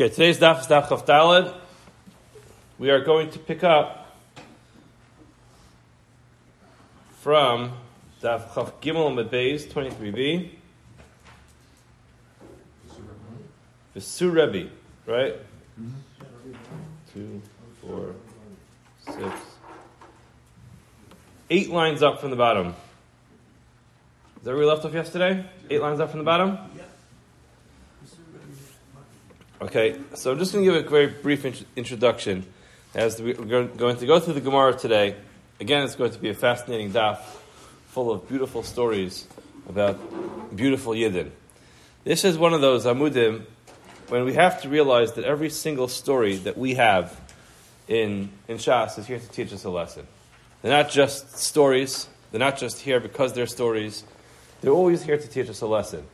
Okay, 0.00 0.08
today's 0.08 0.38
daf 0.38 0.60
is 0.60 0.66
daf 0.66 0.88
Chaf 0.88 1.04
Daled. 1.04 1.54
We 2.78 2.88
are 2.88 3.04
going 3.04 3.30
to 3.32 3.38
pick 3.38 3.62
up 3.62 4.16
from 7.18 7.72
daf 8.22 8.54
Chaf 8.54 8.80
Gimel 8.80 9.12
Medbeis 9.12 9.66
23b. 9.70 10.52
Vesur 13.94 14.32
Rebbe, 14.32 14.70
right? 15.04 15.34
Two, 17.12 17.42
four, 17.82 18.14
six, 19.04 19.34
eight 21.50 21.68
lines 21.68 22.02
up 22.02 22.22
from 22.22 22.30
the 22.30 22.36
bottom. 22.36 22.68
Is 22.68 24.44
that 24.44 24.52
where 24.52 24.60
we 24.60 24.64
left 24.64 24.82
off 24.86 24.94
yesterday? 24.94 25.44
Eight 25.68 25.82
lines 25.82 26.00
up 26.00 26.08
from 26.08 26.20
the 26.20 26.24
bottom? 26.24 26.56
Okay, 29.62 30.00
so 30.14 30.32
I'm 30.32 30.38
just 30.38 30.54
going 30.54 30.64
to 30.64 30.72
give 30.72 30.86
a 30.86 30.88
very 30.88 31.08
brief 31.08 31.44
int- 31.44 31.66
introduction 31.76 32.46
as 32.94 33.20
we're 33.20 33.34
going 33.34 33.68
to 33.98 34.06
go 34.06 34.18
through 34.18 34.32
the 34.32 34.40
Gemara 34.40 34.72
today. 34.72 35.14
Again, 35.60 35.84
it's 35.84 35.96
going 35.96 36.12
to 36.12 36.18
be 36.18 36.30
a 36.30 36.34
fascinating 36.34 36.92
daf 36.92 37.18
full 37.88 38.10
of 38.10 38.26
beautiful 38.26 38.62
stories 38.62 39.28
about 39.68 39.98
beautiful 40.56 40.94
Yidden. 40.94 41.28
This 42.04 42.24
is 42.24 42.38
one 42.38 42.54
of 42.54 42.62
those 42.62 42.86
Amudim 42.86 43.44
when 44.08 44.24
we 44.24 44.32
have 44.32 44.62
to 44.62 44.70
realize 44.70 45.12
that 45.12 45.26
every 45.26 45.50
single 45.50 45.88
story 45.88 46.36
that 46.36 46.56
we 46.56 46.76
have 46.76 47.20
in, 47.86 48.30
in 48.48 48.56
Shas 48.56 48.98
is 48.98 49.06
here 49.06 49.18
to 49.18 49.28
teach 49.28 49.52
us 49.52 49.64
a 49.64 49.70
lesson. 49.70 50.06
They're 50.62 50.72
not 50.72 50.90
just 50.90 51.36
stories, 51.36 52.08
they're 52.30 52.40
not 52.40 52.56
just 52.56 52.80
here 52.80 52.98
because 52.98 53.34
they're 53.34 53.46
stories, 53.46 54.04
they're 54.62 54.72
always 54.72 55.02
here 55.02 55.18
to 55.18 55.28
teach 55.28 55.50
us 55.50 55.60
a 55.60 55.66
lesson. 55.66 56.06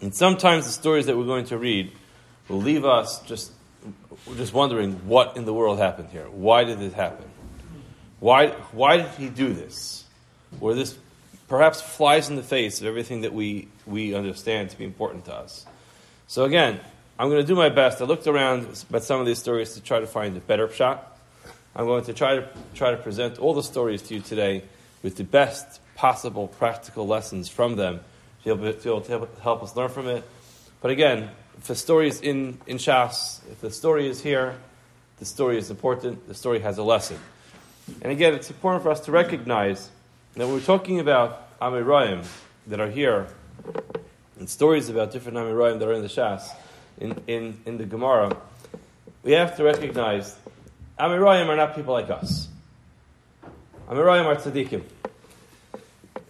And 0.00 0.12
sometimes 0.12 0.66
the 0.66 0.72
stories 0.72 1.06
that 1.06 1.16
we're 1.16 1.26
going 1.26 1.44
to 1.46 1.58
read 1.58 1.92
will 2.48 2.60
leave 2.60 2.84
us 2.84 3.20
just, 3.22 3.52
just 4.36 4.52
wondering 4.52 4.92
what 5.06 5.36
in 5.36 5.44
the 5.44 5.54
world 5.54 5.78
happened 5.78 6.08
here. 6.10 6.26
Why 6.30 6.64
did 6.64 6.78
this 6.78 6.92
happen? 6.92 7.26
Why, 8.20 8.48
why 8.72 8.98
did 8.98 9.10
he 9.10 9.28
do 9.28 9.52
this? 9.52 10.04
Or 10.60 10.74
this 10.74 10.96
perhaps 11.48 11.80
flies 11.80 12.30
in 12.30 12.36
the 12.36 12.42
face 12.42 12.80
of 12.80 12.86
everything 12.86 13.22
that 13.22 13.32
we, 13.32 13.68
we 13.86 14.14
understand 14.14 14.70
to 14.70 14.78
be 14.78 14.84
important 14.84 15.26
to 15.26 15.34
us. 15.34 15.66
So 16.26 16.44
again, 16.44 16.80
I'm 17.18 17.28
going 17.28 17.42
to 17.42 17.46
do 17.46 17.54
my 17.54 17.68
best. 17.68 18.00
I 18.00 18.06
looked 18.06 18.26
around 18.26 18.66
at 18.92 19.02
some 19.02 19.20
of 19.20 19.26
these 19.26 19.38
stories 19.38 19.74
to 19.74 19.82
try 19.82 20.00
to 20.00 20.06
find 20.06 20.36
a 20.36 20.40
better 20.40 20.70
shot. 20.72 21.18
I'm 21.76 21.86
going 21.86 22.04
to 22.04 22.12
try 22.12 22.36
to 22.36 22.48
try 22.74 22.92
to 22.92 22.96
present 22.96 23.38
all 23.38 23.54
the 23.54 23.62
stories 23.62 24.02
to 24.02 24.14
you 24.14 24.20
today 24.20 24.62
with 25.02 25.16
the 25.16 25.24
best 25.24 25.80
possible 25.96 26.48
practical 26.48 27.06
lessons 27.06 27.48
from 27.48 27.76
them 27.76 28.00
to 28.42 28.44
be 28.44 28.50
able 28.50 28.72
to, 28.72 29.00
to, 29.02 29.26
to 29.26 29.28
help 29.42 29.62
us 29.62 29.76
learn 29.76 29.90
from 29.90 30.08
it. 30.08 30.24
But 30.80 30.90
again, 30.90 31.30
if 31.64 31.68
the 31.68 31.74
story 31.74 32.08
is 32.08 32.20
in, 32.20 32.58
in 32.66 32.76
Shas, 32.76 33.40
if 33.50 33.62
the 33.62 33.70
story 33.70 34.06
is 34.06 34.22
here, 34.22 34.54
the 35.18 35.24
story 35.24 35.56
is 35.56 35.70
important, 35.70 36.28
the 36.28 36.34
story 36.34 36.58
has 36.58 36.76
a 36.76 36.82
lesson. 36.82 37.18
And 38.02 38.12
again, 38.12 38.34
it's 38.34 38.50
important 38.50 38.82
for 38.82 38.90
us 38.90 39.00
to 39.06 39.12
recognize 39.12 39.88
that 40.34 40.44
when 40.44 40.52
we're 40.52 40.60
talking 40.60 41.00
about 41.00 41.58
Amoraim 41.60 42.26
that 42.66 42.80
are 42.80 42.90
here, 42.90 43.28
and 44.38 44.50
stories 44.50 44.90
about 44.90 45.10
different 45.10 45.38
Amoraim 45.38 45.78
that 45.78 45.88
are 45.88 45.94
in 45.94 46.02
the 46.02 46.08
Shas, 46.08 46.50
in, 47.00 47.18
in, 47.26 47.58
in 47.64 47.78
the 47.78 47.86
Gemara, 47.86 48.36
we 49.22 49.32
have 49.32 49.56
to 49.56 49.64
recognize 49.64 50.36
Amoraim 51.00 51.48
are 51.48 51.56
not 51.56 51.74
people 51.74 51.94
like 51.94 52.10
us. 52.10 52.48
Amoraim 53.88 54.26
are 54.26 54.36
tzaddikim. 54.36 54.82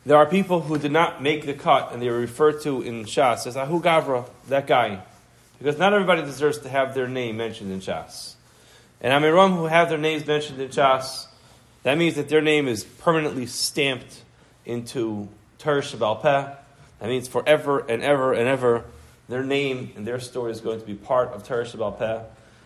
There 0.07 0.17
are 0.17 0.27
people 0.27 0.61
who 0.61 0.79
did 0.79 0.93
not 0.93 1.25
make 1.25 1.45
the 1.45 1.55
cut, 1.55 1.93
and 1.93 2.01
they 2.01 2.07
are 2.07 2.21
referred 2.21 2.61
to 2.61 2.83
in 2.83 3.05
Shas 3.05 3.49
as 3.49 3.57
Ahu 3.57 3.83
Gavra, 3.83 4.29
that 4.47 4.69
guy. 4.69 5.03
Because 5.59 5.79
not 5.79 5.93
everybody 5.93 6.23
deserves 6.23 6.59
to 6.59 6.69
have 6.69 6.95
their 6.95 7.09
name 7.09 7.37
mentioned 7.37 7.73
in 7.73 7.81
Shas. 7.81 8.35
And 9.01 9.13
Amiram 9.13 9.57
who 9.57 9.65
have 9.67 9.89
their 9.89 9.99
names 9.99 10.27
mentioned 10.27 10.61
in 10.61 10.69
Shas, 10.69 11.27
that 11.83 11.99
means 11.99 12.15
that 12.15 12.29
their 12.29 12.41
name 12.41 12.69
is 12.69 12.85
permanently 12.85 13.47
stamped 13.47 14.23
into 14.65 15.29
Torah 15.59 15.83
Shebaal 15.83 16.23
Peh. 16.23 16.53
That 17.01 17.09
means 17.09 17.29
forever 17.29 17.81
and 17.81 18.03
ever 18.03 18.33
and 18.33 18.49
ever, 18.49 18.85
their 19.29 19.45
name 19.45 19.93
and 19.97 20.07
their 20.07 20.21
story 20.21 20.53
is 20.53 20.61
going 20.61 20.81
to 20.81 20.87
be 20.87 20.95
part 20.95 21.29
of 21.31 21.47
Torah 21.47 21.65
Shebaal 21.65 21.99
Peh. 21.99 22.21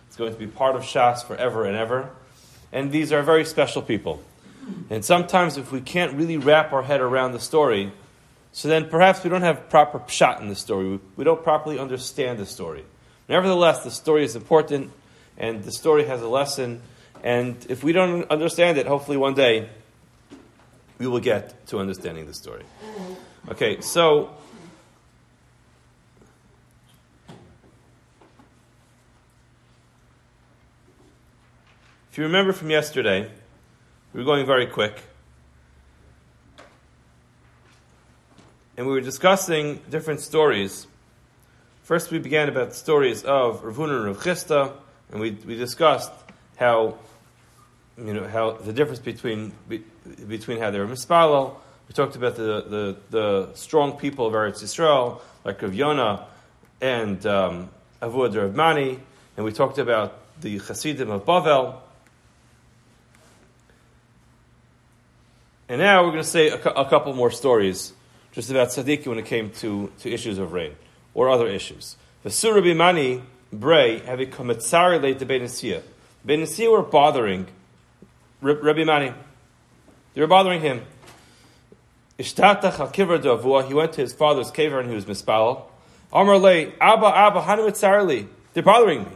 It's 0.07 0.17
going 0.17 0.33
to 0.33 0.39
be 0.39 0.47
part 0.47 0.75
of 0.75 0.83
Shas 0.83 1.23
forever 1.23 1.65
and 1.65 1.75
ever. 1.75 2.09
And 2.71 2.91
these 2.91 3.11
are 3.11 3.21
very 3.21 3.45
special 3.45 3.81
people. 3.81 4.23
And 4.89 5.03
sometimes, 5.03 5.57
if 5.57 5.71
we 5.71 5.81
can't 5.81 6.13
really 6.13 6.37
wrap 6.37 6.73
our 6.73 6.83
head 6.83 7.01
around 7.01 7.31
the 7.31 7.39
story, 7.39 7.91
so 8.51 8.67
then 8.67 8.89
perhaps 8.89 9.23
we 9.23 9.29
don't 9.29 9.41
have 9.41 9.69
proper 9.69 9.99
pshat 9.99 10.41
in 10.41 10.47
the 10.47 10.55
story. 10.55 10.89
We, 10.89 10.99
we 11.17 11.23
don't 11.23 11.43
properly 11.43 11.79
understand 11.79 12.39
the 12.39 12.45
story. 12.45 12.83
Nevertheless, 13.27 13.83
the 13.83 13.91
story 13.91 14.23
is 14.25 14.35
important, 14.35 14.91
and 15.37 15.63
the 15.63 15.71
story 15.71 16.05
has 16.05 16.21
a 16.21 16.27
lesson. 16.27 16.81
And 17.23 17.55
if 17.69 17.83
we 17.83 17.91
don't 17.91 18.29
understand 18.31 18.77
it, 18.77 18.87
hopefully 18.87 19.17
one 19.17 19.35
day 19.35 19.69
we 20.97 21.07
will 21.07 21.19
get 21.19 21.65
to 21.67 21.79
understanding 21.79 22.25
the 22.25 22.33
story. 22.33 22.63
Okay, 23.49 23.81
so 23.81 24.31
if 32.11 32.17
you 32.17 32.23
remember 32.23 32.51
from 32.51 32.69
yesterday, 32.69 33.29
we 34.13 34.19
were 34.19 34.25
going 34.25 34.45
very 34.45 34.65
quick. 34.65 35.01
And 38.79 38.87
we 38.87 38.93
were 38.93 39.01
discussing 39.01 39.81
different 39.89 40.21
stories. 40.21 40.87
First, 41.83 42.11
we 42.11 42.19
began 42.19 42.47
about 42.47 42.69
the 42.69 42.75
stories 42.75 43.25
of 43.25 43.61
Rav 43.61 43.75
Huna 43.75 43.97
and 43.97 44.05
Rav 44.05 44.23
Chisda, 44.23 44.71
and 45.11 45.19
we, 45.19 45.31
we 45.31 45.57
discussed 45.57 46.13
how, 46.55 46.97
you 47.97 48.13
know, 48.13 48.25
how 48.25 48.51
the 48.51 48.71
difference 48.71 49.01
between, 49.01 49.51
be, 49.67 49.83
between 50.29 50.59
how 50.59 50.71
they 50.71 50.79
were 50.79 50.87
mispalel. 50.87 51.55
We 51.89 51.93
talked 51.93 52.15
about 52.15 52.37
the, 52.37 52.63
the, 52.69 52.95
the, 53.09 53.49
strong 53.53 53.97
people 53.97 54.27
of 54.27 54.31
Eretz 54.31 54.63
Yisrael, 54.63 55.19
like 55.43 55.61
Rav 55.61 55.73
Yonah 55.73 56.25
and 56.79 57.25
um, 57.25 57.69
Avud 58.01 58.33
Rav 58.33 58.55
Mani, 58.55 58.97
and 59.35 59.45
we 59.45 59.51
talked 59.51 59.77
about 59.77 60.19
the 60.39 60.57
Hasidim 60.57 61.11
of 61.11 61.25
Bavel, 61.25 61.75
And 65.67 65.79
now 65.79 66.03
we're 66.03 66.11
going 66.11 66.23
to 66.23 66.29
say 66.29 66.47
a, 66.47 66.55
a 66.55 66.89
couple 66.89 67.13
more 67.13 67.29
stories 67.29 67.91
just 68.31 68.49
about 68.49 68.69
tzaddik 68.69 69.05
when 69.07 69.17
it 69.17 69.25
came 69.25 69.49
to, 69.51 69.91
to 69.99 70.11
issues 70.11 70.37
of 70.37 70.53
rain 70.53 70.75
or 71.13 71.29
other 71.29 71.47
issues. 71.47 71.95
The 72.23 72.29
Surah 72.29 72.61
Bimani 72.61 73.21
Bray 73.51 73.99
have 73.99 74.19
a 74.19 74.25
kometzari 74.25 75.01
late 75.01 75.19
to 75.19 75.25
Benesia. 75.25 75.81
Benesia 76.25 76.71
were 76.71 76.83
bothering 76.83 77.47
Rabbi 78.41 78.83
Mani. 78.83 79.13
They 80.13 80.21
were 80.21 80.27
bothering 80.27 80.61
him. 80.61 80.81
Ishtatach 82.17 82.79
al 82.79 82.89
kiver. 82.89 83.67
He 83.67 83.73
went 83.73 83.93
to 83.93 84.01
his 84.01 84.13
father's 84.13 84.51
kever 84.51 84.79
and 84.79 84.89
he 84.89 84.95
was 84.95 85.05
mispal. 85.05 85.63
Amar 86.11 86.37
le 86.37 86.71
Abba 86.79 87.07
Abba 87.07 87.41
Hanu 87.41 88.27
They're 88.53 88.63
bothering 88.63 89.03
me. 89.03 89.11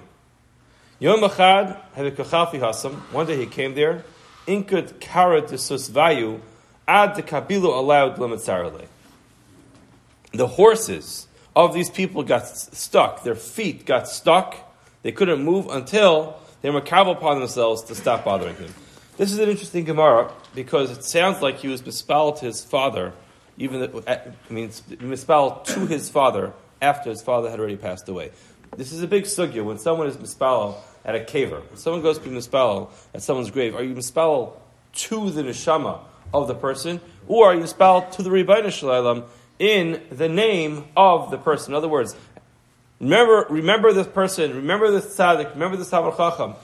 Yom 0.99 1.19
Echad 1.19 1.79
have 1.93 2.05
a 2.05 2.11
kachalfi 2.11 2.59
hasam. 2.59 2.93
One 3.11 3.27
day 3.27 3.37
he 3.37 3.45
came 3.45 3.75
there 3.75 4.03
inkut 4.47 4.99
kara 4.99 5.41
de 5.41 5.55
susvayu 5.55 6.39
ad 6.87 7.15
de 7.15 7.21
kabilu 7.21 7.77
allowed 7.77 8.17
limitzarale. 8.17 8.87
The 10.33 10.47
horses 10.47 11.27
of 11.55 11.73
these 11.73 11.91
people 11.91 12.23
got 12.23 12.47
stuck. 12.47 13.23
Their 13.23 13.35
feet 13.35 13.85
got 13.85 14.07
stuck. 14.07 14.55
They 15.03 15.11
couldn't 15.11 15.43
move 15.43 15.67
until 15.67 16.39
they 16.63 16.71
were 16.71 16.81
kabel 16.81 17.11
upon 17.11 17.39
themselves 17.39 17.83
to 17.83 17.95
stop 17.95 18.25
bothering 18.25 18.55
him. 18.55 18.73
This 19.17 19.31
is 19.31 19.37
an 19.37 19.47
interesting 19.47 19.83
Gemara 19.85 20.31
because 20.55 20.89
it 20.89 21.03
sounds 21.03 21.43
like 21.43 21.57
he 21.59 21.67
was 21.67 21.83
mispal 21.83 22.39
to 22.39 22.45
his 22.45 22.63
father, 22.63 23.13
even 23.59 23.83
I 24.07 24.21
mean, 24.49 24.69
mispal 24.69 25.63
to 25.65 25.85
his 25.85 26.09
father 26.09 26.51
after 26.81 27.11
his 27.11 27.21
father 27.21 27.51
had 27.51 27.59
already 27.59 27.77
passed 27.77 28.09
away. 28.09 28.31
This 28.75 28.91
is 28.91 29.03
a 29.03 29.07
big 29.07 29.25
sugya 29.25 29.63
when 29.63 29.77
someone 29.77 30.07
is 30.07 30.17
mispal 30.17 30.77
at 31.05 31.13
a 31.13 31.19
caver. 31.19 31.61
When 31.69 31.77
someone 31.77 32.01
goes 32.01 32.17
to 32.17 32.27
be 32.27 32.35
mispal 32.35 32.89
at 33.13 33.21
someone's 33.21 33.51
grave, 33.51 33.75
are 33.75 33.83
you 33.83 33.93
mispal 33.93 34.53
to 34.93 35.29
the 35.29 35.43
neshama 35.43 35.99
of 36.33 36.47
the 36.47 36.55
person, 36.55 36.99
or 37.27 37.51
are 37.51 37.53
you 37.53 37.61
mispal 37.61 38.09
to 38.13 38.23
the 38.23 38.31
Ribono 38.31 38.71
Shel 38.71 38.89
Olam 38.89 39.25
in 39.59 40.01
the 40.11 40.29
name 40.29 40.85
of 40.95 41.31
the 41.31 41.37
person? 41.37 41.73
In 41.73 41.77
other 41.77 41.87
words, 41.87 42.15
remember, 42.99 43.45
remember 43.49 43.93
this 43.93 44.07
person, 44.07 44.55
remember 44.55 44.91
this 44.91 45.05
tzaddik, 45.17 45.53
remember 45.53 45.77
this 45.77 45.89
Talmud 45.89 46.15
Chacham. 46.17 46.55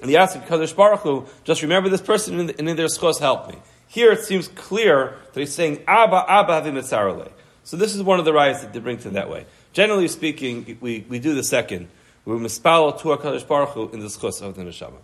And 0.00 0.10
the 0.10 0.16
ask 0.16 0.36
Kadosh 0.38 0.74
Baruch 0.74 1.00
Hu, 1.00 1.26
just 1.44 1.62
remember 1.62 1.88
this 1.88 2.02
person 2.02 2.40
and 2.40 2.50
in 2.50 2.76
their 2.76 2.86
schos 2.86 3.20
help 3.20 3.48
me. 3.48 3.56
Here 3.86 4.12
it 4.12 4.20
seems 4.20 4.48
clear 4.48 5.16
that 5.32 5.40
he's 5.40 5.54
saying 5.54 5.84
Abba 5.86 6.24
Abba 6.28 6.62
Havim 6.62 7.30
So 7.62 7.76
this 7.76 7.94
is 7.94 8.02
one 8.02 8.18
of 8.18 8.24
the 8.24 8.32
rights 8.32 8.62
that 8.62 8.72
they 8.72 8.80
bring 8.80 8.98
to 8.98 9.10
that 9.10 9.30
way. 9.30 9.46
Generally 9.72 10.08
speaking, 10.08 10.78
we, 10.80 11.06
we 11.08 11.18
do 11.18 11.34
the 11.34 11.44
second. 11.44 11.88
We 12.24 12.34
mispal 12.36 12.98
to 13.00 13.08
HaKadosh 13.08 13.46
Baruch 13.46 13.70
Hu 13.70 13.90
in 13.90 14.00
the 14.00 14.06
schus 14.06 14.42
of 14.42 14.56
the 14.56 14.62
neshama. 14.62 14.98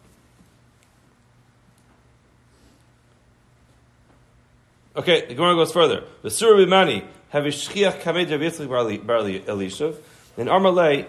Okay, 5.01 5.25
the 5.25 5.35
Gemara 5.35 5.55
goes 5.55 5.73
further. 5.73 6.05
The 6.21 6.29
Surah 6.29 6.59
Bimani 6.59 7.03
have 7.31 7.45
shchiach 7.45 8.03
kamed 8.03 8.31
Rav 8.31 8.41
Yitzchak 8.41 9.03
Barli 9.03 9.41
Elishav. 9.41 9.97
And 10.37 10.47
Armalei, 10.47 11.07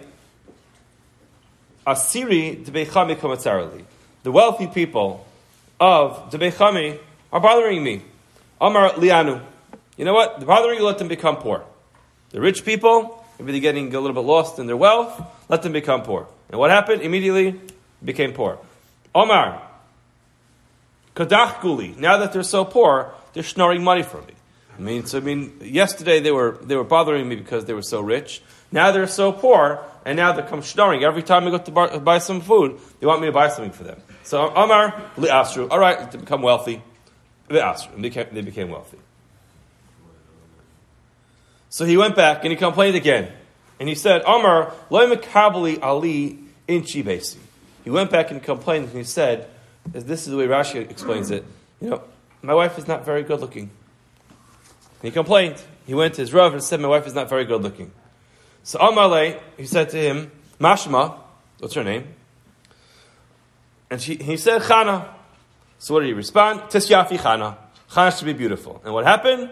Asiri 1.86 2.64
Debechami 2.64 3.18
Komatzarali. 3.18 3.84
The 4.24 4.32
wealthy 4.32 4.68
people 4.68 5.28
of 5.78 6.32
Debechami 6.32 7.00
are 7.34 7.42
bothering 7.42 7.84
me. 7.84 8.02
Amar 8.62 8.92
Lianu. 8.92 9.42
You 9.98 10.06
know 10.06 10.14
what? 10.14 10.38
They're 10.38 10.48
bothering 10.48 10.80
you, 10.80 10.86
let 10.86 10.98
them 10.98 11.10
become 11.10 11.36
poor. 11.36 11.66
The 12.30 12.40
rich 12.40 12.64
people, 12.64 13.22
maybe 13.40 13.52
they're 13.52 13.60
getting 13.60 13.94
a 13.94 14.00
little 14.00 14.16
bit 14.16 14.26
lost 14.26 14.58
in 14.58 14.68
their 14.68 14.78
wealth, 14.78 15.22
let 15.50 15.64
them 15.64 15.74
become 15.74 16.04
poor. 16.04 16.28
And 16.50 16.58
what 16.58 16.72
happened? 16.72 17.02
Immediately 17.02 17.60
became 18.02 18.32
poor. 18.32 18.58
Omar, 19.14 19.62
Kadach 21.14 21.56
Guli. 21.56 21.98
Now 21.98 22.16
that 22.20 22.32
they're 22.32 22.44
so 22.44 22.64
poor, 22.64 23.14
they're 23.34 23.44
snoring 23.44 23.84
money 23.84 24.04
from 24.04 24.26
me. 24.26 24.34
I 24.78 24.82
mean, 24.82 25.06
so 25.06 25.18
I 25.18 25.22
mean, 25.22 25.60
yesterday 25.62 26.20
they 26.20 26.32
were 26.32 26.58
they 26.62 26.76
were 26.76 26.84
bothering 26.84 27.28
me 27.28 27.36
because 27.36 27.66
they 27.66 27.74
were 27.74 27.82
so 27.82 28.02
rich. 28.02 28.42
Now 28.72 28.92
they're 28.92 29.08
so 29.08 29.32
poor, 29.32 29.84
and 30.06 30.16
now 30.16 30.32
they 30.32 30.42
come 30.44 30.62
snoring. 30.62 31.04
Every 31.04 31.24
time 31.24 31.48
I 31.48 31.52
go 31.52 31.58
to 31.58 31.72
bar, 31.72 32.00
buy 32.00 32.20
some 32.20 32.42
food, 32.42 32.80
they 33.00 33.06
want 33.06 33.22
me 33.22 33.28
to 33.28 33.34
buy 33.34 33.50
something 33.50 33.74
for 33.74 33.84
them. 33.84 34.02
So 34.24 34.50
Omar 34.54 35.12
li'asru. 35.18 35.70
All 35.70 35.80
right, 35.80 36.10
to 36.12 36.18
become 36.18 36.42
wealthy, 36.42 36.82
they 37.48 37.62
became, 38.00 38.28
they 38.32 38.42
became 38.42 38.70
wealthy. 38.70 38.98
So 41.70 41.86
he 41.86 41.98
went 41.98 42.16
back 42.16 42.44
and 42.44 42.52
he 42.52 42.58
complained 42.58 42.96
again, 42.96 43.32
and 43.80 43.88
he 43.90 43.96
said, 43.96 44.24
Omar 44.26 44.74
loy 44.90 45.06
mekabli 45.08 45.82
ali 45.82 46.40
inchi 46.68 47.04
besi. 47.04 47.38
He 47.84 47.90
went 47.90 48.12
back 48.12 48.32
and 48.32 48.42
complained, 48.42 48.90
and 48.90 48.98
he 48.98 49.04
said, 49.04 49.48
this 49.86 50.22
is 50.22 50.28
the 50.28 50.38
way 50.38 50.48
Rashi 50.48 50.90
explains 50.90 51.32
it. 51.32 51.44
You 51.82 51.90
know, 51.90 52.04
my 52.42 52.54
wife 52.54 52.78
is 52.78 52.88
not 52.88 53.06
very 53.06 53.24
good 53.24 53.40
looking. 53.40 53.70
And 55.02 55.04
he 55.04 55.12
complained. 55.12 55.62
He 55.86 55.94
went 55.94 56.16
to 56.16 56.22
his 56.22 56.34
Rav 56.34 56.54
and 56.54 56.64
said, 56.64 56.80
My 56.80 56.88
wife 56.88 57.08
is 57.08 57.14
not 57.14 57.30
very 57.30 57.46
good 57.46 57.62
looking. 57.62 57.92
So 58.64 58.80
Amalei, 58.80 59.40
he 59.58 59.66
said 59.66 59.90
to 59.90 59.98
him, 59.98 60.32
Mashma, 60.60 61.18
what's 61.60 61.74
her 61.74 61.84
name? 61.84 62.08
And 63.90 64.02
she, 64.02 64.16
he 64.16 64.38
said, 64.38 64.62
Chana. 64.62 65.08
So 65.80 65.96
what 65.96 66.02
did 66.02 66.08
he 66.08 66.14
respond? 66.14 66.62
Tisyafi 66.62 67.18
Chana. 67.18 67.58
Chana 67.90 68.18
should 68.18 68.26
be 68.26 68.34
beautiful. 68.34 68.82
And 68.86 68.94
what 68.94 69.06
happened? 69.06 69.50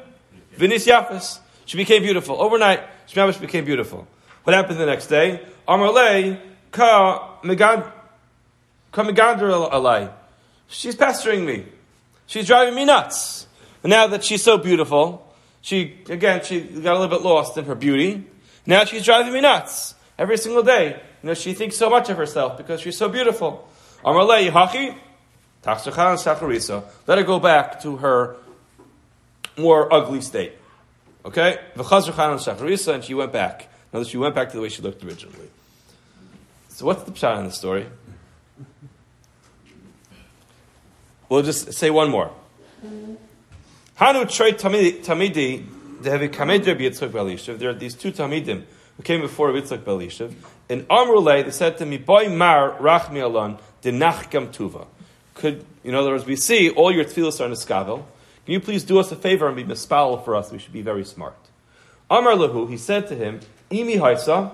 Vinis 0.56 0.88
Yafis. 0.88 1.40
She 1.66 1.78
became 1.78 2.04
beautiful. 2.04 2.42
Overnight, 2.42 2.82
Shemavish 3.08 3.40
became 3.42 3.66
beautiful. 3.66 4.08
What 4.44 4.56
happened 4.56 4.80
the 4.80 4.86
next 4.86 5.08
day? 5.08 5.42
Amalei, 5.68 6.40
ka 6.72 7.38
megad, 7.44 7.92
ka 8.92 9.04
alai. 9.04 10.12
She's 10.68 10.96
pestering 10.96 11.46
me. 11.46 11.66
She's 12.30 12.46
driving 12.46 12.76
me 12.76 12.86
nuts. 12.86 13.48
And 13.82 13.90
now 13.90 14.06
that 14.06 14.24
she's 14.24 14.44
so 14.44 14.60
beautiful, 14.60 15.34
she, 15.62 15.98
again, 16.08 16.44
she 16.44 16.62
got 16.62 16.96
a 16.96 17.00
little 17.00 17.18
bit 17.18 17.26
lost 17.26 17.58
in 17.58 17.66
her 17.66 17.74
beauty. 17.74 18.24
Now 18.68 18.86
she's 18.86 19.04
driving 19.04 19.34
me 19.34 19.42
nuts 19.42 19.96
every 20.16 20.38
single 20.38 20.62
day. 20.62 21.02
You 21.24 21.28
know, 21.28 21.34
she 21.34 21.54
thinks 21.54 21.76
so 21.76 21.90
much 21.90 22.08
of 22.12 22.18
herself 22.18 22.56
because 22.56 22.82
she's 22.82 22.98
so 22.98 23.10
beautiful. 23.10 23.68
Let 27.08 27.18
her 27.18 27.24
go 27.24 27.40
back 27.40 27.82
to 27.82 27.98
her 27.98 28.36
more 29.58 29.92
ugly 29.92 30.22
state. 30.22 30.54
Okay? 31.26 31.58
And 31.76 33.04
she 33.04 33.14
went 33.16 33.34
back. 33.34 33.70
Now 33.92 34.04
she 34.04 34.18
went 34.18 34.36
back 34.36 34.50
to 34.50 34.58
the 34.58 34.62
way 34.62 34.70
she 34.70 34.84
looked 34.84 35.04
originally. 35.04 35.50
So 36.68 36.86
what's 36.86 37.02
the 37.02 37.12
pshat 37.12 37.40
in 37.40 37.46
the 37.46 37.52
story? 37.52 37.88
We'll 41.30 41.44
just 41.44 41.74
say 41.74 41.90
one 41.92 42.10
more. 42.10 42.32
Hanu 43.96 44.26
Trey 44.26 44.54
Tamidi, 44.54 45.66
they 46.02 46.10
have 46.10 46.22
a 46.22 46.28
Rabbi 46.28 46.84
Yitzchak 46.84 47.10
Belishev. 47.10 47.60
There 47.60 47.70
are 47.70 47.74
these 47.74 47.94
two 47.94 48.12
Tamidim 48.12 48.64
who 48.98 49.04
came 49.04 49.22
before 49.22 49.52
Yitzchak 49.52 49.80
Belishev. 49.80 50.34
In 50.70 50.86
Amrulay, 50.86 51.46
they 51.46 51.52
said 51.52 51.78
to 51.78 51.86
me, 51.86 51.98
Boy 51.98 52.30
Mar 52.30 52.72
Rachmi 52.80 53.22
Alon, 53.22 53.58
Dinachkam 53.84 54.48
Tuva. 54.54 54.88
Could, 55.36 55.64
in 55.84 55.96
other 55.96 56.12
words, 56.12 56.26
we 56.26 56.36
see 56.36 56.70
all 56.70 56.92
your 56.92 57.06
tefillos 57.06 57.40
are 57.40 57.46
in 57.46 57.52
a 57.52 57.56
skavel. 57.56 58.04
Can 58.46 58.54
you 58.54 58.60
please 58.60 58.84
do 58.84 59.00
us 59.00 59.12
a 59.12 59.16
favor 59.16 59.48
and 59.48 59.56
be 59.56 59.64
mispal 59.64 60.24
for 60.26 60.36
us? 60.36 60.52
We 60.52 60.58
should 60.58 60.74
be 60.74 60.82
very 60.82 61.06
smart. 61.06 61.38
Amar 62.10 62.34
Lahu, 62.34 62.68
he 62.70 62.78
said 62.78 63.08
to 63.10 63.16
him, 63.16 63.42
Imi 63.70 64.00
Haisa, 64.00 64.52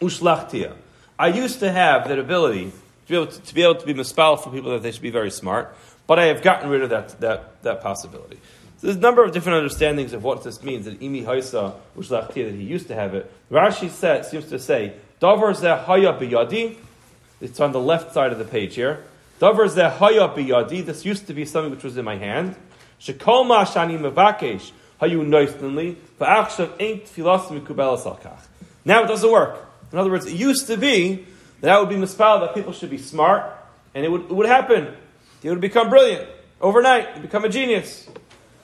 Ushlachtia. 0.00 0.74
I 1.18 1.28
used 1.28 1.60
to 1.60 1.72
have 1.72 2.08
that 2.08 2.18
ability 2.18 2.72
be 3.10 3.16
able 3.16 3.26
to, 3.26 3.40
to 3.40 3.54
be, 3.54 3.62
able 3.62 3.74
to 3.76 3.86
be 3.86 3.94
mispal 3.94 4.42
for 4.42 4.50
people 4.50 4.70
that 4.72 4.82
they 4.82 4.92
should 4.92 5.02
be 5.02 5.10
very 5.10 5.30
smart. 5.30 5.76
But 6.06 6.18
I 6.18 6.26
have 6.26 6.42
gotten 6.42 6.70
rid 6.70 6.82
of 6.82 6.90
that, 6.90 7.20
that, 7.20 7.62
that 7.62 7.82
possibility. 7.82 8.38
So 8.78 8.86
there's 8.86 8.96
a 8.96 9.00
number 9.00 9.22
of 9.22 9.32
different 9.32 9.58
understandings 9.58 10.12
of 10.12 10.24
what 10.24 10.42
this 10.42 10.62
means. 10.62 10.86
That 10.86 11.00
imi 11.00 11.24
haisa 11.24 11.74
ushlachti 11.96 12.46
that 12.46 12.54
he 12.54 12.62
used 12.62 12.88
to 12.88 12.94
have 12.94 13.14
it. 13.14 13.30
Rashi 13.50 13.90
says, 13.90 14.30
seems 14.30 14.46
to 14.46 14.58
say 14.58 14.94
davar 15.20 15.54
haya 15.84 16.14
biyadi. 16.14 16.76
It's 17.40 17.60
on 17.60 17.72
the 17.72 17.80
left 17.80 18.14
side 18.14 18.32
of 18.32 18.38
the 18.38 18.44
page 18.44 18.74
here. 18.74 19.04
Davar 19.38 19.68
haya 19.68 20.28
biyadi. 20.28 20.84
This 20.84 21.04
used 21.04 21.26
to 21.26 21.34
be 21.34 21.44
something 21.44 21.70
which 21.70 21.84
was 21.84 21.98
in 21.98 22.04
my 22.04 22.16
hand. 22.16 22.56
Shekol 23.00 23.46
ma 23.46 23.64
shani 23.64 23.98
mevakesh 23.98 24.72
hayu 25.00 25.26
noistenly 25.26 25.96
va'achshav 26.18 26.72
ain't 26.80 27.04
filas 27.04 27.48
mikubel 27.48 27.98
salkach. 28.02 28.46
Now 28.84 29.04
it 29.04 29.08
doesn't 29.08 29.30
work. 29.30 29.66
In 29.92 29.98
other 29.98 30.10
words, 30.10 30.26
it 30.26 30.34
used 30.34 30.68
to 30.68 30.76
be 30.76 31.26
that 31.60 31.78
would 31.78 31.88
be 31.88 31.96
mispal 31.96 32.40
that 32.40 32.54
people 32.54 32.72
should 32.72 32.90
be 32.90 32.98
smart, 32.98 33.44
and 33.94 34.04
it 34.04 34.10
would, 34.10 34.22
it 34.22 34.32
would 34.32 34.46
happen. 34.46 34.94
He 35.42 35.48
would 35.48 35.60
become 35.60 35.88
brilliant 35.90 36.28
overnight, 36.60 37.14
he'd 37.14 37.22
become 37.22 37.44
a 37.44 37.48
genius. 37.48 38.08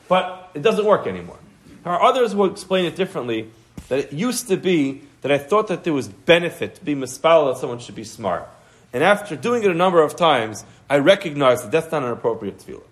But 0.09 0.51
it 0.55 0.63
doesn't 0.63 0.85
work 0.85 1.07
anymore. 1.07 1.39
Our 1.85 2.01
others 2.03 2.35
will 2.35 2.51
explain 2.51 2.85
it 2.85 2.97
differently. 2.97 3.51
That 3.89 3.99
it 4.01 4.13
used 4.13 4.49
to 4.49 4.57
be 4.57 5.03
that 5.23 5.31
I 5.31 5.39
thought 5.39 5.69
that 5.69 5.85
there 5.85 5.93
was 5.93 6.09
benefit 6.09 6.77
to 6.77 6.85
be 6.85 6.95
mispal 6.95 7.53
that 7.53 7.61
someone 7.61 7.79
should 7.79 7.95
be 7.95 8.05
smart. 8.05 8.49
And 8.93 9.03
after 9.03 9.37
doing 9.37 9.63
it 9.63 9.71
a 9.71 9.75
number 9.75 10.03
of 10.03 10.17
times, 10.17 10.65
I 10.89 10.99
recognize 10.99 11.63
that 11.63 11.71
that's 11.71 11.91
not 11.93 12.03
an 12.03 12.11
appropriate 12.11 12.59
tefillah. 12.59 12.83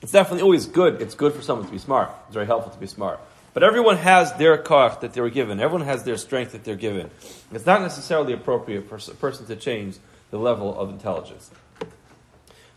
It's 0.00 0.12
definitely 0.12 0.42
always 0.42 0.66
good. 0.66 1.00
It's 1.00 1.14
good 1.14 1.32
for 1.32 1.42
someone 1.42 1.66
to 1.66 1.72
be 1.72 1.78
smart. 1.78 2.10
It's 2.26 2.34
very 2.34 2.46
helpful 2.46 2.72
to 2.72 2.78
be 2.78 2.86
smart. 2.88 3.20
But 3.54 3.62
everyone 3.62 3.98
has 3.98 4.32
their 4.34 4.56
koch 4.56 5.00
that 5.00 5.12
they 5.12 5.20
were 5.20 5.30
given. 5.30 5.60
Everyone 5.60 5.86
has 5.86 6.04
their 6.04 6.16
strength 6.16 6.52
that 6.52 6.64
they're 6.64 6.74
given. 6.74 7.10
It's 7.52 7.66
not 7.66 7.82
necessarily 7.82 8.32
appropriate 8.32 8.88
for 8.88 8.96
a 8.96 9.14
person 9.14 9.46
to 9.46 9.56
change 9.56 9.96
the 10.30 10.38
level 10.38 10.78
of 10.78 10.88
intelligence. 10.88 11.50
I 11.80 11.84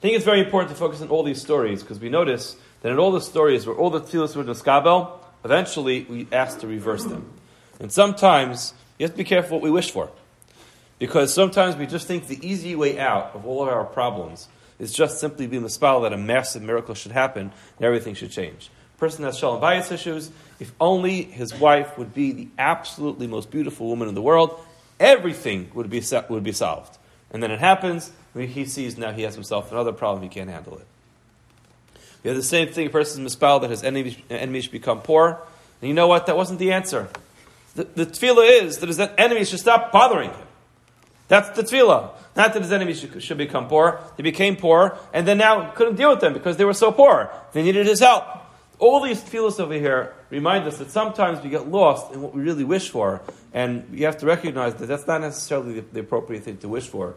think 0.02 0.16
it's 0.16 0.26
very 0.26 0.42
important 0.42 0.70
to 0.72 0.76
focus 0.76 1.02
on 1.02 1.10
all 1.10 1.24
these 1.24 1.42
stories 1.42 1.82
because 1.82 2.00
we 2.00 2.10
notice 2.10 2.58
that 2.82 2.92
in 2.92 3.00
all 3.00 3.12
the 3.12 3.22
stories 3.22 3.66
where 3.66 3.76
all 3.76 3.90
the 3.90 4.02
tefillos 4.02 4.36
were 4.36 4.44
niskabel, 4.44 5.12
eventually 5.44 6.04
we 6.10 6.28
ask 6.32 6.60
to 6.60 6.68
reverse 6.68 7.06
them. 7.06 7.32
And 7.80 7.92
sometimes 7.92 8.74
you 9.00 9.06
have 9.06 9.12
to 9.12 9.18
be 9.18 9.24
careful 9.24 9.58
what 9.58 9.64
we 9.64 9.72
wish 9.72 9.92
for. 9.92 10.12
Because 11.00 11.34
sometimes 11.34 11.76
we 11.76 11.88
just 11.88 12.08
think 12.08 12.28
the 12.28 12.46
easy 12.46 12.76
way 12.76 13.00
out 13.00 13.32
of 13.34 13.46
all 13.46 13.64
of 13.64 13.70
our 13.70 13.86
problems 13.86 14.48
is 14.80 14.94
just 14.94 15.20
simply 15.20 15.48
being 15.48 15.64
the 15.64 15.70
spell 15.70 16.02
that 16.02 16.14
a 16.14 16.18
massive 16.18 16.62
miracle 16.62 16.96
should 16.96 17.12
happen 17.12 17.52
and 17.78 17.86
everything 17.86 18.14
should 18.14 18.32
change. 18.32 18.70
A 18.96 19.00
person 19.00 19.26
has 19.26 19.38
shalom 19.38 19.60
bias 19.60 19.92
issues, 19.92 20.32
if 20.60 20.72
only 20.80 21.24
his 21.24 21.54
wife 21.54 21.98
would 21.98 22.14
be 22.14 22.32
the 22.32 22.48
absolutely 22.58 23.28
most 23.28 23.52
beautiful 23.52 23.88
woman 23.88 24.08
in 24.08 24.16
the 24.16 24.22
world, 24.22 24.60
everything 25.00 25.70
would 25.74 25.90
be, 25.90 26.02
would 26.30 26.44
be 26.44 26.52
solved. 26.52 26.98
And 27.32 27.44
then 27.44 27.52
it 27.52 27.60
happens, 27.60 28.12
he 28.34 28.66
sees 28.66 28.98
now 28.98 29.12
he 29.12 29.24
has 29.24 29.36
himself 29.36 29.72
another 29.72 29.92
problem, 29.92 30.24
he 30.24 30.30
can't 30.30 30.50
handle 30.50 30.78
it. 30.78 30.88
We 32.24 32.30
have 32.30 32.38
the 32.38 32.44
same 32.44 32.70
thing, 32.70 32.88
a 32.88 32.90
person 32.90 33.26
is 33.26 33.36
mispal 33.36 33.62
that 33.62 33.70
his 33.70 33.84
enemies, 33.84 34.18
enemies 34.30 34.68
become 34.68 35.02
poor. 35.02 35.42
And 35.82 35.90
you 35.90 35.94
know 35.94 36.08
what? 36.08 36.26
That 36.26 36.38
wasn't 36.38 36.60
the 36.60 36.72
answer. 36.72 37.08
The, 37.76 37.84
the 37.84 38.06
tefillah 38.06 38.64
is 38.64 38.80
that 38.80 38.88
his 38.88 39.00
enemies 39.00 39.50
should 39.50 39.60
stop 39.60 39.92
bothering 39.92 40.32
him. 40.32 40.48
That's 41.28 41.50
the 41.50 41.64
tefillah. 41.64 42.12
Not 42.36 42.54
that 42.54 42.62
his 42.62 42.72
enemies 42.72 43.00
should, 43.00 43.22
should, 43.22 43.38
become 43.38 43.68
poor. 43.68 44.00
They 44.18 44.24
became 44.24 44.56
poor, 44.56 44.98
and 45.14 45.28
then 45.28 45.38
now 45.38 45.72
couldn't 45.72 45.96
deal 45.96 46.10
with 46.10 46.20
them 46.20 46.34
because 46.34 46.58
they 46.58 46.66
were 46.66 46.74
so 46.74 46.92
poor. 46.92 47.32
They 47.54 47.64
needed 47.64 47.86
his 47.86 48.00
help. 48.00 48.24
All 48.78 49.02
these 49.02 49.22
tefillahs 49.22 49.60
over 49.60 49.74
here 49.74 50.14
remind 50.30 50.68
us 50.68 50.78
that 50.78 50.92
sometimes 50.92 51.42
we 51.44 51.50
get 51.50 51.68
lost 51.70 52.14
in 52.14 52.22
what 52.22 52.34
we 52.36 52.42
really 52.42 52.64
wish 52.64 52.90
for, 52.90 53.22
and 53.54 53.90
we 53.90 54.02
have 54.02 54.18
to 54.18 54.26
recognize 54.26 54.76
that 54.76 54.88
that's 54.88 55.08
not 55.08 55.22
necessarily 55.22 55.80
the, 55.80 55.86
the 55.94 56.00
appropriate 56.02 56.44
thing 56.44 56.58
to 56.58 56.68
wish 56.68 56.88
for 56.88 57.16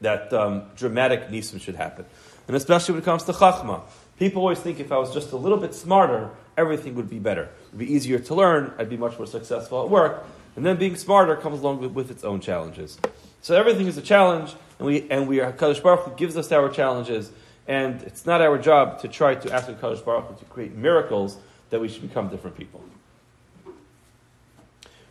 that 0.00 0.32
um, 0.32 0.62
dramatic 0.76 1.28
nisim 1.28 1.60
should 1.60 1.74
happen. 1.74 2.04
And 2.46 2.56
especially 2.56 2.94
when 2.94 3.02
it 3.02 3.04
comes 3.04 3.24
to 3.24 3.32
chachma. 3.32 3.82
People 4.18 4.42
always 4.42 4.58
think 4.58 4.80
if 4.80 4.90
I 4.90 4.98
was 4.98 5.12
just 5.14 5.32
a 5.32 5.36
little 5.36 5.58
bit 5.58 5.74
smarter, 5.74 6.30
everything 6.56 6.94
would 6.96 7.08
be 7.08 7.18
better. 7.18 7.44
It 7.44 7.50
would 7.72 7.78
be 7.78 7.92
easier 7.92 8.18
to 8.18 8.34
learn, 8.34 8.72
I'd 8.78 8.88
be 8.88 8.96
much 8.96 9.16
more 9.16 9.26
successful 9.26 9.82
at 9.82 9.90
work. 9.90 10.24
And 10.56 10.66
then 10.66 10.76
being 10.76 10.96
smarter 10.96 11.36
comes 11.36 11.60
along 11.60 11.80
with, 11.80 11.92
with 11.92 12.10
its 12.10 12.24
own 12.24 12.40
challenges. 12.40 12.98
So 13.42 13.54
everything 13.54 13.86
is 13.86 13.96
a 13.96 14.02
challenge, 14.02 14.54
and 14.78 14.86
we 14.86 15.08
and 15.08 15.28
we 15.28 15.40
are 15.40 15.52
Kadosh 15.52 15.80
Baruch 15.80 16.00
Hu 16.00 16.16
gives 16.16 16.36
us 16.36 16.50
our 16.50 16.68
challenges, 16.68 17.30
and 17.68 18.02
it's 18.02 18.24
not 18.24 18.40
our 18.40 18.56
job 18.56 19.00
to 19.02 19.08
try 19.08 19.34
to 19.34 19.52
ask 19.52 19.68
Kadosh 19.68 20.02
Baruch 20.02 20.24
Hu 20.24 20.36
to 20.36 20.44
create 20.46 20.74
miracles 20.74 21.36
that 21.68 21.80
we 21.80 21.88
should 21.88 22.02
become 22.02 22.28
different 22.28 22.56
people. 22.56 22.82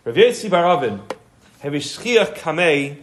Rav 0.04 0.16
Yossi 0.16 0.50
Bar 0.50 0.66
Avin, 0.66 1.00
Kamei 1.62 2.98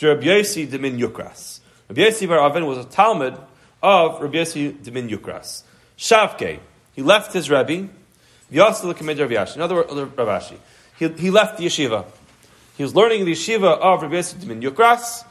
Rabbi 0.00 0.24
Yossi 0.24 0.70
de 0.70 0.78
Min 0.78 0.96
Yukras. 0.98 1.58
Rabbi 1.88 2.02
Yossi 2.02 2.28
Bar 2.28 2.38
Avin 2.38 2.64
was 2.64 2.78
a 2.78 2.84
Talmud 2.84 3.36
of 3.82 4.22
Rabbi 4.22 4.36
Yossi 4.36 4.80
de 4.80 4.90
Min 4.92 5.08
Yukras. 5.08 5.64
Shavke, 5.98 6.60
he 6.92 7.02
left 7.02 7.32
his 7.32 7.50
Rebbe, 7.50 7.88
Vyasel 8.52 8.94
Kamed 8.94 9.18
Rav 9.18 9.30
Yashi. 9.30 9.56
In 9.56 9.62
other 9.62 9.74
words, 9.74 9.92
Rav 9.92 10.28
Ashi. 10.28 10.56
He, 10.98 11.08
he 11.08 11.30
left 11.30 11.58
the 11.58 11.66
yeshiva. 11.66 12.04
He 12.76 12.84
was 12.84 12.94
learning 12.94 13.24
the 13.24 13.32
yeshiva 13.32 13.78
of 13.78 14.02
Rabbi 14.02 14.14
Yosef 14.14 14.46
ben 14.46 14.62
Yukras, 14.62 15.24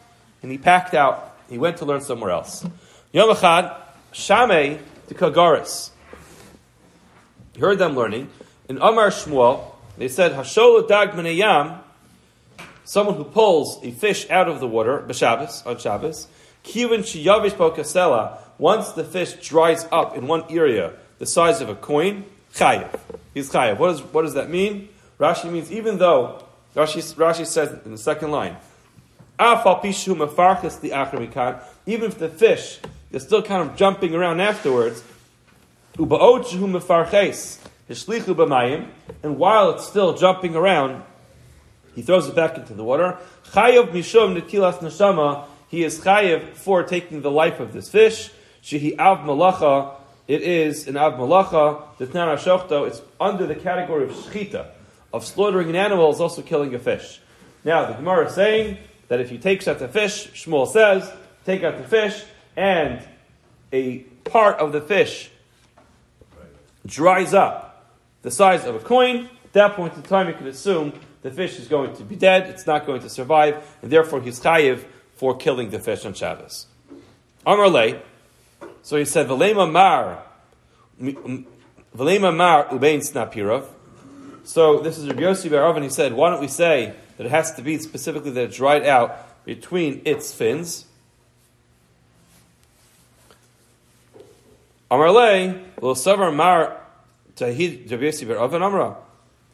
and 0.43 0.51
he 0.51 0.57
packed 0.57 0.93
out. 0.93 1.37
He 1.49 1.57
went 1.57 1.77
to 1.77 1.85
learn 1.85 2.01
somewhere 2.01 2.31
else. 2.31 2.65
Yom 3.13 3.35
Echad, 3.35 3.75
Shamei 4.13 4.79
to 5.09 5.13
Kagaris. 5.13 5.89
He 7.53 7.59
heard 7.59 7.77
them 7.77 7.93
learning. 7.93 8.29
In 8.69 8.77
Amar 8.77 9.09
Shmuel, 9.09 9.65
they 9.97 10.07
said, 10.07 10.31
Hashol 10.31 10.87
dag 10.87 11.13
yam, 11.35 11.79
someone 12.85 13.17
who 13.17 13.25
pulls 13.25 13.83
a 13.83 13.91
fish 13.91 14.29
out 14.29 14.47
of 14.47 14.61
the 14.61 14.67
water, 14.67 15.03
b'Shabbos, 15.05 15.67
on 15.67 15.77
Shabbos, 15.77 16.27
kivin 16.63 16.99
shiyavish 16.99 17.51
kasela, 17.51 18.37
once 18.57 18.93
the 18.93 19.03
fish 19.03 19.33
dries 19.45 19.85
up 19.91 20.15
in 20.15 20.27
one 20.27 20.45
area 20.49 20.93
the 21.19 21.25
size 21.25 21.59
of 21.59 21.67
a 21.67 21.75
coin, 21.75 22.23
chayiv. 22.53 22.97
He's 23.33 23.51
chayiv. 23.51 23.77
What, 23.77 23.91
is, 23.91 24.01
what 24.01 24.21
does 24.21 24.35
that 24.35 24.49
mean? 24.49 24.87
Rashi 25.19 25.51
means 25.51 25.69
even 25.69 25.97
though, 25.97 26.45
Rashi, 26.75 27.13
Rashi 27.15 27.45
says 27.45 27.77
in 27.85 27.91
the 27.91 27.97
second 27.97 28.31
line, 28.31 28.55
even 31.85 32.11
if 32.11 32.17
the 32.17 32.29
fish 32.29 32.79
is 33.11 33.23
still 33.23 33.41
kind 33.41 33.69
of 33.69 33.75
jumping 33.75 34.15
around 34.15 34.39
afterwards, 34.39 35.03
and 35.97 36.09
while 39.37 39.69
it's 39.71 39.85
still 39.85 40.13
jumping 40.13 40.55
around, 40.55 41.03
he 41.93 42.01
throws 42.01 42.27
it 42.27 42.35
back 42.35 42.57
into 42.57 42.73
the 42.73 42.83
water. 42.83 43.17
Chayav 43.51 43.89
mishum 43.89 44.39
netilas 44.39 44.79
neshama. 44.79 45.45
He 45.67 45.83
is 45.83 45.99
chayav 45.99 46.55
for 46.55 46.83
taking 46.83 47.21
the 47.21 47.31
life 47.31 47.59
of 47.59 47.73
this 47.73 47.89
fish. 47.89 48.31
Shehi 48.63 48.97
av 48.97 49.19
malacha. 49.19 49.95
It 50.27 50.41
is 50.41 50.87
an 50.87 50.95
av 50.95 51.13
malacha. 51.13 51.81
The 51.97 52.07
Shochto. 52.07 52.87
It's 52.87 53.01
under 53.19 53.45
the 53.45 53.55
category 53.55 54.05
of 54.05 54.11
shchita, 54.11 54.67
of 55.11 55.25
slaughtering 55.25 55.69
an 55.69 55.75
animal 55.75 56.11
is 56.11 56.21
also 56.21 56.41
killing 56.41 56.73
a 56.73 56.79
fish. 56.79 57.19
Now 57.65 57.85
the 57.85 57.93
Gemara 57.93 58.27
is 58.27 58.35
saying 58.35 58.77
that 59.09 59.19
if 59.19 59.29
you 59.31 59.37
take 59.37 59.67
out 59.67 59.79
the 59.79 59.89
fish, 59.89 60.29
Shmuel 60.29 60.67
says, 60.67 61.11
take 61.45 61.63
out 61.63 61.77
the 61.77 61.83
fish, 61.83 62.23
and 62.55 63.01
a 63.71 63.99
part 64.23 64.57
of 64.57 64.71
the 64.71 64.81
fish 64.81 65.31
dries 66.85 67.33
up 67.33 67.71
the 68.21 68.31
size 68.31 68.65
of 68.65 68.75
a 68.75 68.79
coin, 68.79 69.29
at 69.43 69.53
that 69.53 69.75
point 69.75 69.95
in 69.95 70.03
time 70.03 70.27
you 70.27 70.33
can 70.33 70.47
assume 70.47 70.93
the 71.21 71.31
fish 71.31 71.59
is 71.59 71.67
going 71.67 71.95
to 71.95 72.03
be 72.03 72.15
dead, 72.15 72.47
it's 72.47 72.67
not 72.67 72.85
going 72.85 73.01
to 73.01 73.09
survive, 73.09 73.77
and 73.81 73.91
therefore 73.91 74.21
he's 74.21 74.39
chayiv 74.39 74.83
for 75.15 75.35
killing 75.35 75.69
the 75.69 75.79
fish 75.79 76.05
on 76.05 76.13
Shabbos. 76.13 76.67
Amar 77.45 77.69
Le, 77.69 78.01
so 78.83 78.97
he 78.97 79.05
said, 79.05 79.27
Velema 79.27 79.71
mar, 79.71 80.23
Velema 80.99 82.35
mar 82.35 82.67
ubein 82.67 82.99
snapirov. 82.99 83.65
So 84.43 84.79
this 84.79 84.97
is 84.97 85.07
Rabbi 85.07 85.21
Yossi 85.21 85.49
Bar 85.51 85.75
and 85.75 85.83
he 85.83 85.89
said, 85.89 86.13
why 86.13 86.31
don't 86.31 86.41
we 86.41 86.47
say 86.47 86.95
that 87.17 87.25
it 87.25 87.29
has 87.29 87.53
to 87.55 87.61
be 87.61 87.77
specifically 87.77 88.31
that 88.31 88.45
it's 88.45 88.57
dried 88.57 88.85
out 88.85 89.45
between 89.45 90.01
its 90.05 90.33
fins. 90.33 90.85
Amarle, 94.91 95.63
will 95.79 95.95
savar 95.95 96.35
mar 96.35 96.81
tahid 97.35 97.89
ber 97.89 98.35
Avan 98.35 98.61
Amra. 98.61 98.97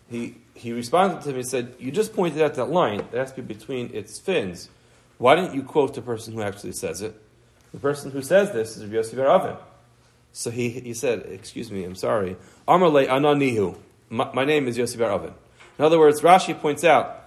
He 0.10 0.36
he 0.56 0.74
responded 0.74 1.22
to 1.22 1.30
him 1.30 1.36
and 1.36 1.48
said, 1.48 1.76
You 1.78 1.92
just 1.92 2.14
pointed 2.14 2.42
out 2.42 2.56
that 2.56 2.72
line 2.72 3.06
that 3.12 3.18
has 3.18 3.32
to 3.34 3.44
be 3.44 3.54
between 3.54 3.94
its 3.94 4.20
fins. 4.20 4.70
Why 5.20 5.36
didn't 5.36 5.54
you 5.54 5.64
quote 5.64 5.94
the 5.94 6.02
person 6.02 6.34
who 6.34 6.42
actually 6.42 6.72
says 6.72 7.02
it? 7.02 7.16
The 7.74 7.80
person 7.80 8.12
who 8.12 8.22
says 8.22 8.52
this 8.52 8.76
is 8.76 8.84
Rabbi 8.84 8.96
Yossi 8.96 9.14
Avan. 9.14 9.58
So 10.34 10.50
he, 10.50 10.70
he 10.70 10.94
said, 10.94 11.28
Excuse 11.30 11.72
me, 11.72 11.84
I'm 11.84 11.96
sorry. 11.96 12.38
Amarle 12.68 13.08
Ananihu. 13.08 13.78
My, 14.10 14.32
my 14.34 14.46
name 14.46 14.68
is 14.68 14.78
Yossi 14.78 14.98
ber 14.98 15.06
Avan. 15.06 15.34
In 15.78 15.86
other 15.86 16.00
words, 16.00 16.22
Rashi 16.22 16.60
points 16.60 16.84
out 16.84 17.18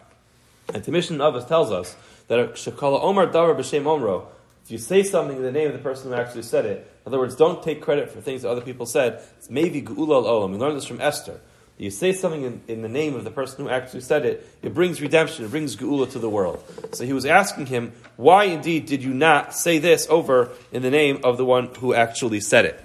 and 0.75 0.85
the 0.85 0.93
mission 0.93 1.21
of 1.21 1.35
us 1.35 1.47
tells 1.47 1.71
us 1.71 1.97
that 2.29 2.55
Shekala 2.55 3.03
Omar 3.03 3.27
Davar 3.27 3.57
B'Shem 3.57 3.85
Omro, 3.85 4.27
if 4.65 4.71
you 4.71 4.79
say 4.79 5.03
something 5.03 5.37
in 5.37 5.43
the 5.43 5.53
name 5.53 5.69
of 5.69 5.73
the 5.73 5.81
person 5.81 6.11
who 6.11 6.15
actually 6.15 6.43
said 6.43 6.65
it, 6.67 6.90
in 7.05 7.13
other 7.13 7.19
words, 7.19 7.35
don't 7.35 7.63
take 7.63 7.81
credit 7.81 8.11
for 8.11 8.21
things 8.21 8.43
that 8.43 8.51
other 8.51 8.61
people 8.61 8.85
said. 8.85 9.23
It's 9.39 9.49
maybe 9.49 9.81
Geula 9.81 10.23
Olam. 10.25 10.53
We 10.53 10.59
learned 10.59 10.77
this 10.77 10.85
from 10.85 11.01
Esther. 11.01 11.41
You 11.79 11.91
say 11.91 12.13
something 12.13 12.43
in, 12.43 12.61
in, 12.69 12.83
the 12.83 12.91
name 12.91 13.15
of 13.15 13.25
the 13.25 13.31
person 13.31 13.65
who 13.65 13.71
actually 13.71 14.03
said 14.03 14.27
it, 14.27 14.47
it 14.61 14.75
brings 14.75 15.01
redemption, 15.01 15.47
it 15.47 15.51
brings 15.51 15.77
Geula 15.77 16.11
to 16.13 16.19
the 16.19 16.29
world. 16.29 16.63
So 16.93 17.07
he 17.07 17.15
was 17.15 17.25
asking 17.25 17.67
him, 17.67 17.95
why 18.17 18.45
indeed 18.45 18.85
did 18.85 19.03
you 19.03 19.15
not 19.15 19.55
say 19.55 19.79
this 19.79 20.07
over 20.11 20.51
in 20.73 20.83
the 20.83 20.91
name 20.91 21.21
of 21.25 21.39
the 21.39 21.45
one 21.47 21.75
who 21.77 21.95
actually 21.95 22.41
said 22.41 22.67
it? 22.67 22.85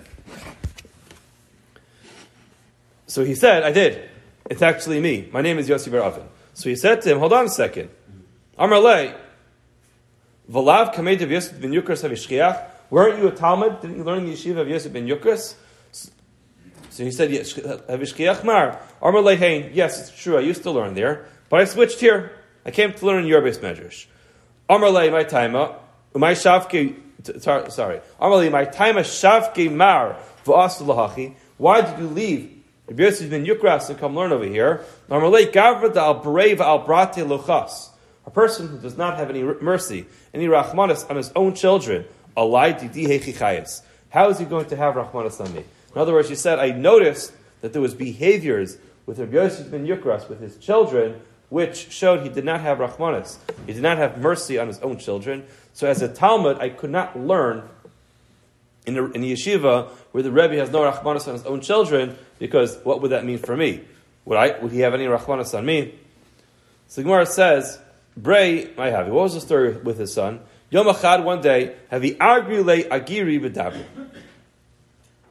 So 3.08 3.26
he 3.26 3.36
said, 3.36 3.64
I 3.64 3.74
did. 3.74 4.10
It's 4.50 4.62
actually 4.62 5.02
me. 5.02 5.28
My 5.30 5.42
name 5.42 5.58
is 5.58 5.68
Yossi 5.68 5.92
Bar 5.92 6.02
Avin. 6.02 6.24
So 6.54 6.70
he 6.70 6.78
said 6.78 7.02
to 7.02 7.12
him, 7.12 7.20
hold 7.20 7.34
on 7.34 7.48
a 7.48 7.50
second. 7.50 7.90
Amar 8.58 8.80
Le, 8.80 9.14
Valav 10.50 10.94
Kamed 10.94 11.22
of 11.22 11.32
Yosef 11.32 11.60
weren't 12.89 13.20
you 13.20 13.27
a 13.27 13.32
Talmud? 13.32 13.82
Didn't 13.82 13.98
you 13.98 14.04
learn 14.04 14.25
the 14.25 14.34
yeshiva 14.34 14.62
of 14.62 14.70
Yosef 14.70 14.94
ben 14.94 15.08
Yukras? 15.08 15.56
So 16.89 17.04
he 17.04 17.12
said. 17.12 17.30
Amar 19.01 19.22
Le 19.22 19.36
yes, 19.36 20.00
it's 20.00 20.22
true, 20.22 20.38
I 20.38 20.42
used 20.42 20.63
to 20.63 20.72
learn 20.72 20.94
there, 20.94 21.25
but 21.50 21.60
I 21.60 21.65
switched 21.65 22.00
here. 22.00 22.32
I 22.65 22.72
came 22.72 22.94
to 22.94 23.06
learn 23.06 23.24
in 23.24 23.27
your 23.27 23.42
beis 23.42 23.60
medrash. 23.60 24.06
Amar 24.70 24.92
my 24.92 25.24
taima, 25.24 25.75
my 26.13 26.32
shavke, 26.32 26.96
sorry, 27.72 28.01
Amar 28.20 28.50
my 28.50 28.65
taima 28.65 29.01
shavke 29.01 29.72
mar 29.72 30.18
v'as 30.46 30.82
lahachi. 30.82 31.36
Why 31.58 31.82
did 31.82 32.00
you 32.00 32.08
leave 32.08 32.56
Rabbi 32.88 33.04
Yosef 33.04 33.30
ben 33.32 33.46
Yukras 33.46 33.88
to 33.88 33.96
come 33.96 34.15
learn 34.15 34.32
over 34.32 34.46
here. 34.46 34.86
A 38.27 38.32
person 38.32 38.68
who 38.68 38.77
does 38.80 38.98
not 38.98 39.18
have 39.18 39.30
any 39.30 39.44
mercy, 39.44 40.06
any 40.34 40.48
rachmanis 40.48 41.10
on 41.10 41.15
his 41.15 41.32
own 41.36 41.56
children, 41.56 42.06
how 42.36 44.30
is 44.30 44.39
he 44.39 44.46
going 44.46 44.65
to 44.68 44.75
have 44.75 44.96
rachmanis 44.96 45.44
on 45.44 45.54
me? 45.54 45.63
In 45.94 46.01
other 46.01 46.13
words, 46.13 46.30
he 46.30 46.36
said, 46.36 46.60
I 46.60 46.72
noticed 46.72 47.34
that 47.62 47.74
there 47.74 47.82
was 47.82 47.94
behaviors 47.94 48.77
with 49.06 49.20
Rabbi 49.20 49.34
Yosef 49.34 49.72
ben 49.72 49.86
Yukras, 49.86 50.27
with 50.27 50.42
his 50.42 50.58
children, 50.58 51.22
which 51.50 51.92
showed 51.92 52.22
he 52.22 52.30
did 52.30 52.44
not 52.44 52.62
have 52.62 52.80
rachmanis. 52.80 53.38
He 53.65 53.74
did 53.74 53.84
not 53.84 53.98
have 53.98 54.18
mercy 54.20 54.58
on 54.58 54.68
his 54.68 54.80
own 54.80 54.98
children. 54.98 55.46
So 55.74 55.88
as 55.88 56.01
a 56.01 56.08
Talmud, 56.08 56.58
I 56.60 56.70
could 56.70 56.89
not 56.89 57.18
learn 57.20 57.63
in 58.86 58.98
a, 58.98 59.06
in 59.12 59.22
yeshiva 59.22 59.89
where 60.12 60.24
the 60.24 60.32
Rebbe 60.32 60.56
has 60.56 60.70
no 60.70 60.82
rachmanis 60.82 61.27
on 61.27 61.34
his 61.34 61.46
own 61.46 61.62
children, 61.62 62.18
because 62.39 62.77
what 62.84 63.01
would 63.01 63.12
that 63.12 63.25
mean 63.25 63.38
for 63.38 63.56
me? 63.56 63.82
Would 64.25 64.38
I? 64.38 64.60
Would 64.60 64.72
he 64.72 64.80
have 64.80 64.94
any 64.94 65.06
rachmanis 65.06 65.58
on 65.58 65.65
me? 65.65 65.96
So 66.88 67.01
Gemara 67.01 67.25
says, 67.25 67.80
Bray, 68.18 68.75
I 68.77 68.89
have. 68.89 69.08
What 69.08 69.24
was 69.24 69.34
the 69.34 69.42
story 69.42 69.75
with 69.77 70.00
his 70.00 70.13
son? 70.13 70.42
Yom 70.72 70.88
Achad, 70.88 71.24
one 71.24 71.42
day, 71.42 71.76
he 71.92 72.20
agri 72.20 72.64
agiri 72.64 73.40
b'dabu. 73.40 73.84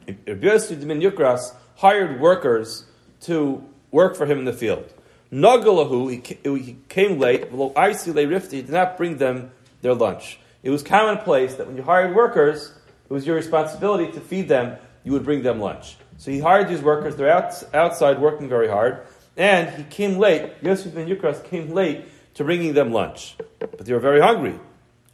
Rabbi 0.06 0.46
Yukras 0.46 1.54
hired 1.76 2.20
workers 2.20 2.84
to 3.22 3.64
work 3.90 4.16
for 4.16 4.26
him 4.26 4.38
in 4.38 4.44
the 4.44 4.52
field. 4.52 4.92
Nagalahu, 5.32 6.10
he 6.10 6.76
came 6.88 7.18
late, 7.18 7.50
he 7.50 8.62
did 8.62 8.70
not 8.70 8.96
bring 8.96 9.16
them 9.16 9.50
their 9.82 9.94
lunch. 9.94 10.38
It 10.62 10.70
was 10.70 10.82
commonplace 10.82 11.54
that 11.56 11.66
when 11.66 11.76
you 11.76 11.82
hired 11.82 12.14
workers, 12.14 12.72
it 13.08 13.12
was 13.12 13.26
your 13.26 13.36
responsibility 13.36 14.12
to 14.12 14.20
feed 14.20 14.48
them, 14.48 14.76
you 15.02 15.12
would 15.12 15.24
bring 15.24 15.42
them 15.42 15.60
lunch. 15.60 15.96
So 16.18 16.30
he 16.30 16.38
hired 16.38 16.68
these 16.68 16.80
workers, 16.80 17.16
they're 17.16 17.28
out, 17.28 17.52
outside 17.74 18.20
working 18.20 18.48
very 18.48 18.68
hard, 18.68 19.00
and 19.36 19.68
he 19.70 19.82
came 19.84 20.16
late, 20.16 20.52
Yosef 20.62 20.94
ben 20.94 21.08
Yukras 21.08 21.42
came 21.44 21.72
late 21.72 22.04
to 22.34 22.44
bringing 22.44 22.74
them 22.74 22.92
lunch. 22.92 23.36
But 23.58 23.84
they 23.84 23.92
were 23.92 23.98
very 23.98 24.20
hungry. 24.20 24.58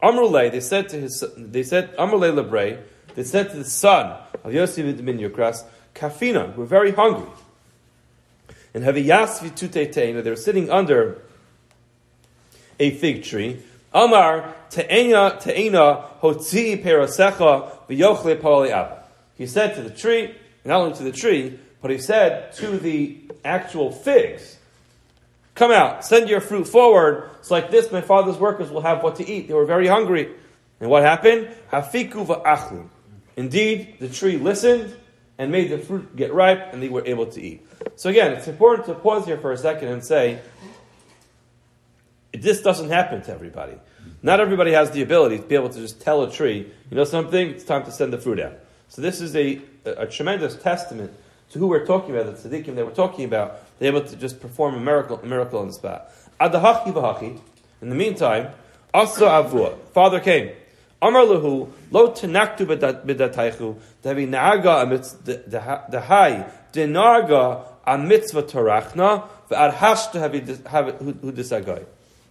Amrulay, 0.03 0.51
they 0.51 0.61
said 0.61 0.89
to 0.91 1.01
his, 1.01 1.25
they 1.37 1.63
said, 1.63 1.95
Amrulay 1.97 2.33
Lebre, 2.33 2.83
they 3.15 3.25
said 3.25 3.51
to 3.51 3.57
the 3.57 3.65
son 3.65 4.17
of 4.45 4.53
Yosef 4.53 5.05
ben 5.05 5.19
Yukras, 5.19 5.65
Kafina, 5.95 6.55
we're 6.57 6.65
very 6.65 6.93
hungry. 6.93 7.29
And 8.73 8.85
Haviyas 8.85 9.41
vituteteina, 9.41 10.23
they 10.23 10.31
were 10.31 10.37
sitting 10.37 10.71
under 10.71 11.23
a 12.79 12.91
fig 12.91 13.25
tree. 13.25 13.63
Amar 13.93 14.55
te'ena 14.71 15.39
te'ena 15.41 16.05
hotzi 16.23 16.83
perasecha 16.83 17.87
v'yochle 17.89 18.41
poli 18.41 18.73
He 19.35 19.47
said 19.47 19.75
to 19.75 19.83
the 19.83 19.91
tree, 19.91 20.35
not 20.65 20.81
only 20.81 20.97
to 20.97 21.03
the 21.03 21.13
tree, 21.13 21.59
but 21.83 21.91
he 21.91 21.99
said 21.99 22.53
to 22.55 22.79
the 22.79 23.19
actual 23.45 23.91
figs, 23.91 24.59
Come 25.61 25.73
out, 25.73 26.07
send 26.07 26.31
your 26.31 26.41
fruit 26.41 26.67
forward. 26.67 27.29
It's 27.41 27.51
like 27.51 27.71
this, 27.71 27.93
my 27.93 28.01
father's 28.01 28.39
workers 28.39 28.71
will 28.71 28.81
have 28.81 29.03
what 29.03 29.17
to 29.17 29.29
eat. 29.29 29.47
They 29.47 29.53
were 29.53 29.67
very 29.67 29.87
hungry. 29.87 30.33
And 30.81 30.89
what 30.89 31.03
happened? 31.03 31.55
Hafiku 31.71 32.27
va'achlu. 32.27 32.89
Indeed, 33.37 33.97
the 34.01 34.09
tree 34.09 34.39
listened 34.39 34.97
and 35.37 35.53
made 35.53 35.71
the 35.71 35.77
fruit 35.77 36.17
get 36.17 36.33
ripe, 36.33 36.73
and 36.73 36.83
they 36.83 36.89
were 36.89 37.05
able 37.05 37.27
to 37.27 37.43
eat. 37.43 37.67
So 37.97 38.09
again, 38.09 38.33
it's 38.33 38.49
important 38.49 38.87
to 38.87 38.95
pause 38.95 39.27
here 39.27 39.37
for 39.37 39.53
a 39.53 39.59
second 39.59 39.89
and 39.89 40.03
say, 40.03 40.41
this 42.33 42.63
doesn't 42.63 42.89
happen 42.89 43.21
to 43.25 43.31
everybody. 43.31 43.75
Not 44.23 44.41
everybody 44.41 44.73
has 44.73 44.93
the 44.93 45.03
ability 45.03 45.41
to 45.41 45.45
be 45.45 45.57
able 45.57 45.69
to 45.69 45.79
just 45.79 46.01
tell 46.01 46.23
a 46.23 46.33
tree, 46.33 46.73
you 46.91 46.97
know 46.97 47.05
something, 47.05 47.51
it's 47.51 47.65
time 47.65 47.85
to 47.85 47.93
send 47.93 48.15
the 48.15 48.19
fruit 48.19 48.41
out. 48.41 48.55
So 48.89 49.03
this 49.03 49.21
is 49.21 49.37
a, 49.37 49.61
a, 49.85 49.91
a 49.91 50.07
tremendous 50.07 50.57
testament 50.57 51.13
to 51.51 51.59
who 51.59 51.67
we're 51.67 51.87
talking 51.87 52.17
about, 52.17 52.27
the 52.35 52.49
tzaddikim 52.49 52.75
that 52.77 52.87
we're 52.87 52.93
talking 52.93 53.25
about, 53.25 53.61
they're 53.79 53.95
able 53.95 54.07
to 54.07 54.17
just 54.17 54.41
perform 54.41 54.75
a 54.75 54.81
miracle, 54.81 55.21
a 55.23 55.27
miracle 55.27 55.59
on 55.59 55.67
the 55.69 55.73
spot. 55.73 56.11
Adahachi 56.41 56.93
v'hachi. 56.93 57.41
In 57.83 57.89
the 57.89 57.95
meantime, 57.95 58.49
Asa 58.95 59.25
avua. 59.25 59.77
Father 59.93 60.21
came. 60.21 60.51
Amar 61.03 61.23
lahu 61.23 61.73
lo 61.91 62.13
tenaktu 62.13 62.67
b'dataychu 62.67 63.77
devi 64.03 64.27
naaga 64.27 64.85
amitz 64.85 65.17
dehai 65.17 66.51
denarga 66.73 67.67
a 67.87 67.99
mitzvah 67.99 68.43
torachna 68.43 69.29
v'ad 69.51 69.73
hashta 69.75 70.21
hu 71.01 71.33
disagai. 71.33 71.85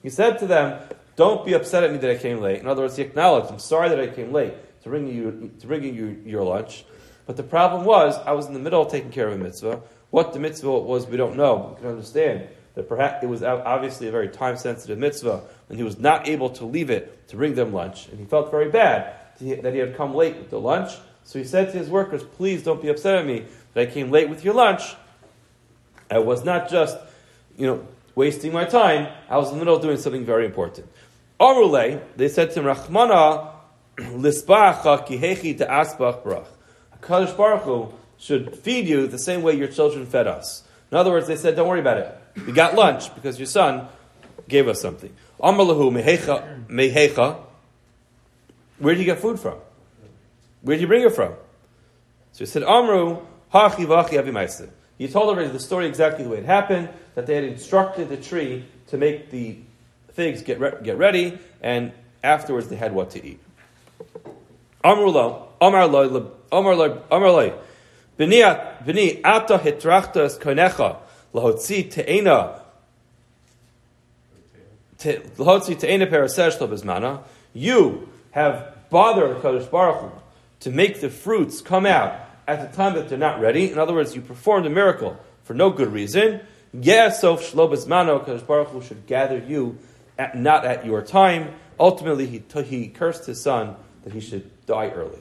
He 0.04 0.10
said 0.10 0.40
to 0.40 0.48
them, 0.48 0.80
don't 1.16 1.46
be 1.46 1.54
upset 1.54 1.84
at 1.84 1.92
me 1.92 1.98
that 1.98 2.10
I 2.10 2.18
came 2.18 2.40
late. 2.40 2.62
In 2.62 2.68
other 2.68 2.84
words, 2.84 2.96
he 2.96 3.02
acknowledged, 3.02 3.52
I'm 3.52 3.60
sorry 3.60 3.90
that 3.90 4.00
I 4.00 4.08
came 4.08 4.32
late 4.32 4.54
to 4.84 4.90
bring 4.90 5.08
you, 5.08 5.52
to 5.60 5.68
bring 5.68 5.84
you 5.84 6.22
your 6.26 6.44
lunch. 6.44 6.86
But 7.30 7.38
the 7.38 7.44
problem 7.44 7.86
was, 7.86 8.18
I 8.26 8.32
was 8.32 8.48
in 8.48 8.54
the 8.54 8.60
middle 8.60 8.82
of 8.82 8.92
taking 8.92 9.12
care 9.12 9.28
of 9.28 9.36
a 9.36 9.38
mitzvah. 9.38 9.82
What 10.10 10.34
the 10.34 10.40
mitzvah 10.40 10.80
was, 10.80 11.06
we 11.06 11.16
don't 11.16 11.38
know. 11.38 11.58
but 11.60 11.70
We 11.70 11.82
can 11.82 11.90
understand 11.92 12.48
that 12.74 12.90
perhaps 12.90 13.24
it 13.24 13.28
was 13.28 13.44
obviously 13.44 14.08
a 14.08 14.12
very 14.12 14.30
time 14.30 14.58
sensitive 14.58 14.98
mitzvah, 14.98 15.44
and 15.70 15.78
he 15.78 15.84
was 15.84 16.00
not 16.00 16.28
able 16.28 16.50
to 16.50 16.66
leave 16.66 16.90
it 16.90 17.28
to 17.28 17.36
bring 17.36 17.54
them 17.54 17.72
lunch. 17.72 18.08
And 18.08 18.18
he 18.18 18.26
felt 18.26 18.50
very 18.50 18.72
bad 18.72 19.14
that 19.40 19.74
he 19.74 19.78
had 19.78 19.96
come 19.96 20.16
late 20.16 20.38
with 20.38 20.50
the 20.50 20.60
lunch. 20.60 20.94
So 21.24 21.38
he 21.38 21.46
said 21.46 21.72
to 21.72 21.78
his 21.78 21.88
workers, 21.88 22.24
Please 22.24 22.64
don't 22.64 22.82
be 22.82 22.88
upset 22.88 23.20
at 23.20 23.28
me 23.28 23.46
that 23.76 23.90
I 23.90 23.92
came 23.92 24.10
late 24.10 24.28
with 24.28 24.44
your 24.44 24.56
lunch. 24.56 24.96
I 26.10 26.18
was 26.18 26.44
not 26.44 26.68
just, 26.68 26.98
you 27.56 27.68
know, 27.68 27.88
wasting 28.16 28.52
my 28.52 28.66
time. 28.66 29.08
I 29.30 29.38
was 29.38 29.50
in 29.52 29.54
the 29.54 29.60
middle 29.60 29.76
of 29.76 29.84
doing 29.84 29.98
something 29.98 30.26
very 30.26 30.48
important. 30.48 30.88
Arule, 31.40 32.02
they 32.16 32.28
said 32.28 32.50
to 32.54 32.62
him, 32.62 32.76
Rachmana 32.76 33.52
lisbacha 33.98 35.08
kihechi 35.08 35.60
to 35.60 35.68
asbach 35.68 36.24
brach. 36.24 36.48
Kadosh 37.02 37.36
Baruch 37.36 37.64
Hu 37.64 37.94
should 38.18 38.56
feed 38.58 38.88
you 38.88 39.08
the 39.08 39.20
same 39.20 39.42
way 39.42 39.54
your 39.54 39.68
children 39.68 40.06
fed 40.06 40.28
us. 40.28 40.64
In 40.92 40.98
other 40.98 41.12
words, 41.12 41.28
they 41.28 41.36
said, 41.36 41.56
don't 41.56 41.68
worry 41.68 41.80
about 41.80 41.98
it. 41.98 42.18
We 42.46 42.52
got 42.52 42.76
lunch 42.76 43.14
because 43.16 43.40
your 43.40 43.46
son 43.46 43.88
gave 44.48 44.68
us 44.68 44.82
something. 44.82 45.14
Amalahu 45.40 45.92
mehecha 45.92 46.68
mehecha. 46.68 47.38
Where 48.80 48.94
did 48.94 49.02
you 49.02 49.06
get 49.06 49.20
food 49.20 49.40
from? 49.40 49.58
Where 50.62 50.76
did 50.76 50.82
you 50.82 50.88
bring 50.88 51.04
it 51.04 51.14
from? 51.14 51.34
So 52.34 52.40
he 52.40 52.46
said, 52.46 52.64
Amru 52.64 53.20
hachi 53.54 53.86
vachi 53.86 54.12
avimaisa. 54.12 54.70
He 54.98 55.08
told 55.08 55.30
already 55.30 55.50
the 55.50 55.60
story 55.60 55.88
exactly 55.88 56.26
the 56.26 56.30
way 56.30 56.38
it 56.40 56.46
happened, 56.46 56.90
that 57.16 57.26
they 57.26 57.36
had 57.36 57.46
instructed 57.46 58.10
the 58.10 58.18
tree 58.18 58.66
to 58.88 58.98
make 58.98 59.32
the 59.32 59.58
figs 60.14 60.42
get, 60.42 60.60
re- 60.60 60.74
get 60.84 60.98
ready, 60.98 61.40
and 61.62 61.94
afterwards 62.24 62.68
they 62.68 62.76
had 62.76 62.94
what 62.94 63.12
to 63.12 63.26
eat. 63.26 63.40
Amru 64.84 65.10
lo, 65.10 65.50
Amar 65.62 65.88
lo, 65.88 66.32
Amar 66.52 66.74
Amar 67.12 67.32
lo, 67.32 67.60
ata 68.20 69.58
hitrachtas 69.58 70.40
konecha 70.40 70.98
lahotzi 71.34 71.90
te'ena 71.90 72.62
lahotzi 75.00 75.80
te'ena 75.80 76.08
parasesh 76.08 76.58
bezmana. 76.58 77.24
You 77.54 78.10
have 78.32 78.76
bothered 78.90 79.38
Kadosh 79.38 79.70
Baruch 79.70 80.02
Hu 80.02 80.12
to 80.62 80.72
make 80.72 81.02
the 81.02 81.10
fruits 81.10 81.62
come 81.62 81.86
out 81.86 82.14
at 82.48 82.70
the 82.70 82.76
time 82.76 82.96
that 82.96 83.10
they're 83.10 83.18
not 83.18 83.40
ready. 83.40 83.72
In 83.72 83.78
other 83.78 83.94
words, 83.94 84.16
you 84.16 84.22
performed 84.22 84.66
a 84.66 84.70
miracle 84.70 85.18
for 85.44 85.54
no 85.54 85.70
good 85.70 85.92
reason. 85.94 86.42
Yes, 86.74 87.22
so 87.22 87.38
Shlobazmano, 87.38 88.26
Kadosh 88.26 88.46
Baruch 88.46 88.70
Hu 88.70 88.82
should 88.82 89.08
gather 89.08 89.38
you 89.38 89.78
at, 90.18 90.38
not 90.38 90.66
at 90.66 90.86
your 90.86 91.02
time. 91.02 91.54
Ultimately, 91.80 92.28
he, 92.28 92.44
he 92.64 92.88
cursed 92.90 93.26
his 93.26 93.42
son 93.42 93.76
that 94.04 94.14
he 94.14 94.20
should 94.20 94.66
die 94.66 94.90
early. 94.90 95.20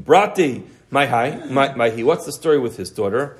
Brati 0.00 0.62
Maihi, 0.92 1.48
Maihi. 1.48 2.04
What's 2.04 2.26
the 2.26 2.32
story 2.32 2.58
with 2.58 2.76
his 2.76 2.90
daughter? 2.90 3.38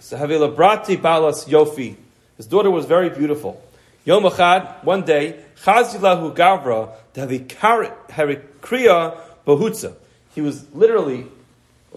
So 0.00 0.16
Havila 0.16 0.54
Brati 0.54 1.00
Balas 1.00 1.46
Yofi. 1.46 1.96
His 2.36 2.46
daughter 2.46 2.70
was 2.70 2.86
very 2.86 3.08
beautiful. 3.08 3.62
Yom 4.04 4.24
Achad, 4.24 4.84
one 4.84 5.02
day, 5.02 5.40
Chazilahu 5.62 6.36
Gavra 6.36 6.92
Harikriya 7.14 9.18
Bahutza. 9.46 9.94
He 10.34 10.40
was 10.40 10.72
literally 10.74 11.26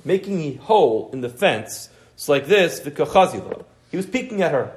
making 0.05 0.41
a 0.41 0.53
hole 0.55 1.09
in 1.13 1.21
the 1.21 1.29
fence. 1.29 1.89
It's 2.15 2.29
like 2.29 2.47
this, 2.47 2.79
Vikachazila. 2.79 3.63
He 3.91 3.97
was 3.97 4.05
peeking 4.05 4.41
at 4.41 4.51
her. 4.51 4.71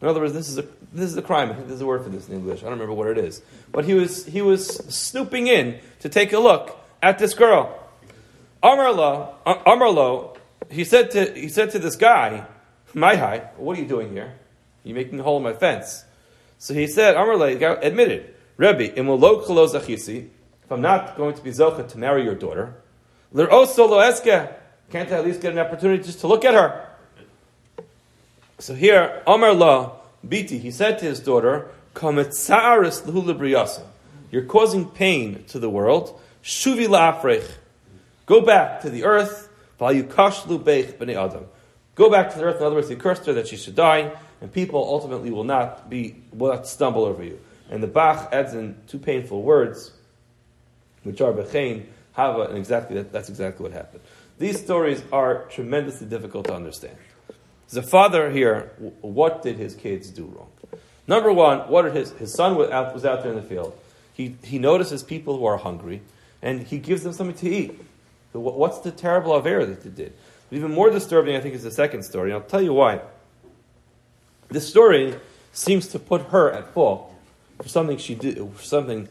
In 0.00 0.08
other 0.08 0.20
words, 0.20 0.32
this 0.32 0.48
is 0.48 0.58
a 0.58 0.66
this 0.92 1.10
is 1.10 1.16
a 1.16 1.22
crime. 1.22 1.50
I 1.50 1.54
think 1.54 1.68
there's 1.68 1.80
a 1.80 1.86
word 1.86 2.02
for 2.02 2.10
this 2.10 2.28
in 2.28 2.34
English. 2.34 2.60
I 2.60 2.64
don't 2.64 2.72
remember 2.72 2.94
what 2.94 3.08
it 3.08 3.18
is. 3.18 3.40
But 3.70 3.84
he 3.84 3.94
was 3.94 4.26
he 4.26 4.42
was 4.42 4.66
snooping 4.92 5.46
in 5.46 5.78
to 6.00 6.08
take 6.08 6.32
a 6.32 6.38
look 6.38 6.76
at 7.02 7.18
this 7.18 7.34
girl. 7.34 7.78
Amarlo, 8.62 9.34
uh, 9.44 9.56
Amarlo, 9.66 10.36
he 10.70 10.84
said 10.84 11.10
to 11.10 11.32
he 11.34 11.48
said 11.48 11.70
to 11.72 11.78
this 11.78 11.96
guy, 11.96 12.46
"My 12.94 13.16
high, 13.16 13.50
what 13.56 13.76
are 13.76 13.80
you 13.82 13.88
doing 13.88 14.12
here? 14.12 14.34
You 14.84 14.94
making 14.94 15.20
a 15.20 15.22
hole 15.22 15.38
in 15.38 15.42
my 15.42 15.52
fence." 15.52 16.04
So 16.58 16.74
he 16.74 16.86
said, 16.86 17.16
Amarlo, 17.16 17.82
admitted, 17.82 18.34
Rebbe. 18.56 18.96
If 18.96 18.98
I'm 20.70 20.80
not 20.80 21.16
going 21.16 21.34
to 21.34 21.42
be 21.42 21.50
zocha 21.50 21.88
to 21.88 21.98
marry 21.98 22.22
your 22.22 22.36
daughter, 22.36 22.74
l'roso 23.32 23.88
lo 23.88 23.98
eske. 23.98 24.48
Can't 24.90 25.10
I 25.10 25.16
at 25.16 25.24
least 25.24 25.40
get 25.40 25.52
an 25.54 25.58
opportunity 25.58 26.04
just 26.04 26.20
to 26.20 26.28
look 26.28 26.44
at 26.44 26.54
her? 26.54 26.86
So 28.60 28.74
here, 28.74 29.22
Amar 29.26 29.54
La, 29.54 29.96
Biti, 30.24 30.60
he 30.60 30.70
said 30.70 31.00
to 31.00 31.06
his 31.06 31.18
daughter, 31.18 31.66
You're 34.30 34.44
causing 34.44 34.84
pain 34.90 35.44
to 35.48 35.58
the 35.58 35.70
world. 35.70 36.20
Shuvi 36.42 36.86
la'afrech. 36.86 37.48
Go 38.26 38.40
back 38.40 38.80
to 38.82 38.90
the 38.90 39.04
earth. 39.04 39.48
Go 39.78 39.88
back 42.10 42.30
to 42.32 42.38
the 42.38 42.44
earth. 42.44 42.56
In 42.56 42.66
other 42.66 42.74
words, 42.74 42.88
he 42.88 42.96
cursed 42.96 43.26
her 43.26 43.32
that 43.34 43.48
she 43.48 43.56
should 43.56 43.74
die, 43.74 44.12
and 44.40 44.52
people 44.52 44.82
ultimately 44.82 45.30
will 45.30 45.44
not 45.44 45.90
be 45.90 46.16
will 46.32 46.52
not 46.52 46.66
stumble 46.66 47.04
over 47.04 47.22
you. 47.22 47.38
And 47.70 47.82
the 47.82 47.86
Bach 47.86 48.28
adds 48.32 48.54
in 48.54 48.76
two 48.86 48.98
painful 48.98 49.42
words, 49.42 49.92
which 51.02 51.20
are 51.20 51.32
bechein, 51.32 51.86
hava, 52.12 52.42
and 52.42 52.58
exactly 52.58 52.96
that, 52.96 53.12
that's 53.12 53.28
exactly 53.28 53.62
what 53.62 53.72
happened. 53.72 54.02
These 54.38 54.62
stories 54.62 55.02
are 55.12 55.44
tremendously 55.44 56.06
difficult 56.06 56.46
to 56.46 56.54
understand. 56.54 56.96
A 57.74 57.80
father 57.80 58.30
here, 58.30 58.70
what 59.00 59.42
did 59.42 59.56
his 59.56 59.74
kids 59.74 60.10
do 60.10 60.26
wrong? 60.26 60.50
Number 61.06 61.32
one, 61.32 61.60
what 61.70 61.82
did 61.82 61.94
his, 61.94 62.10
his 62.12 62.34
son 62.34 62.56
was 62.56 62.70
out, 62.70 62.92
was 62.92 63.06
out 63.06 63.22
there 63.22 63.32
in 63.32 63.36
the 63.36 63.42
field. 63.42 63.74
He, 64.12 64.36
he 64.42 64.58
notices 64.58 65.02
people 65.02 65.38
who 65.38 65.46
are 65.46 65.56
hungry, 65.56 66.02
and 66.42 66.62
he 66.62 66.78
gives 66.78 67.02
them 67.02 67.12
something 67.12 67.36
to 67.36 67.48
eat. 67.48 67.80
So 68.32 68.40
what's 68.40 68.80
the 68.80 68.90
terrible 68.90 69.32
avera 69.40 69.66
that 69.66 69.82
they 69.82 69.90
did? 69.90 70.12
But 70.48 70.56
even 70.56 70.72
more 70.72 70.90
disturbing, 70.90 71.36
I 71.36 71.40
think, 71.40 71.54
is 71.54 71.62
the 71.62 71.70
second 71.70 72.02
story. 72.02 72.30
And 72.30 72.42
I'll 72.42 72.48
tell 72.48 72.62
you 72.62 72.72
why. 72.72 73.00
This 74.48 74.68
story 74.68 75.14
seems 75.52 75.88
to 75.88 75.98
put 75.98 76.22
her 76.26 76.50
at 76.50 76.72
fault 76.74 77.14
for 77.60 77.68
something 77.68 77.96
she 77.96 78.14
did, 78.14 78.36
for 78.36 78.62
something 78.62 79.08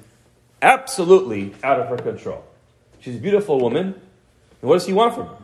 absolutely 0.62 1.54
out 1.64 1.80
of 1.80 1.88
her 1.88 1.98
control. 1.98 2.44
She's 3.00 3.16
a 3.16 3.20
beautiful 3.20 3.60
woman, 3.60 3.86
and 4.62 4.70
what 4.70 4.76
does 4.76 4.86
he 4.86 4.94
want 4.94 5.16
from 5.16 5.28
her? 5.28 5.38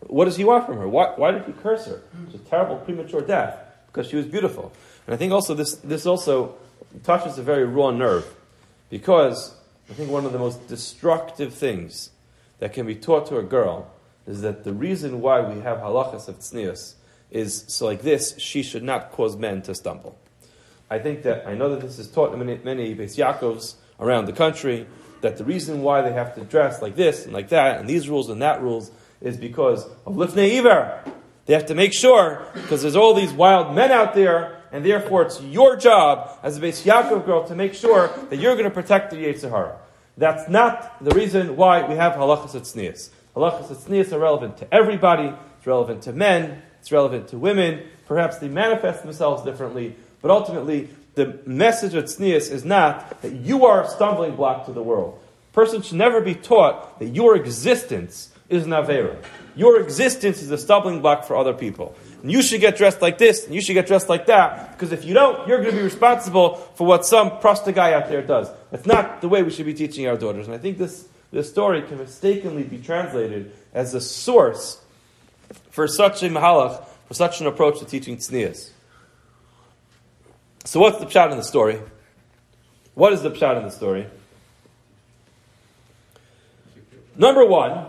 What 0.00 0.26
does 0.26 0.36
he 0.36 0.44
want 0.44 0.66
from 0.66 0.78
her? 0.78 0.88
Why, 0.88 1.12
why 1.16 1.32
did 1.32 1.44
he 1.44 1.52
curse 1.52 1.86
her? 1.86 2.02
It's 2.26 2.34
a 2.34 2.38
terrible 2.38 2.76
premature 2.76 3.20
death 3.20 3.58
because 3.88 4.08
she 4.08 4.16
was 4.16 4.26
beautiful. 4.26 4.72
And 5.06 5.14
I 5.14 5.16
think 5.16 5.32
also 5.32 5.54
this, 5.54 5.74
this 5.76 6.06
also 6.06 6.54
touches 7.04 7.38
a 7.38 7.42
very 7.42 7.64
raw 7.64 7.90
nerve 7.90 8.26
because 8.88 9.55
I 9.88 9.92
think 9.92 10.10
one 10.10 10.26
of 10.26 10.32
the 10.32 10.38
most 10.38 10.66
destructive 10.66 11.54
things 11.54 12.10
that 12.58 12.72
can 12.72 12.86
be 12.86 12.94
taught 12.94 13.26
to 13.26 13.38
a 13.38 13.42
girl 13.42 13.90
is 14.26 14.40
that 14.42 14.64
the 14.64 14.72
reason 14.72 15.20
why 15.20 15.40
we 15.40 15.60
have 15.60 15.78
halachas 15.78 16.26
of 16.26 16.40
tznius 16.40 16.94
is 17.30 17.64
so 17.68 17.86
like 17.86 18.02
this, 18.02 18.36
she 18.38 18.62
should 18.62 18.82
not 18.82 19.12
cause 19.12 19.36
men 19.36 19.62
to 19.62 19.74
stumble. 19.74 20.18
I 20.90 20.98
think 20.98 21.22
that, 21.22 21.46
I 21.46 21.54
know 21.54 21.70
that 21.70 21.80
this 21.80 21.98
is 21.98 22.08
taught 22.08 22.32
in 22.32 22.44
many, 22.64 22.94
Beis 22.94 23.16
Yaakovs 23.16 23.74
around 24.00 24.26
the 24.26 24.32
country, 24.32 24.86
that 25.20 25.36
the 25.36 25.44
reason 25.44 25.82
why 25.82 26.02
they 26.02 26.12
have 26.12 26.34
to 26.34 26.42
dress 26.42 26.82
like 26.82 26.96
this 26.96 27.24
and 27.24 27.32
like 27.32 27.48
that, 27.48 27.78
and 27.78 27.88
these 27.88 28.08
rules 28.08 28.28
and 28.28 28.42
that 28.42 28.62
rules, 28.62 28.90
is 29.20 29.36
because 29.36 29.86
of 30.04 30.14
Lifnei 30.14 30.58
Iver. 30.58 31.02
They 31.46 31.54
have 31.54 31.66
to 31.66 31.74
make 31.74 31.92
sure, 31.92 32.44
because 32.54 32.82
there's 32.82 32.96
all 32.96 33.14
these 33.14 33.32
wild 33.32 33.74
men 33.74 33.92
out 33.92 34.14
there, 34.14 34.55
and 34.72 34.84
therefore 34.84 35.22
it's 35.22 35.40
your 35.40 35.76
job 35.76 36.38
as 36.42 36.56
a 36.58 36.60
Beis 36.60 36.82
Yaakov 36.82 37.24
girl 37.26 37.46
to 37.46 37.54
make 37.54 37.74
sure 37.74 38.08
that 38.30 38.38
you're 38.38 38.54
going 38.54 38.64
to 38.64 38.70
protect 38.70 39.10
the 39.10 39.16
Yetzirah. 39.16 39.76
That's 40.16 40.48
not 40.48 41.04
the 41.04 41.14
reason 41.14 41.56
why 41.56 41.86
we 41.86 41.94
have 41.96 42.14
halachas 42.14 42.52
tznius. 42.52 43.10
Halachas 43.34 43.68
tznius 43.68 44.12
are 44.12 44.18
relevant 44.18 44.56
to 44.58 44.74
everybody. 44.74 45.32
It's 45.58 45.66
relevant 45.66 46.02
to 46.04 46.12
men. 46.12 46.62
It's 46.80 46.90
relevant 46.90 47.28
to 47.28 47.38
women. 47.38 47.82
Perhaps 48.06 48.38
they 48.38 48.48
manifest 48.48 49.02
themselves 49.02 49.42
differently, 49.42 49.94
but 50.22 50.30
ultimately 50.30 50.88
the 51.14 51.40
message 51.44 51.94
of 51.94 52.04
tznius 52.04 52.50
is 52.50 52.64
not 52.64 53.20
that 53.22 53.32
you 53.32 53.66
are 53.66 53.82
a 53.82 53.88
stumbling 53.88 54.36
block 54.36 54.66
to 54.66 54.72
the 54.72 54.82
world. 54.82 55.18
A 55.50 55.54
person 55.54 55.82
should 55.82 55.98
never 55.98 56.20
be 56.20 56.34
taught 56.34 56.98
that 56.98 57.08
your 57.08 57.36
existence 57.36 58.30
is 58.48 58.64
an 58.64 58.70
Avera. 58.70 59.16
Your 59.54 59.80
existence 59.80 60.42
is 60.42 60.50
a 60.50 60.58
stumbling 60.58 61.00
block 61.00 61.24
for 61.24 61.36
other 61.36 61.54
people. 61.54 61.94
And 62.26 62.32
you 62.32 62.42
should 62.42 62.60
get 62.60 62.76
dressed 62.76 63.00
like 63.00 63.18
this, 63.18 63.46
and 63.46 63.54
you 63.54 63.60
should 63.60 63.74
get 63.74 63.86
dressed 63.86 64.08
like 64.08 64.26
that, 64.26 64.72
because 64.72 64.90
if 64.90 65.04
you 65.04 65.14
don't, 65.14 65.46
you're 65.46 65.58
going 65.58 65.70
to 65.70 65.76
be 65.76 65.84
responsible 65.84 66.56
for 66.74 66.84
what 66.84 67.06
some 67.06 67.30
prosta 67.30 67.72
guy 67.72 67.92
out 67.92 68.08
there 68.08 68.20
does. 68.20 68.50
That's 68.72 68.84
not 68.84 69.20
the 69.20 69.28
way 69.28 69.44
we 69.44 69.50
should 69.52 69.64
be 69.64 69.74
teaching 69.74 70.08
our 70.08 70.16
daughters. 70.16 70.46
And 70.46 70.54
I 70.56 70.58
think 70.58 70.76
this, 70.76 71.06
this 71.30 71.48
story 71.48 71.82
can 71.82 71.98
mistakenly 71.98 72.64
be 72.64 72.78
translated 72.78 73.52
as 73.72 73.94
a 73.94 74.00
source 74.00 74.82
for 75.70 75.86
such 75.86 76.24
a 76.24 76.28
mahalach, 76.28 76.84
for 77.06 77.14
such 77.14 77.40
an 77.40 77.46
approach 77.46 77.78
to 77.78 77.84
teaching 77.84 78.16
tznius. 78.16 78.70
So 80.64 80.80
what's 80.80 80.98
the 80.98 81.06
pshat 81.06 81.30
in 81.30 81.36
the 81.36 81.44
story? 81.44 81.80
What 82.94 83.12
is 83.12 83.22
the 83.22 83.30
pshat 83.30 83.56
in 83.56 83.62
the 83.62 83.70
story? 83.70 84.08
Number 87.16 87.46
one, 87.46 87.86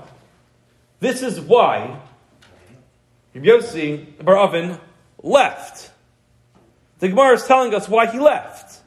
this 1.00 1.24
is 1.24 1.42
why 1.42 2.02
Yossi 3.44 4.06
Baravin 4.18 4.80
left. 5.22 5.92
The 7.00 7.10
Gemara 7.10 7.34
is 7.36 7.46
telling 7.46 7.74
us 7.74 7.88
why 7.88 8.08
he 8.08 8.20
left. 8.20 8.82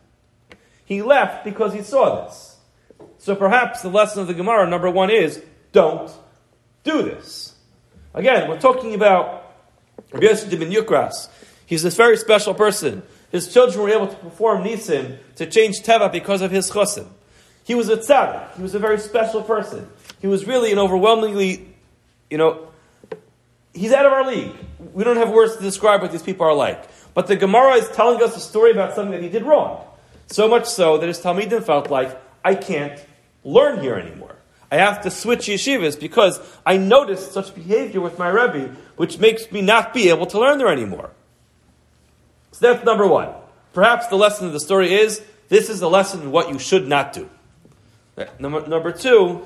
He 0.84 1.02
left 1.02 1.44
because 1.44 1.72
he 1.72 1.82
saw 1.82 2.24
this. 2.24 2.56
So 3.18 3.36
perhaps 3.36 3.82
the 3.82 3.90
lesson 3.90 4.22
of 4.22 4.26
the 4.26 4.34
Gemara, 4.34 4.68
number 4.68 4.90
one, 4.90 5.10
is 5.10 5.42
don't 5.72 6.10
do 6.82 7.02
this. 7.02 7.54
Again, 8.14 8.48
we're 8.48 8.58
talking 8.58 8.94
about 8.94 9.54
Rabbi 10.12 10.26
Yossi 10.26 10.58
ben 10.58 10.72
Yukras. 10.72 11.28
He's 11.66 11.82
this 11.82 11.96
very 11.96 12.16
special 12.16 12.54
person. 12.54 13.02
His 13.30 13.52
children 13.52 13.84
were 13.84 13.90
able 13.90 14.08
to 14.08 14.16
perform 14.16 14.64
nisim 14.64 15.18
to 15.36 15.46
change 15.46 15.82
teva 15.82 16.10
because 16.10 16.42
of 16.42 16.50
his 16.50 16.70
chosim. 16.70 17.06
He 17.62 17.76
was 17.76 17.88
a 17.88 17.96
tzaddik. 17.96 18.56
He 18.56 18.62
was 18.62 18.74
a 18.74 18.80
very 18.80 18.98
special 18.98 19.42
person. 19.42 19.88
He 20.20 20.26
was 20.26 20.46
really 20.46 20.72
an 20.72 20.78
overwhelmingly, 20.78 21.68
you 22.28 22.38
know, 22.38 22.69
he's 23.74 23.92
out 23.92 24.06
of 24.06 24.12
our 24.12 24.26
league. 24.26 24.52
We 24.92 25.04
don't 25.04 25.16
have 25.16 25.30
words 25.30 25.56
to 25.56 25.62
describe 25.62 26.02
what 26.02 26.12
these 26.12 26.22
people 26.22 26.46
are 26.46 26.54
like. 26.54 26.88
But 27.14 27.26
the 27.26 27.36
Gemara 27.36 27.74
is 27.74 27.88
telling 27.90 28.22
us 28.22 28.36
a 28.36 28.40
story 28.40 28.70
about 28.70 28.94
something 28.94 29.12
that 29.12 29.22
he 29.22 29.28
did 29.28 29.42
wrong. 29.42 29.84
So 30.28 30.48
much 30.48 30.66
so 30.66 30.98
that 30.98 31.06
his 31.06 31.20
Talmidim 31.20 31.64
felt 31.64 31.90
like, 31.90 32.20
I 32.44 32.54
can't 32.54 33.04
learn 33.44 33.80
here 33.80 33.94
anymore. 33.94 34.36
I 34.70 34.76
have 34.76 35.02
to 35.02 35.10
switch 35.10 35.40
yeshivas 35.40 35.98
because 35.98 36.40
I 36.64 36.76
noticed 36.76 37.32
such 37.32 37.54
behavior 37.54 38.00
with 38.00 38.18
my 38.18 38.28
Rebbe, 38.28 38.76
which 38.96 39.18
makes 39.18 39.50
me 39.50 39.60
not 39.60 39.92
be 39.92 40.08
able 40.08 40.26
to 40.26 40.38
learn 40.38 40.58
there 40.58 40.68
anymore. 40.68 41.10
So 42.52 42.72
that's 42.72 42.84
number 42.84 43.06
one. 43.06 43.30
Perhaps 43.72 44.06
the 44.06 44.16
lesson 44.16 44.46
of 44.46 44.52
the 44.52 44.60
story 44.60 44.92
is 44.92 45.22
this 45.48 45.68
is 45.68 45.80
the 45.80 45.90
lesson 45.90 46.22
in 46.22 46.30
what 46.30 46.48
you 46.50 46.58
should 46.58 46.86
not 46.86 47.12
do. 47.12 47.28
Number, 48.38 48.66
number 48.66 48.92
two, 48.92 49.42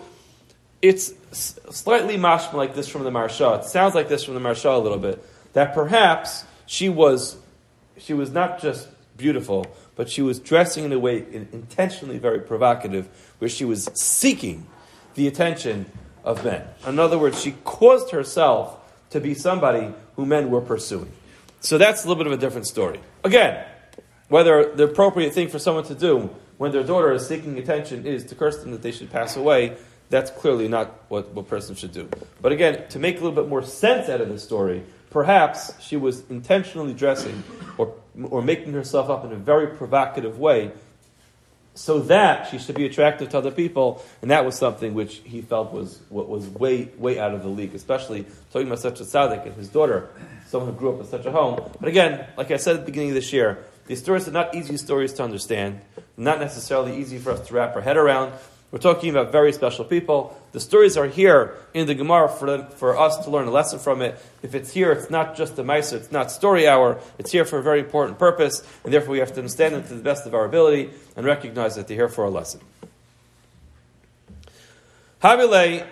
it's 0.84 1.14
slightly 1.32 2.18
mashma 2.18 2.52
like 2.52 2.74
this 2.74 2.88
from 2.88 3.04
the 3.04 3.10
Maharsha. 3.10 3.60
It 3.60 3.64
sounds 3.64 3.94
like 3.94 4.08
this 4.08 4.22
from 4.22 4.34
the 4.34 4.40
Maharsha 4.40 4.76
a 4.76 4.78
little 4.78 4.98
bit. 4.98 5.24
That 5.54 5.72
perhaps 5.72 6.44
she 6.66 6.90
was, 6.90 7.38
she 7.96 8.12
was 8.12 8.30
not 8.30 8.60
just 8.60 8.88
beautiful, 9.16 9.66
but 9.96 10.10
she 10.10 10.20
was 10.20 10.38
dressing 10.38 10.84
in 10.84 10.92
a 10.92 10.98
way 10.98 11.24
intentionally 11.32 12.18
very 12.18 12.40
provocative, 12.40 13.08
where 13.38 13.48
she 13.48 13.64
was 13.64 13.88
seeking 13.94 14.66
the 15.14 15.26
attention 15.26 15.86
of 16.22 16.44
men. 16.44 16.68
In 16.86 16.98
other 16.98 17.18
words, 17.18 17.40
she 17.40 17.52
caused 17.64 18.10
herself 18.10 18.76
to 19.08 19.20
be 19.20 19.32
somebody 19.32 19.94
who 20.16 20.26
men 20.26 20.50
were 20.50 20.60
pursuing. 20.60 21.12
So 21.60 21.78
that's 21.78 22.04
a 22.04 22.08
little 22.08 22.22
bit 22.22 22.30
of 22.30 22.38
a 22.38 22.40
different 22.40 22.66
story. 22.66 23.00
Again, 23.22 23.64
whether 24.28 24.74
the 24.74 24.84
appropriate 24.84 25.32
thing 25.32 25.48
for 25.48 25.58
someone 25.58 25.84
to 25.84 25.94
do 25.94 26.28
when 26.58 26.72
their 26.72 26.84
daughter 26.84 27.10
is 27.12 27.26
seeking 27.26 27.56
attention 27.58 28.04
is 28.04 28.24
to 28.26 28.34
curse 28.34 28.58
them 28.58 28.72
that 28.72 28.82
they 28.82 28.92
should 28.92 29.10
pass 29.10 29.36
away, 29.36 29.78
that's 30.10 30.30
clearly 30.30 30.68
not 30.68 31.04
what, 31.08 31.30
what 31.32 31.48
person 31.48 31.74
should 31.74 31.92
do. 31.92 32.08
But 32.40 32.52
again, 32.52 32.88
to 32.90 32.98
make 32.98 33.16
a 33.16 33.24
little 33.24 33.34
bit 33.34 33.48
more 33.48 33.62
sense 33.62 34.08
out 34.08 34.20
of 34.20 34.28
the 34.28 34.38
story, 34.38 34.82
perhaps 35.10 35.72
she 35.80 35.96
was 35.96 36.28
intentionally 36.30 36.94
dressing 36.94 37.42
or, 37.78 37.94
or 38.22 38.42
making 38.42 38.72
herself 38.72 39.10
up 39.10 39.24
in 39.24 39.32
a 39.32 39.36
very 39.36 39.68
provocative 39.68 40.38
way 40.38 40.72
so 41.74 41.98
that 42.00 42.48
she 42.48 42.58
should 42.58 42.76
be 42.76 42.86
attractive 42.86 43.28
to 43.30 43.38
other 43.38 43.50
people, 43.50 44.04
and 44.22 44.30
that 44.30 44.44
was 44.44 44.56
something 44.56 44.94
which 44.94 45.20
he 45.24 45.42
felt 45.42 45.72
was 45.72 46.00
what 46.08 46.28
was 46.28 46.46
way 46.48 46.84
way 46.96 47.18
out 47.18 47.34
of 47.34 47.42
the 47.42 47.48
league, 47.48 47.74
especially 47.74 48.24
talking 48.52 48.68
about 48.68 48.78
such 48.78 49.00
a 49.00 49.04
tzaddik 49.04 49.44
and 49.44 49.54
his 49.54 49.68
daughter, 49.68 50.08
someone 50.46 50.72
who 50.72 50.78
grew 50.78 50.94
up 50.94 51.00
in 51.00 51.06
such 51.06 51.26
a 51.26 51.32
home. 51.32 51.60
But 51.80 51.88
again, 51.88 52.26
like 52.36 52.52
I 52.52 52.58
said 52.58 52.76
at 52.76 52.80
the 52.82 52.86
beginning 52.86 53.10
of 53.10 53.16
this 53.16 53.32
year, 53.32 53.64
these 53.86 53.98
stories 53.98 54.28
are 54.28 54.32
not 54.32 54.54
easy 54.54 54.76
stories 54.76 55.12
to 55.14 55.24
understand, 55.24 55.80
not 56.16 56.38
necessarily 56.38 56.96
easy 56.96 57.18
for 57.18 57.32
us 57.32 57.46
to 57.48 57.54
wrap 57.54 57.74
our 57.74 57.82
head 57.82 57.96
around. 57.96 58.32
We're 58.74 58.80
talking 58.80 59.10
about 59.10 59.30
very 59.30 59.52
special 59.52 59.84
people. 59.84 60.36
The 60.50 60.58
stories 60.58 60.96
are 60.96 61.06
here 61.06 61.54
in 61.74 61.86
the 61.86 61.94
Gemara 61.94 62.28
for, 62.28 62.64
for 62.70 62.98
us 62.98 63.18
to 63.18 63.30
learn 63.30 63.46
a 63.46 63.52
lesson 63.52 63.78
from 63.78 64.02
it. 64.02 64.18
If 64.42 64.56
it's 64.56 64.72
here, 64.72 64.90
it's 64.90 65.08
not 65.08 65.36
just 65.36 65.56
a 65.60 65.62
Maisa, 65.62 65.92
it's 65.92 66.10
not 66.10 66.32
story 66.32 66.66
hour. 66.66 66.98
It's 67.16 67.30
here 67.30 67.44
for 67.44 67.60
a 67.60 67.62
very 67.62 67.78
important 67.78 68.18
purpose, 68.18 68.66
and 68.82 68.92
therefore 68.92 69.12
we 69.12 69.20
have 69.20 69.32
to 69.34 69.38
understand 69.38 69.76
them 69.76 69.84
to 69.84 69.94
the 69.94 70.02
best 70.02 70.26
of 70.26 70.34
our 70.34 70.44
ability 70.44 70.90
and 71.14 71.24
recognize 71.24 71.76
that 71.76 71.86
they're 71.86 71.96
here 71.96 72.08
for 72.08 72.24
a 72.24 72.30
lesson. 72.30 72.62
Havile, 75.22 75.86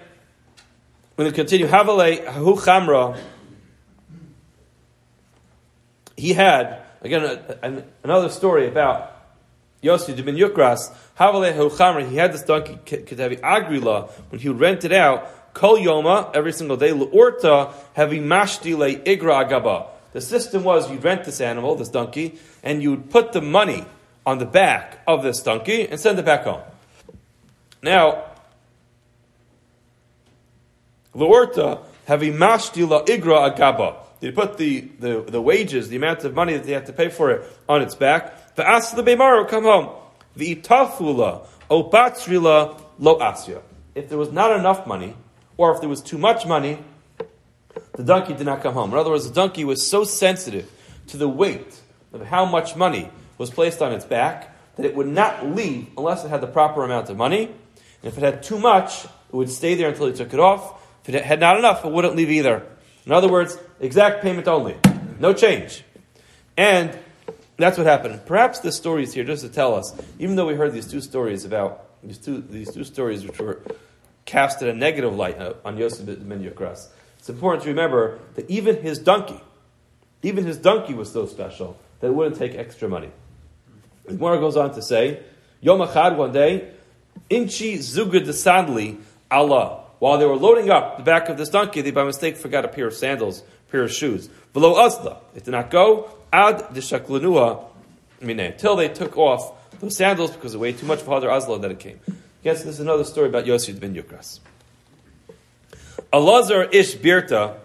when 1.14 1.26
we 1.28 1.30
continue, 1.30 1.68
Havile 1.68 2.32
Hu 2.32 2.56
Chamra, 2.56 3.16
he 6.16 6.32
had, 6.32 6.82
again, 7.00 7.22
a, 7.22 7.58
a, 7.62 7.84
another 8.02 8.28
story 8.28 8.66
about 8.66 9.11
Yossi 9.82 10.14
ben 10.24 10.36
Yukras, 10.36 10.92
he 12.08 12.16
had 12.16 12.32
this 12.32 12.42
donkey, 12.42 12.78
Ketavi 12.84 13.40
Agrila, 13.40 14.10
when 14.30 14.40
he 14.40 14.48
would 14.48 14.60
rent 14.60 14.84
it 14.84 14.92
out, 14.92 15.54
Kol 15.54 15.76
Yoma, 15.76 16.30
every 16.34 16.52
single 16.52 16.76
day, 16.76 16.92
L'orta, 16.92 17.72
heavy 17.94 18.20
mashti 18.20 18.76
le 18.76 18.94
igra 18.94 19.44
agaba. 19.44 19.88
The 20.12 20.20
system 20.20 20.64
was 20.64 20.90
you'd 20.90 21.04
rent 21.04 21.24
this 21.24 21.40
animal, 21.40 21.74
this 21.74 21.88
donkey, 21.88 22.38
and 22.62 22.82
you'd 22.82 23.10
put 23.10 23.32
the 23.32 23.42
money 23.42 23.84
on 24.24 24.38
the 24.38 24.46
back 24.46 25.00
of 25.06 25.22
this 25.22 25.42
donkey 25.42 25.88
and 25.88 25.98
send 25.98 26.18
it 26.18 26.24
back 26.24 26.44
home. 26.44 26.62
Now, 27.82 28.24
L'orta, 31.14 31.80
heavy 32.06 32.30
mashti 32.30 32.88
la 32.88 33.04
igra 33.04 33.54
agaba. 33.54 33.96
They 34.20 34.30
put 34.30 34.56
the, 34.56 34.82
the, 35.00 35.24
the 35.26 35.42
wages, 35.42 35.88
the 35.88 35.96
amount 35.96 36.22
of 36.22 36.32
money 36.32 36.52
that 36.52 36.64
they 36.64 36.72
had 36.72 36.86
to 36.86 36.92
pay 36.92 37.08
for 37.08 37.32
it, 37.32 37.44
on 37.68 37.82
its 37.82 37.96
back. 37.96 38.41
The 38.54 38.68
as 38.68 38.92
the 38.92 39.02
Beimaro 39.02 39.48
come 39.48 39.64
home. 39.64 39.90
The 40.36 40.56
itafula 40.56 41.46
opatrila 41.70 42.80
lo 42.98 43.18
asya. 43.18 43.62
If 43.94 44.08
there 44.08 44.18
was 44.18 44.32
not 44.32 44.58
enough 44.58 44.86
money, 44.86 45.14
or 45.56 45.74
if 45.74 45.80
there 45.80 45.88
was 45.88 46.00
too 46.00 46.18
much 46.18 46.46
money, 46.46 46.78
the 47.92 48.02
donkey 48.02 48.34
did 48.34 48.46
not 48.46 48.62
come 48.62 48.74
home. 48.74 48.92
In 48.92 48.98
other 48.98 49.10
words, 49.10 49.28
the 49.28 49.34
donkey 49.34 49.64
was 49.64 49.86
so 49.86 50.04
sensitive 50.04 50.70
to 51.08 51.16
the 51.16 51.28
weight 51.28 51.80
of 52.12 52.24
how 52.26 52.44
much 52.44 52.76
money 52.76 53.10
was 53.38 53.50
placed 53.50 53.82
on 53.82 53.92
its 53.92 54.04
back 54.04 54.56
that 54.76 54.86
it 54.86 54.94
would 54.94 55.06
not 55.06 55.46
leave 55.46 55.88
unless 55.96 56.24
it 56.24 56.28
had 56.28 56.40
the 56.40 56.46
proper 56.46 56.84
amount 56.84 57.10
of 57.10 57.16
money. 57.16 57.44
And 57.44 58.12
if 58.12 58.16
it 58.16 58.22
had 58.22 58.42
too 58.42 58.58
much, 58.58 59.04
it 59.04 59.10
would 59.32 59.50
stay 59.50 59.74
there 59.74 59.88
until 59.88 60.06
he 60.06 60.12
took 60.12 60.32
it 60.32 60.40
off. 60.40 60.80
If 61.04 61.14
it 61.14 61.24
had 61.24 61.40
not 61.40 61.58
enough, 61.58 61.84
it 61.84 61.92
wouldn't 61.92 62.16
leave 62.16 62.30
either. 62.30 62.66
In 63.04 63.12
other 63.12 63.28
words, 63.28 63.58
exact 63.80 64.22
payment 64.22 64.46
only, 64.46 64.76
no 65.18 65.32
change. 65.32 65.82
And 66.56 66.96
that's 67.56 67.78
what 67.78 67.86
happened. 67.86 68.20
Perhaps 68.26 68.60
this 68.60 68.76
story 68.76 69.02
is 69.02 69.12
here 69.12 69.24
just 69.24 69.42
to 69.42 69.48
tell 69.48 69.74
us, 69.74 69.94
even 70.18 70.36
though 70.36 70.46
we 70.46 70.54
heard 70.54 70.72
these 70.72 70.86
two 70.86 71.00
stories 71.00 71.44
about 71.44 71.86
these 72.02 72.18
two 72.18 72.40
these 72.40 72.72
two 72.72 72.84
stories 72.84 73.24
which 73.24 73.38
were 73.38 73.60
cast 74.24 74.62
in 74.62 74.68
a 74.68 74.72
negative 74.72 75.14
light 75.14 75.38
on 75.64 75.76
Yosef 75.76 76.06
ben 76.06 76.42
Yukras, 76.42 76.88
it's 77.18 77.28
important 77.28 77.62
to 77.64 77.68
remember 77.68 78.18
that 78.34 78.50
even 78.50 78.82
his 78.82 78.98
donkey, 78.98 79.40
even 80.22 80.44
his 80.44 80.56
donkey 80.56 80.94
was 80.94 81.12
so 81.12 81.26
special 81.26 81.76
that 82.00 82.08
it 82.08 82.14
wouldn't 82.14 82.36
take 82.36 82.54
extra 82.54 82.88
money. 82.88 83.10
The 84.06 84.14
Gemara 84.14 84.38
goes 84.38 84.56
on 84.56 84.74
to 84.74 84.82
say, 84.82 85.22
Yom 85.60 85.78
Achad, 85.78 86.16
one 86.16 86.32
day, 86.32 86.72
Inchi 87.30 87.78
Zugud 87.78 88.26
Sandli 88.26 88.98
Allah. 89.30 89.84
While 90.00 90.18
they 90.18 90.26
were 90.26 90.36
loading 90.36 90.68
up 90.68 90.96
the 90.96 91.04
back 91.04 91.28
of 91.28 91.36
this 91.36 91.48
donkey, 91.48 91.80
they 91.80 91.92
by 91.92 92.02
mistake 92.02 92.36
forgot 92.36 92.64
a 92.64 92.68
pair 92.68 92.88
of 92.88 92.94
sandals, 92.94 93.42
a 93.68 93.70
pair 93.70 93.84
of 93.84 93.92
shoes. 93.92 94.28
Below 94.52 94.84
Azla. 94.84 95.18
It 95.36 95.44
did 95.44 95.52
not 95.52 95.70
go 95.70 96.10
ad 96.32 96.74
deshaklanua 96.74 97.64
mine, 98.20 98.54
till 98.56 98.76
they 98.76 98.88
took 98.88 99.16
off 99.16 99.52
those 99.80 99.96
sandals 99.96 100.30
because 100.30 100.54
it 100.54 100.58
weighed 100.58 100.78
too 100.78 100.86
much 100.86 101.00
for 101.00 101.20
Hadar 101.20 101.30
Azla 101.30 101.58
that 101.58 101.70
it 101.70 101.80
came. 101.80 102.00
Yes, 102.42 102.62
this 102.62 102.74
is 102.74 102.80
another 102.80 103.04
story 103.04 103.28
about 103.28 103.46
Yosef 103.46 103.78
ben 103.78 103.94
Yukras. 103.94 104.40
Alazar 106.12 106.72
ish 106.72 106.96
birta 106.96 107.56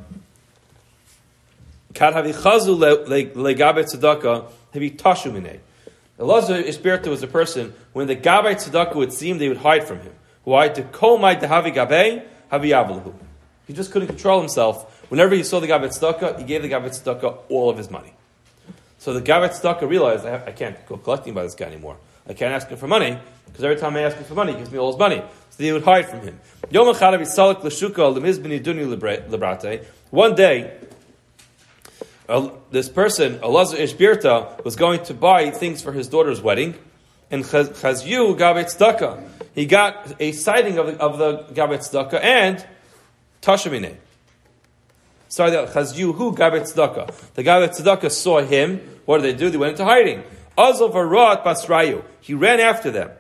kad 1.93 2.13
havichazu 2.13 3.06
legabe 3.08 3.84
tzedakah 3.84 4.49
havi 4.73 4.95
tashu 4.97 5.32
mine. 5.32 5.60
Elazar 6.19 6.63
ish 6.63 6.77
birta 6.77 7.08
was 7.08 7.23
a 7.23 7.27
person 7.27 7.73
when 7.93 8.08
the 8.08 8.15
gabe 8.15 8.56
tzedakah 8.56 8.95
would 8.95 9.13
seem 9.13 9.38
they 9.38 9.47
would 9.47 9.58
hide 9.58 9.84
from 9.84 9.99
him. 9.99 10.13
Why? 10.43 10.69
To 10.69 10.84
kol 10.84 11.17
my 11.17 11.36
dehavi 11.36 11.73
gabe 11.73 12.23
havi 12.51 12.69
yavlahu. 12.69 13.13
He 13.67 13.73
just 13.73 13.91
couldn't 13.91 14.08
control 14.08 14.39
himself. 14.39 15.06
Whenever 15.10 15.36
he 15.36 15.43
saw 15.43 15.60
the 15.60 15.67
gabe 15.67 15.82
tzedakah, 15.82 16.39
he 16.39 16.45
gave 16.45 16.62
the 16.62 16.69
gabe 16.69 16.86
tzedakah 16.86 17.39
all 17.49 17.69
of 17.69 17.77
his 17.77 17.91
money. 17.91 18.13
So 18.99 19.13
the 19.13 19.21
gabe 19.21 19.49
tzedakah 19.49 19.88
realized, 19.88 20.25
I, 20.25 20.31
have, 20.31 20.47
I, 20.47 20.51
can't 20.51 20.86
go 20.86 20.97
collecting 20.97 21.33
by 21.33 21.43
this 21.43 21.55
guy 21.55 21.65
anymore. 21.65 21.97
I 22.27 22.33
can't 22.33 22.53
ask 22.53 22.67
him 22.67 22.77
for 22.77 22.88
money, 22.88 23.17
because 23.45 23.63
every 23.63 23.77
time 23.77 23.95
I 23.95 24.01
ask 24.01 24.17
him 24.17 24.25
for 24.25 24.33
money, 24.33 24.53
he 24.53 24.60
gives 24.60 24.71
me 24.71 24.77
all 24.79 24.91
his 24.91 24.99
money. 24.99 25.23
So 25.51 25.63
he 25.63 25.71
would 25.71 25.83
hide 25.83 26.10
from 26.10 26.21
him. 26.21 26.39
One 30.10 30.36
day, 30.36 30.77
uh, 32.29 32.49
this 32.71 32.89
person, 32.89 33.39
Elazar 33.39 33.77
Ishbirta, 33.77 34.65
was 34.65 34.75
going 34.75 35.03
to 35.05 35.13
buy 35.13 35.51
things 35.51 35.81
for 35.81 35.93
his 35.93 36.07
daughter's 36.10 36.41
wedding, 36.41 36.75
and 37.31 37.43
Chazyu 37.43 38.38
gabe 38.38 38.65
tzedakah 38.65 39.23
he 39.57 39.65
got 39.65 40.13
a 40.19 40.33
sighting 40.33 40.77
of 40.77 40.86
the, 40.86 40.97
of 40.99 41.17
the 41.17 41.39
Tzedakah 41.51 42.23
and 42.23 42.63
Tashamine. 43.41 43.95
That 45.35 45.69
Chazyu 45.69 46.15
who 46.15 46.33
Gabet 46.33 46.71
Tzedakah. 46.71 47.33
The 47.33 47.43
Gabet 47.43 47.69
Tzedakah 47.69 48.11
saw 48.11 48.41
him. 48.41 48.79
What 49.05 49.21
did 49.21 49.35
they 49.35 49.39
do? 49.39 49.49
They 49.49 49.57
went 49.57 49.71
into 49.71 49.85
hiding. 49.85 50.23
Azov 50.57 50.93
Arat 50.93 51.43
Basrayu. 51.43 52.03
He 52.21 52.33
ran 52.33 52.59
after 52.59 52.91
them. 52.91 53.11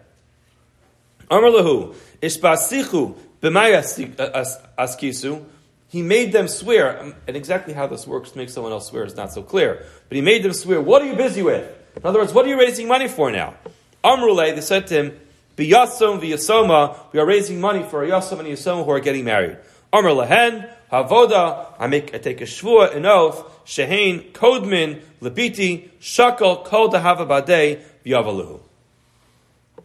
Amar 1.29 1.49
lahu, 1.49 1.95
Ishbasichu 2.21 3.15
askisu. 3.41 5.45
He 5.89 6.01
made 6.01 6.33
them 6.33 6.47
swear, 6.47 7.13
and 7.27 7.37
exactly 7.37 7.73
how 7.73 7.87
this 7.87 8.05
works 8.05 8.31
to 8.31 8.37
make 8.37 8.49
someone 8.49 8.73
else 8.73 8.89
swear 8.89 9.05
is 9.05 9.15
not 9.15 9.31
so 9.31 9.41
clear. 9.41 9.85
But 10.09 10.15
he 10.15 10.21
made 10.21 10.43
them 10.43 10.53
swear, 10.53 10.81
what 10.81 11.01
are 11.01 11.05
you 11.05 11.15
busy 11.15 11.41
with? 11.41 11.65
In 11.95 12.05
other 12.05 12.19
words, 12.19 12.33
what 12.33 12.45
are 12.45 12.49
you 12.49 12.59
raising 12.59 12.87
money 12.87 13.07
for 13.07 13.31
now? 13.31 13.55
Amrule, 14.03 14.53
they 14.53 14.61
said 14.61 14.87
to 14.87 14.95
him, 14.95 15.19
Biyasom 15.55 16.21
v'yasoma, 16.21 16.97
we 17.13 17.19
are 17.19 17.25
raising 17.25 17.61
money 17.61 17.83
for 17.83 18.03
a 18.03 18.09
Yasom 18.09 18.39
and 18.39 18.49
Yasoma 18.49 18.85
who 18.85 18.91
are 18.91 18.99
getting 18.99 19.25
married. 19.25 19.57
Amr 19.93 20.09
lehen, 20.09 20.69
havoda, 20.91 21.73
I 21.79 21.87
make, 21.87 22.13
I 22.13 22.17
take 22.17 22.41
a 22.41 22.45
shvua, 22.45 22.95
an 22.95 23.05
oath, 23.05 23.65
shehain, 23.65 24.31
kodmin, 24.31 25.01
lebiti, 25.21 25.89
shakal, 26.01 26.65
kol 26.65 26.89
dahava 26.89 27.27
badei, 27.27 27.81
v'yavaluhu. 28.05 28.59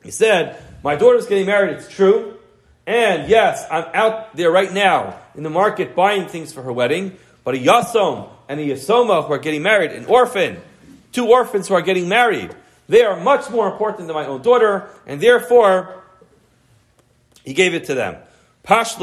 He 0.03 0.11
said, 0.11 0.61
my 0.83 0.97
daughter's 0.97 1.27
getting 1.27 1.47
married, 1.47 1.77
it's 1.77 1.89
true, 1.89 2.37
and 2.87 3.29
yes, 3.29 3.65
I'm 3.71 3.85
out 3.95 4.35
there 4.37 4.51
right 4.51 4.73
now 4.73 5.19
in 5.37 5.45
the 5.45 5.51
market 5.51 5.95
buying 5.95 6.27
things 6.27 6.53
for 6.53 6.63
her 6.63 6.73
wedding, 6.73 7.17
but 7.45 7.55
a 7.55 7.59
Yasom 7.59 8.29
and 8.49 8.59
a 8.59 8.65
Yasoma 8.65 9.25
who 9.27 9.33
are 9.33 9.39
getting 9.39 9.63
married, 9.63 9.93
an 9.93 10.07
orphan, 10.07 10.61
two 11.13 11.29
orphans 11.29 11.69
who 11.69 11.75
are 11.75 11.83
getting 11.83 12.09
married, 12.09 12.53
they 12.89 13.05
are 13.05 13.19
much 13.19 13.49
more 13.51 13.71
important 13.71 14.09
than 14.09 14.15
my 14.15 14.27
own 14.27 14.43
daughter, 14.43 14.89
and 15.07 15.21
therefore, 15.21 16.03
he 17.45 17.55
gave 17.55 17.75
it 17.75 17.85
to 17.85 17.95
them. 17.95 18.17
Pash 18.65 18.97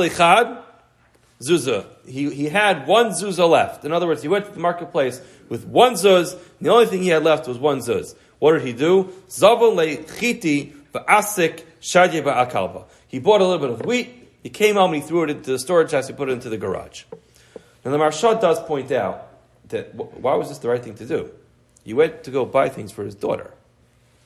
zuzah. 1.42 1.86
He, 2.06 2.34
he 2.34 2.50
had 2.50 2.88
one 2.88 3.08
zuzah 3.10 3.50
left. 3.50 3.86
In 3.86 3.92
other 3.92 4.08
words, 4.08 4.22
he 4.22 4.28
went 4.28 4.46
to 4.46 4.52
the 4.52 4.60
marketplace 4.60 5.22
with 5.48 5.66
one 5.66 5.94
zuz, 5.94 6.38
the 6.62 6.70
only 6.70 6.86
thing 6.86 7.02
he 7.02 7.10
had 7.10 7.24
left 7.24 7.48
was 7.48 7.58
one 7.58 7.80
zuz. 7.80 8.16
What 8.40 8.54
did 8.54 8.62
he 8.62 8.74
do? 8.74 9.06
Zavon 9.30 9.76
lechiti 9.76 10.74
v'asik 10.94 11.64
shadye 11.82 12.22
ba'akalba. 12.24 12.86
He 13.08 13.20
bought 13.20 13.42
a 13.42 13.46
little 13.46 13.60
bit 13.60 13.80
of 13.80 13.86
wheat, 13.86 14.30
he 14.44 14.50
came 14.50 14.76
home 14.76 14.94
and 14.94 15.02
he 15.02 15.08
threw 15.08 15.24
it 15.24 15.30
into 15.30 15.52
the 15.52 15.60
storage 15.60 15.92
house, 15.92 16.08
he 16.08 16.14
put 16.14 16.30
it 16.30 16.34
into 16.34 16.50
the 16.50 16.58
garage. 16.58 17.04
Now 17.84 17.92
the 17.92 17.98
Maharsha 17.98 18.40
does 18.40 18.60
point 18.62 18.92
out 18.92 19.28
that 19.70 19.96
why 19.96 20.36
was 20.36 20.50
this 20.50 20.60
the 20.60 20.70
right 20.70 20.84
thing 20.84 20.96
to 20.96 21.06
do? 21.06 21.32
He 21.84 21.94
went 21.94 22.24
to 22.26 22.32
go 22.32 22.46
buy 22.46 22.70
things 22.70 22.92
for 22.92 23.04
his 23.04 23.16
daughter. 23.16 23.54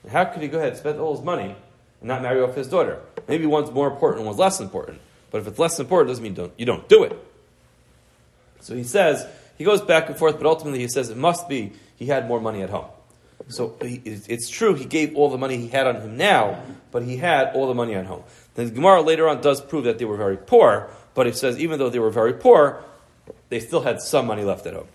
How 0.09 0.25
could 0.25 0.41
he 0.41 0.47
go 0.47 0.57
ahead 0.57 0.69
and 0.69 0.77
spend 0.77 0.99
all 0.99 1.15
his 1.15 1.23
money 1.23 1.55
and 2.01 2.07
not 2.07 2.21
marry 2.21 2.41
off 2.41 2.55
his 2.55 2.67
daughter? 2.67 2.99
Maybe 3.27 3.45
one's 3.45 3.71
more 3.71 3.87
important 3.87 4.19
and 4.19 4.25
one's 4.25 4.39
less 4.39 4.59
important. 4.59 4.99
But 5.33 5.41
if 5.41 5.47
it's 5.47 5.57
less 5.57 5.79
important, 5.79 6.09
it 6.09 6.11
doesn't 6.11 6.23
mean 6.23 6.35
don't, 6.35 6.53
you 6.57 6.67
don't 6.67 6.87
do 6.87 7.03
it. 7.03 7.17
So 8.59 8.75
he 8.75 8.83
says, 8.83 9.25
he 9.57 9.63
goes 9.63 9.81
back 9.81 10.07
and 10.07 10.15
forth, 10.15 10.37
but 10.37 10.45
ultimately 10.45 10.79
he 10.79 10.87
says 10.87 11.09
it 11.09 11.17
must 11.17 11.49
be 11.49 11.73
he 11.95 12.05
had 12.05 12.27
more 12.27 12.39
money 12.39 12.61
at 12.61 12.69
home. 12.69 12.85
So 13.47 13.75
he, 13.81 13.99
it's 14.05 14.47
true 14.47 14.75
he 14.75 14.85
gave 14.85 15.15
all 15.15 15.31
the 15.31 15.39
money 15.39 15.57
he 15.57 15.69
had 15.69 15.87
on 15.87 15.95
him 15.95 16.17
now, 16.17 16.61
but 16.91 17.01
he 17.01 17.17
had 17.17 17.55
all 17.55 17.67
the 17.67 17.73
money 17.73 17.95
at 17.95 18.05
home. 18.05 18.21
The 18.53 18.69
Gemara 18.69 19.01
later 19.01 19.27
on 19.27 19.41
does 19.41 19.59
prove 19.59 19.85
that 19.85 19.97
they 19.97 20.05
were 20.05 20.17
very 20.17 20.37
poor, 20.37 20.91
but 21.15 21.25
it 21.25 21.35
says 21.35 21.57
even 21.57 21.79
though 21.79 21.89
they 21.89 21.97
were 21.97 22.11
very 22.11 22.33
poor, 22.33 22.83
they 23.49 23.59
still 23.59 23.81
had 23.81 24.03
some 24.03 24.27
money 24.27 24.43
left 24.43 24.67
at 24.67 24.75
home. 24.75 24.87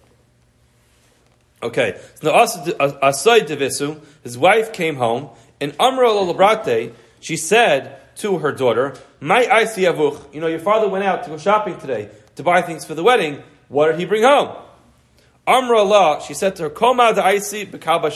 Okay, 1.64 2.00
so 2.14 2.30
now 2.30 2.44
Asai 2.44 3.40
Devisu, 3.40 4.00
his 4.22 4.38
wife 4.38 4.72
came 4.72 4.94
home, 4.94 5.30
and 5.60 5.74
Amra 5.80 6.10
Lolabrate, 6.10 6.94
she 7.18 7.36
said 7.36 7.98
to 8.18 8.38
her 8.38 8.52
daughter, 8.52 8.94
My 9.20 9.44
Aisi 9.44 9.90
Avuch, 9.92 10.32
you 10.32 10.40
know, 10.40 10.46
your 10.46 10.60
father 10.60 10.88
went 10.88 11.04
out 11.04 11.24
to 11.24 11.30
go 11.30 11.38
shopping 11.38 11.78
today 11.78 12.10
to 12.36 12.42
buy 12.42 12.62
things 12.62 12.84
for 12.84 12.94
the 12.94 13.02
wedding. 13.02 13.42
What 13.68 13.90
did 13.90 13.98
he 13.98 14.04
bring 14.04 14.22
home? 14.22 14.56
Amra 15.46 15.78
Allah, 15.78 16.22
she 16.26 16.34
said 16.34 16.56
to 16.56 16.64
her, 16.64 16.70
Koma 16.70 17.12
da 17.14 17.24
Aisi 17.24 17.66
Bekaba 17.66 18.10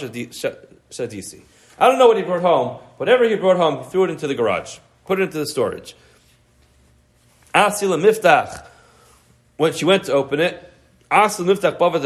Shadisi. 0.91 1.43
I 1.79 1.89
don't 1.89 1.99
know 1.99 2.07
what 2.07 2.17
he 2.17 2.23
brought 2.23 2.43
home. 2.43 2.81
Whatever 2.99 3.29
he 3.29 3.35
brought 3.35 3.57
home, 3.57 3.83
he 3.83 3.91
threw 3.91 4.05
it 4.05 4.11
into 4.11 4.29
the 4.29 4.35
garage, 4.35 4.79
put 5.07 5.19
it 5.19 5.25
into 5.25 5.39
the 5.39 5.47
storage. 5.47 5.97
Asila 7.55 8.01
Miftach, 8.01 8.67
when 9.57 9.73
she 9.73 9.85
went 9.85 10.05
to 10.05 10.13
open 10.13 10.41
it, 10.41 10.73
Asl 11.11 11.45
niftach 11.45 11.79
bava 11.79 12.01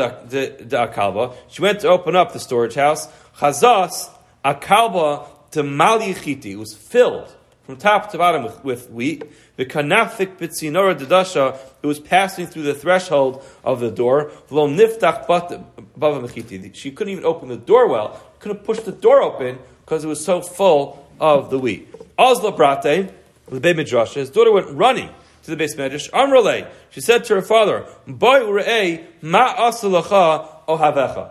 da 0.68 0.86
akalba. 0.88 1.36
She 1.48 1.62
went 1.62 1.80
to 1.80 1.88
open 1.88 2.16
up 2.16 2.32
the 2.32 2.40
storage 2.40 2.74
house. 2.74 3.06
Chazas 3.38 4.10
akalba 4.44 5.28
to 5.52 5.62
mali 5.62 6.12
chiti. 6.14 6.46
It 6.46 6.56
was 6.56 6.74
filled 6.74 7.32
from 7.66 7.76
top 7.76 8.12
to 8.12 8.18
bottom 8.18 8.44
with, 8.44 8.64
with 8.64 8.90
wheat. 8.90 9.24
The 9.56 9.66
kanafik 9.66 10.38
bitzinora 10.38 10.96
dedasha. 10.96 11.58
It 11.82 11.86
was 11.86 11.98
passing 11.98 12.46
through 12.46 12.62
the 12.62 12.74
threshold 12.74 13.44
of 13.64 13.80
the 13.80 13.90
door. 13.90 14.30
V'lo 14.48 14.72
niftach 14.72 15.26
bava. 15.26 16.74
She 16.74 16.92
couldn't 16.92 17.12
even 17.12 17.24
open 17.24 17.48
the 17.48 17.56
door 17.56 17.88
well. 17.88 18.22
Couldn't 18.38 18.62
push 18.62 18.78
the 18.80 18.92
door 18.92 19.20
open 19.20 19.58
because 19.84 20.04
it 20.04 20.06
was 20.06 20.24
so 20.24 20.40
full 20.40 21.04
of 21.20 21.50
the 21.50 21.58
wheat. 21.58 21.92
Azla 22.16 22.52
brate, 22.52 23.10
the 23.48 23.60
baby 23.60 23.82
Midrash, 23.82 24.14
his 24.14 24.30
daughter 24.30 24.52
went 24.52 24.70
running 24.70 25.10
to 25.42 25.54
the 25.54 25.62
beis 25.62 25.76
medrash. 25.76 26.08
Amrale, 26.10 26.68
she 26.90 27.00
said 27.00 27.24
to 27.24 27.34
her 27.34 27.42
father, 27.42 27.84
"Boy 28.06 28.40
urei 28.40 29.04
ma 29.20 29.54
asalacha 29.54 30.66
ohavecha." 30.68 31.30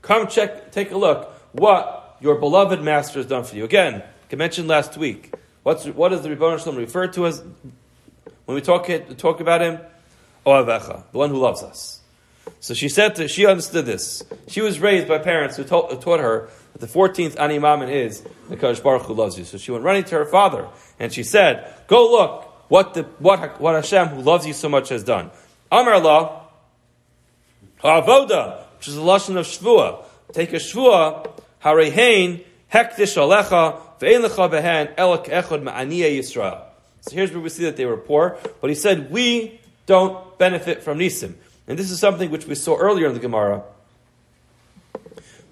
Come 0.00 0.28
check, 0.28 0.70
take 0.70 0.92
a 0.92 0.96
look 0.96 1.32
what 1.52 2.16
your 2.20 2.36
beloved 2.36 2.82
master 2.82 3.18
has 3.18 3.26
done 3.26 3.44
for 3.44 3.56
you. 3.56 3.64
Again, 3.64 4.02
I 4.34 4.36
mentioned 4.36 4.66
last 4.66 4.96
week. 4.96 5.32
What's 5.62 5.86
what 5.86 6.08
does 6.08 6.22
the 6.22 6.28
Ribono 6.28 6.58
Shel 6.58 6.72
Olam 6.72 6.78
refer 6.78 7.06
to 7.06 7.28
as 7.28 7.40
when 8.46 8.56
we 8.56 8.60
talk 8.60 8.90
talk 9.16 9.38
about 9.38 9.60
him? 9.60 9.78
Ohavecha, 10.44 11.04
the 11.12 11.18
one 11.18 11.30
who 11.30 11.36
loves 11.36 11.62
us. 11.62 12.00
So 12.58 12.74
she 12.74 12.88
said 12.88 13.14
to, 13.14 13.28
she 13.28 13.46
understood 13.46 13.86
this. 13.86 14.24
She 14.48 14.60
was 14.60 14.80
raised 14.80 15.06
by 15.06 15.18
parents 15.18 15.56
who 15.56 15.62
taught, 15.62 16.02
taught 16.02 16.18
her 16.18 16.50
that 16.72 16.80
the 16.80 16.88
14th 16.88 17.38
Ani 17.38 17.60
Maamin 17.60 17.88
is 17.88 18.24
the 18.48 18.56
Kadosh 18.56 18.82
Baruch 18.82 19.02
who 19.02 19.14
loves 19.14 19.38
you. 19.38 19.44
So 19.44 19.56
she 19.56 19.70
went 19.70 19.84
running 19.84 20.02
to 20.02 20.16
her 20.16 20.26
father 20.26 20.66
and 20.98 21.12
she 21.12 21.22
said, 21.22 21.72
Go 21.86 22.10
look, 22.10 22.42
what, 22.68 22.94
the, 22.94 23.04
what, 23.20 23.60
what 23.60 23.76
Hashem, 23.76 24.08
who 24.08 24.20
loves 24.20 24.48
you 24.48 24.52
so 24.52 24.68
much, 24.68 24.88
has 24.88 25.04
done. 25.04 25.30
Amar 25.70 25.94
Allah, 25.94 26.48
Avoda, 27.84 28.64
which 28.78 28.88
is 28.88 28.96
the 28.96 29.00
lashon 29.00 29.36
of 29.36 29.46
Shvua. 29.46 30.04
Take 30.32 30.52
a 30.52 30.56
Shvua, 30.56 31.30
Harehain, 31.62 32.42
Hektish 32.72 33.16
Alecha, 33.16 33.80
So 34.00 34.06
here's 37.10 37.32
where 37.32 37.40
we 37.40 37.48
see 37.48 37.64
that 37.64 37.76
they 37.76 37.86
were 37.86 37.96
poor, 37.96 38.38
but 38.60 38.70
he 38.70 38.76
said, 38.76 39.10
we 39.10 39.60
don't 39.86 40.38
benefit 40.38 40.82
from 40.82 40.98
Nisim. 40.98 41.34
And 41.66 41.78
this 41.78 41.90
is 41.90 41.98
something 41.98 42.30
which 42.30 42.46
we 42.46 42.54
saw 42.54 42.76
earlier 42.76 43.06
in 43.06 43.14
the 43.14 43.20
Gemara. 43.20 43.62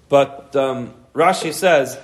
But 0.09 0.55
um, 0.55 0.93
Rashi 1.13 1.53
says, 1.53 1.97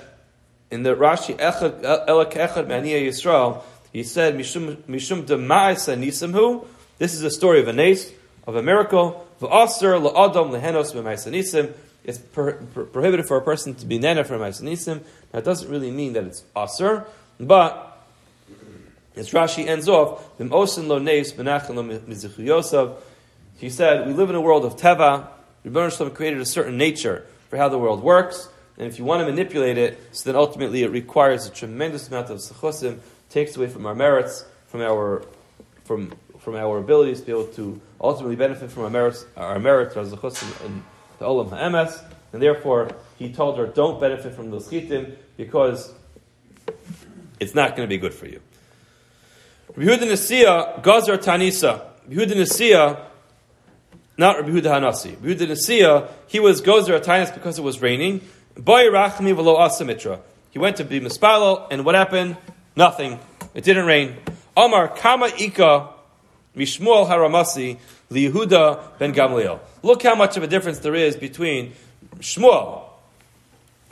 in 0.70 0.82
the 0.82 0.94
Rashi, 0.94 1.36
Elak 1.36 2.32
Echad 2.32 2.66
Ma'aniya 2.66 3.06
Yisrael, 3.06 3.62
he 3.92 4.02
said, 4.02 4.36
Mishum, 4.36 4.76
Mishum 4.88 5.24
Dema'isa 5.24 5.96
Nisimhu. 5.98 6.66
This 6.98 7.14
is 7.14 7.22
a 7.22 7.30
story 7.30 7.60
of 7.60 7.68
a 7.68 7.72
nace, 7.72 8.12
of 8.46 8.56
a 8.56 8.62
miracle. 8.62 9.26
V'aser 9.40 10.00
la'adam 10.00 10.50
lehenos 10.50 10.92
b'ma'isa 10.94 11.30
nisim. 11.32 11.72
It's 12.04 12.18
pro- 12.18 12.54
pro- 12.54 12.86
prohibited 12.86 13.26
for 13.26 13.36
a 13.36 13.42
person 13.42 13.74
to 13.74 13.86
be 13.86 13.98
nana 13.98 14.24
for 14.24 14.38
ma'isa 14.38 14.62
nisim. 14.62 15.02
It 15.34 15.44
doesn't 15.44 15.70
really 15.70 15.90
mean 15.90 16.14
that 16.14 16.24
it's 16.24 16.44
aser, 16.56 17.04
but 17.38 17.90
as 19.16 19.30
Rashi 19.32 19.66
ends 19.66 19.88
off, 19.88 20.28
lo 20.38 20.64
Yosef. 22.38 22.90
He 23.58 23.68
said, 23.68 24.06
we 24.06 24.14
live 24.14 24.30
in 24.30 24.36
a 24.36 24.40
world 24.40 24.64
of 24.64 24.76
teva. 24.76 25.28
Ribono 25.64 25.94
Shel 25.94 26.08
Olam 26.08 26.14
created 26.14 26.40
a 26.40 26.46
certain 26.46 26.78
nature 26.78 27.26
for 27.50 27.58
how 27.58 27.68
the 27.68 27.76
world 27.76 28.02
works. 28.02 28.48
And 28.78 28.86
if 28.86 28.98
you 28.98 29.04
want 29.04 29.20
to 29.20 29.26
manipulate 29.26 29.76
it, 29.76 30.00
so 30.12 30.30
then 30.30 30.36
ultimately 30.36 30.82
it 30.82 30.90
requires 30.90 31.46
a 31.46 31.50
tremendous 31.50 32.08
amount 32.08 32.30
of 32.30 32.38
zechusim 32.38 33.00
takes 33.28 33.56
away 33.56 33.66
from 33.66 33.84
our 33.84 33.94
merits, 33.94 34.46
from 34.68 34.80
our 34.80 35.22
from 35.84 36.14
from 36.38 36.54
our 36.56 36.78
abilities 36.78 37.20
to 37.20 37.26
be 37.26 37.32
able 37.32 37.46
to 37.48 37.78
ultimately 38.00 38.36
benefit 38.36 38.70
from 38.70 38.84
our 38.84 38.90
merits, 38.90 39.26
our 39.36 39.58
merits, 39.58 39.96
our 39.98 40.04
zechusim 40.04 40.64
and 40.64 40.82
olam 41.26 41.50
ha'emes, 41.50 42.02
and 42.32 42.42
therefore 42.42 42.90
he 43.18 43.32
told 43.32 43.58
her, 43.58 43.66
don't 43.66 44.00
benefit 44.00 44.34
from 44.34 44.50
the 44.50 44.58
schitim 44.58 45.16
because 45.36 45.92
it's 47.38 47.54
not 47.54 47.76
going 47.76 47.88
to 47.88 47.88
be 47.88 47.98
good 47.98 48.14
for 48.14 48.26
you. 48.26 48.40
Rabbi 49.76 49.90
Yehuda 49.90 50.10
Nasiya, 50.10 50.82
Gazar 50.82 51.18
Tanisa. 51.18 51.82
Yehuda 52.08 52.32
Nasiya, 52.32 53.04
not 54.18 54.36
Rabbi 54.36 54.50
Yehuda 54.50 54.80
Hanasi. 54.80 55.16
Yehuda 55.16 55.46
Nasiya, 55.48 56.08
he 56.26 56.40
was 56.40 56.60
Gazar 56.60 57.00
Tanis 57.00 57.32
because 57.32 57.58
it 57.58 57.62
was 57.62 57.80
raining. 57.80 58.20
Boy 58.56 58.84
Rachmi 58.84 59.34
v'lo 59.34 59.58
asamitra. 59.58 60.20
He 60.50 60.58
went 60.58 60.76
to 60.78 60.84
be 60.84 61.00
mispalo, 61.00 61.68
and 61.70 61.84
what 61.84 61.94
happened? 61.94 62.36
Nothing. 62.74 63.20
It 63.54 63.64
didn't 63.64 63.86
rain. 63.86 64.16
Omar 64.56 64.88
Kama 64.88 65.30
Ika 65.38 65.88
Mishmuel 66.56 67.08
Haramasi 67.08 67.78
Yehuda 68.10 68.98
ben 68.98 69.14
Gamliel. 69.14 69.60
Look 69.82 70.02
how 70.02 70.14
much 70.14 70.36
of 70.36 70.42
a 70.42 70.46
difference 70.46 70.80
there 70.80 70.94
is 70.94 71.16
between 71.16 71.72
Shmuel, 72.18 72.82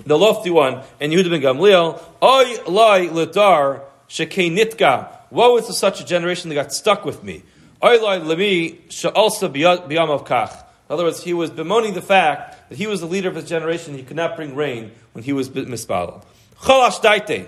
the 0.04 0.18
lofty 0.18 0.50
one, 0.50 0.82
and 1.00 1.12
Yehuda 1.12 1.30
ben 1.30 1.40
Gamliel. 1.40 2.02
Oy 2.22 2.70
lai 2.70 3.06
ledar 3.06 3.82
shekei 4.08 4.50
nitka. 4.50 5.08
Woe 5.30 5.56
is 5.58 5.66
to 5.66 5.72
such 5.72 6.00
a 6.00 6.04
generation 6.04 6.48
that 6.48 6.54
got 6.54 6.72
stuck 6.72 7.04
with 7.04 7.22
me. 7.22 7.42
Oy 7.84 8.00
lai 8.02 8.18
lemi 8.18 8.78
she'alsa 8.90 9.48
biyam 9.52 10.10
of 10.10 10.24
kach. 10.24 10.64
In 10.88 10.94
other 10.94 11.04
words, 11.04 11.22
he 11.22 11.34
was 11.34 11.50
bemoaning 11.50 11.92
the 11.92 12.02
fact 12.02 12.70
that 12.70 12.78
he 12.78 12.86
was 12.86 13.00
the 13.00 13.06
leader 13.06 13.28
of 13.28 13.34
his 13.34 13.44
generation. 13.44 13.94
He 13.94 14.02
could 14.02 14.16
not 14.16 14.36
bring 14.36 14.56
rain 14.56 14.90
when 15.12 15.22
he 15.22 15.32
was 15.34 15.50
mispalel. 15.50 16.24
Chalash 16.62 17.00
daite, 17.00 17.46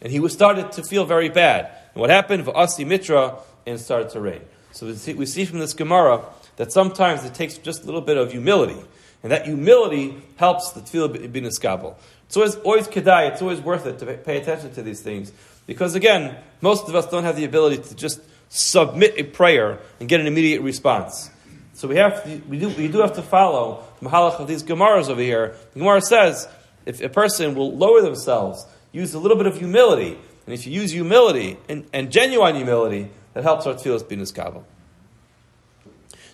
and 0.00 0.12
he 0.12 0.18
was 0.18 0.32
started 0.32 0.72
to 0.72 0.82
feel 0.82 1.04
very 1.04 1.28
bad. 1.28 1.70
And 1.94 2.00
what 2.00 2.10
happened? 2.10 2.44
V'asi 2.44 2.84
mitra, 2.84 3.36
and 3.66 3.76
it 3.76 3.78
started 3.78 4.10
to 4.10 4.20
rain. 4.20 4.42
So 4.72 4.86
we 4.86 4.94
see, 4.94 5.14
we 5.14 5.26
see 5.26 5.44
from 5.44 5.58
this 5.58 5.74
Gemara 5.74 6.24
that 6.56 6.72
sometimes 6.72 7.24
it 7.24 7.34
takes 7.34 7.58
just 7.58 7.82
a 7.82 7.86
little 7.86 8.00
bit 8.00 8.16
of 8.16 8.32
humility. 8.32 8.80
And 9.22 9.30
that 9.30 9.46
humility 9.46 10.20
helps 10.36 10.70
the 10.72 10.80
tefillah 10.80 11.30
be 11.32 11.40
niskabel. 11.40 11.94
It's 12.26 12.36
always, 12.36 12.56
always 12.56 12.88
kedai, 12.88 13.30
it's 13.30 13.42
always 13.42 13.60
worth 13.60 13.86
it 13.86 13.98
to 14.00 14.06
pay 14.06 14.40
attention 14.40 14.72
to 14.74 14.82
these 14.82 15.00
things. 15.00 15.32
Because 15.66 15.94
again, 15.94 16.36
most 16.60 16.88
of 16.88 16.94
us 16.94 17.06
don't 17.06 17.24
have 17.24 17.36
the 17.36 17.44
ability 17.44 17.82
to 17.82 17.94
just 17.94 18.20
submit 18.48 19.14
a 19.16 19.22
prayer 19.22 19.78
and 20.00 20.08
get 20.08 20.20
an 20.20 20.26
immediate 20.26 20.62
response. 20.62 21.30
So 21.74 21.88
we 21.88 21.96
have 21.96 22.24
to, 22.24 22.42
we 22.48 22.58
do, 22.58 22.68
we 22.70 22.88
do 22.88 22.98
have 22.98 23.14
to 23.14 23.22
follow 23.22 23.84
the 24.00 24.08
mahalach 24.08 24.40
of 24.40 24.48
these 24.48 24.62
Gemaras 24.62 25.08
over 25.08 25.20
here. 25.20 25.56
The 25.72 25.80
Gemara 25.80 26.00
says 26.00 26.48
if 26.84 27.00
a 27.00 27.08
person 27.08 27.54
will 27.54 27.76
lower 27.76 28.02
themselves, 28.02 28.66
use 28.90 29.14
a 29.14 29.18
little 29.18 29.36
bit 29.36 29.46
of 29.46 29.56
humility, 29.56 30.18
and 30.46 30.54
if 30.54 30.66
you 30.66 30.72
use 30.72 30.90
humility 30.90 31.56
and, 31.68 31.86
and 31.92 32.10
genuine 32.10 32.56
humility, 32.56 33.10
that 33.34 33.42
helps 33.42 33.66
our 33.66 33.74
tefillas 33.74 34.08
be 34.08 34.16
niskabel. 34.16 34.64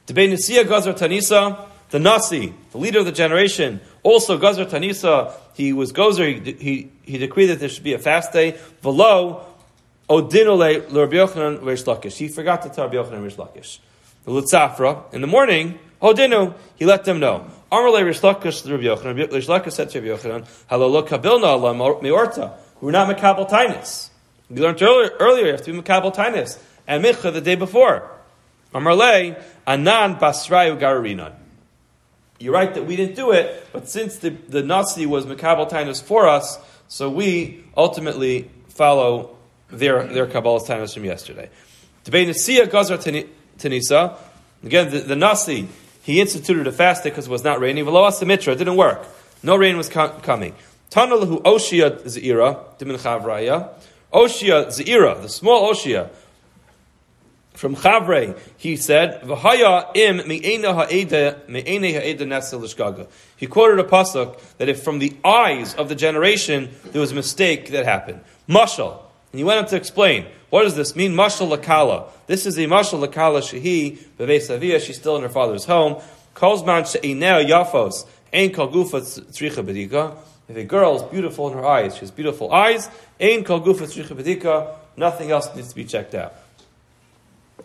Debei 0.06 0.32
Nisiya 0.32 0.64
Gazar 0.64 0.94
Tanisa, 0.94 1.66
the 1.90 1.98
Nasi, 1.98 2.54
the 2.72 2.78
leader 2.78 3.00
of 3.00 3.04
the 3.04 3.12
generation, 3.12 3.80
also 4.02 4.38
Gazar 4.38 4.64
Tanisa, 4.64 5.34
he 5.54 5.72
was 5.72 5.92
Gozer, 5.92 6.44
he, 6.44 6.52
he, 6.52 6.90
he 7.02 7.18
decreed 7.18 7.50
that 7.50 7.60
there 7.60 7.68
should 7.68 7.84
be 7.84 7.92
a 7.92 7.98
fast 7.98 8.32
day. 8.32 8.58
Velo, 8.80 9.44
Odinole 10.08 10.80
Rabbi 10.90 11.16
Yochanan 11.16 11.60
Reish. 11.60 12.16
He 12.16 12.28
forgot 12.28 12.62
to 12.62 12.70
tell 12.70 12.88
Rabbi 12.88 12.96
Yochanan 12.96 13.30
Reish. 13.30 13.78
The 14.24 14.30
Lutzafra, 14.30 15.12
in 15.12 15.20
the 15.20 15.26
morning, 15.26 15.78
Odinu, 16.00 16.54
he 16.76 16.86
let 16.86 17.04
them 17.04 17.20
know. 17.20 17.46
Amarle 17.70 18.02
Reish 18.02 18.20
Lakish 18.20 18.62
to 18.62 18.70
Rabbi 18.70 18.84
Yochanan. 18.84 19.28
Reish 19.28 19.72
said 19.72 19.90
to 19.90 20.00
Rabbi 20.00 20.22
Yochanan, 20.22 20.48
Halalo 20.70 21.06
Kabilna 21.06 21.44
Allah 21.44 21.74
Meorta. 21.74 22.54
We're 22.80 22.92
not 22.92 23.14
Makabal 23.14 23.50
Tainis. 23.50 24.10
We 24.48 24.60
learned 24.60 24.80
earlier, 24.80 25.10
earlier 25.18 25.46
you 25.46 25.52
have 25.52 25.62
to 25.64 25.72
be 25.72 25.82
Makabal 25.82 26.14
Tainis. 26.14 26.58
And 26.88 27.04
Micha 27.04 27.32
the 27.32 27.40
day 27.40 27.54
before. 27.54 28.10
Amarle, 28.74 29.40
Anan 29.66 30.16
Basrayu 30.16 30.80
Gararinan. 30.80 31.34
You're 32.40 32.54
right 32.54 32.72
that 32.74 32.86
we 32.86 32.96
didn't 32.96 33.14
do 33.14 33.32
it, 33.32 33.66
but 33.72 33.88
since 33.88 34.16
the, 34.16 34.30
the 34.30 34.62
Nasi 34.62 35.06
was 35.06 35.26
Makabal 35.26 35.70
Tainis 35.70 36.02
for 36.02 36.26
us, 36.28 36.58
so 36.88 37.10
we 37.10 37.64
ultimately 37.76 38.50
follow 38.68 39.36
their, 39.70 40.04
their 40.06 40.26
Kabbalas 40.26 40.66
Tainis 40.66 40.94
from 40.94 41.04
yesterday. 41.04 41.50
Debei 42.04 42.26
Nasiya 42.26 42.66
Gazar 42.68 42.98
Tanisa, 43.58 44.16
again, 44.62 44.90
the, 44.90 45.00
the 45.00 45.16
Nasi, 45.16 45.68
he 46.02 46.20
instituted 46.20 46.66
a 46.66 46.72
fast 46.72 47.04
because 47.04 47.26
it 47.26 47.30
was 47.30 47.44
not 47.44 47.60
raining. 47.60 47.84
Veloas 47.84 48.24
Mitra, 48.26 48.54
it 48.54 48.56
didn't 48.56 48.76
work. 48.76 49.04
No 49.42 49.56
rain 49.56 49.76
was 49.76 49.88
co- 49.88 50.08
coming. 50.22 50.54
Tanalahu 50.90 51.42
Oshia 51.42 52.00
Zira, 52.02 52.78
Dimin 52.78 52.98
Chavraya. 52.98 53.70
Oshia 54.12 54.68
Zira, 54.68 55.20
the 55.20 55.28
small 55.28 55.70
Oshia, 55.70 56.08
from 57.58 57.74
Chavre, 57.74 58.38
he 58.56 58.76
said, 58.76 59.20
"V'haya 59.22 59.90
im 59.96 60.18
me'ena 60.28 60.74
ha'eda 60.74 61.40
me'ene 61.48 61.92
ha'eda 61.92 62.24
nesel 62.24 62.60
l'shgaga." 62.60 63.08
He 63.36 63.48
quoted 63.48 63.80
a 63.80 63.84
pasuk 63.84 64.38
that 64.58 64.68
if 64.68 64.80
from 64.80 65.00
the 65.00 65.16
eyes 65.24 65.74
of 65.74 65.88
the 65.88 65.96
generation 65.96 66.70
there 66.92 67.00
was 67.00 67.10
a 67.10 67.16
mistake 67.16 67.70
that 67.72 67.84
happened, 67.84 68.20
mashal, 68.48 69.00
and 69.32 69.40
he 69.40 69.44
went 69.44 69.58
on 69.58 69.66
to 69.66 69.76
explain 69.76 70.26
what 70.50 70.62
does 70.62 70.76
this 70.76 70.94
mean. 70.94 71.14
Mashal 71.14 71.54
lakala. 71.54 72.08
This 72.28 72.46
is 72.46 72.56
a 72.58 72.66
mashal 72.66 73.04
lakala 73.04 73.42
shehi 73.42 73.98
beveis 74.16 74.86
She's 74.86 74.96
still 74.96 75.16
in 75.16 75.22
her 75.22 75.28
father's 75.28 75.64
home. 75.64 76.00
Kozman 76.36 76.86
she'ineo 76.86 77.44
yafos 77.44 78.06
ein 78.32 78.52
kol 78.52 78.68
gufa 78.68 79.00
tzricha 79.00 79.64
bedika. 79.66 80.16
If 80.48 80.56
a 80.56 80.62
girl 80.62 80.94
is 80.94 81.02
beautiful 81.02 81.48
in 81.48 81.54
her 81.54 81.66
eyes, 81.66 81.94
she 81.94 82.00
has 82.00 82.12
beautiful 82.12 82.52
eyes. 82.52 82.88
Ein 83.20 83.42
kol 83.42 83.60
gufa 83.60 83.82
tzricha 83.82 84.16
bedika. 84.16 84.76
Nothing 84.96 85.32
else 85.32 85.52
needs 85.56 85.70
to 85.70 85.74
be 85.74 85.84
checked 85.84 86.14
out. 86.14 86.34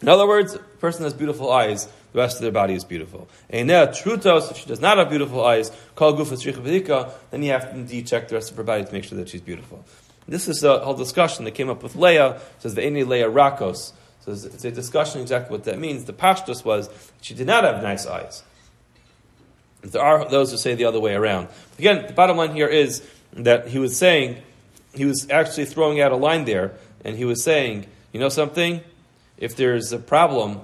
In 0.01 0.09
other 0.09 0.27
words, 0.27 0.55
a 0.55 0.59
person 0.59 1.03
has 1.03 1.13
beautiful 1.13 1.51
eyes, 1.51 1.87
the 2.13 2.19
rest 2.19 2.37
of 2.37 2.41
their 2.41 2.51
body 2.51 2.73
is 2.73 2.83
beautiful. 2.83 3.27
Einea 3.51 3.89
trutos, 3.89 4.51
if 4.51 4.57
she 4.57 4.65
does 4.65 4.81
not 4.81 4.97
have 4.97 5.09
beautiful 5.09 5.43
eyes, 5.45 5.71
call 5.95 6.13
gufa 6.13 7.13
then 7.31 7.43
you 7.43 7.51
have 7.51 7.69
to 7.69 7.75
indeed 7.75 8.07
check 8.07 8.27
the 8.27 8.35
rest 8.35 8.51
of 8.51 8.57
her 8.57 8.63
body 8.63 8.83
to 8.83 8.91
make 8.91 9.03
sure 9.03 9.17
that 9.17 9.29
she's 9.29 9.41
beautiful. 9.41 9.83
This 10.27 10.47
is 10.47 10.63
a 10.63 10.79
whole 10.79 10.93
discussion 10.93 11.45
that 11.45 11.51
came 11.51 11.69
up 11.69 11.83
with 11.83 11.95
Leah. 11.95 12.39
Says 12.59 12.75
the 12.75 12.81
Eni 12.81 13.05
Leah 13.05 13.29
Rakos. 13.29 13.91
So 14.21 14.31
it's 14.31 14.63
a 14.63 14.71
discussion 14.71 15.21
exactly 15.21 15.51
what 15.51 15.65
that 15.65 15.79
means. 15.79 16.05
The 16.05 16.13
pashtus 16.13 16.63
was 16.63 16.89
she 17.21 17.33
did 17.33 17.47
not 17.47 17.65
have 17.65 17.83
nice 17.83 18.05
eyes. 18.05 18.43
There 19.81 20.01
are 20.01 20.29
those 20.29 20.51
who 20.51 20.57
say 20.57 20.75
the 20.75 20.85
other 20.85 20.99
way 20.99 21.13
around. 21.13 21.49
Again, 21.77 22.07
the 22.07 22.13
bottom 22.13 22.37
line 22.37 22.55
here 22.55 22.67
is 22.67 23.05
that 23.33 23.67
he 23.67 23.79
was 23.79 23.97
saying, 23.97 24.41
he 24.93 25.03
was 25.03 25.29
actually 25.29 25.65
throwing 25.65 25.99
out 25.99 26.13
a 26.13 26.15
line 26.15 26.45
there, 26.45 26.71
and 27.03 27.17
he 27.17 27.25
was 27.25 27.43
saying, 27.43 27.87
you 28.13 28.19
know 28.19 28.29
something? 28.29 28.79
If 29.43 29.57
there's 29.57 29.91
a 29.91 29.99
problem, 29.99 30.61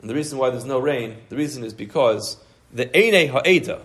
and 0.00 0.10
the 0.10 0.14
reason 0.14 0.36
why 0.36 0.50
there's 0.50 0.64
no 0.64 0.80
rain, 0.80 1.16
the 1.28 1.36
reason 1.36 1.62
is 1.62 1.72
because 1.72 2.36
the 2.72 2.90
Eine 2.96 3.28
Ha'eda, 3.28 3.80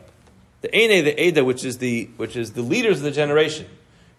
the 0.62 0.76
Eine, 0.76 1.04
the 1.04 1.24
Eda, 1.24 1.46
which 1.46 1.64
is 1.64 1.78
the, 1.78 2.06
which 2.18 2.36
is 2.36 2.54
the 2.54 2.64
leaders 2.64 2.98
of 2.98 3.04
the 3.04 3.12
generation, 3.12 3.68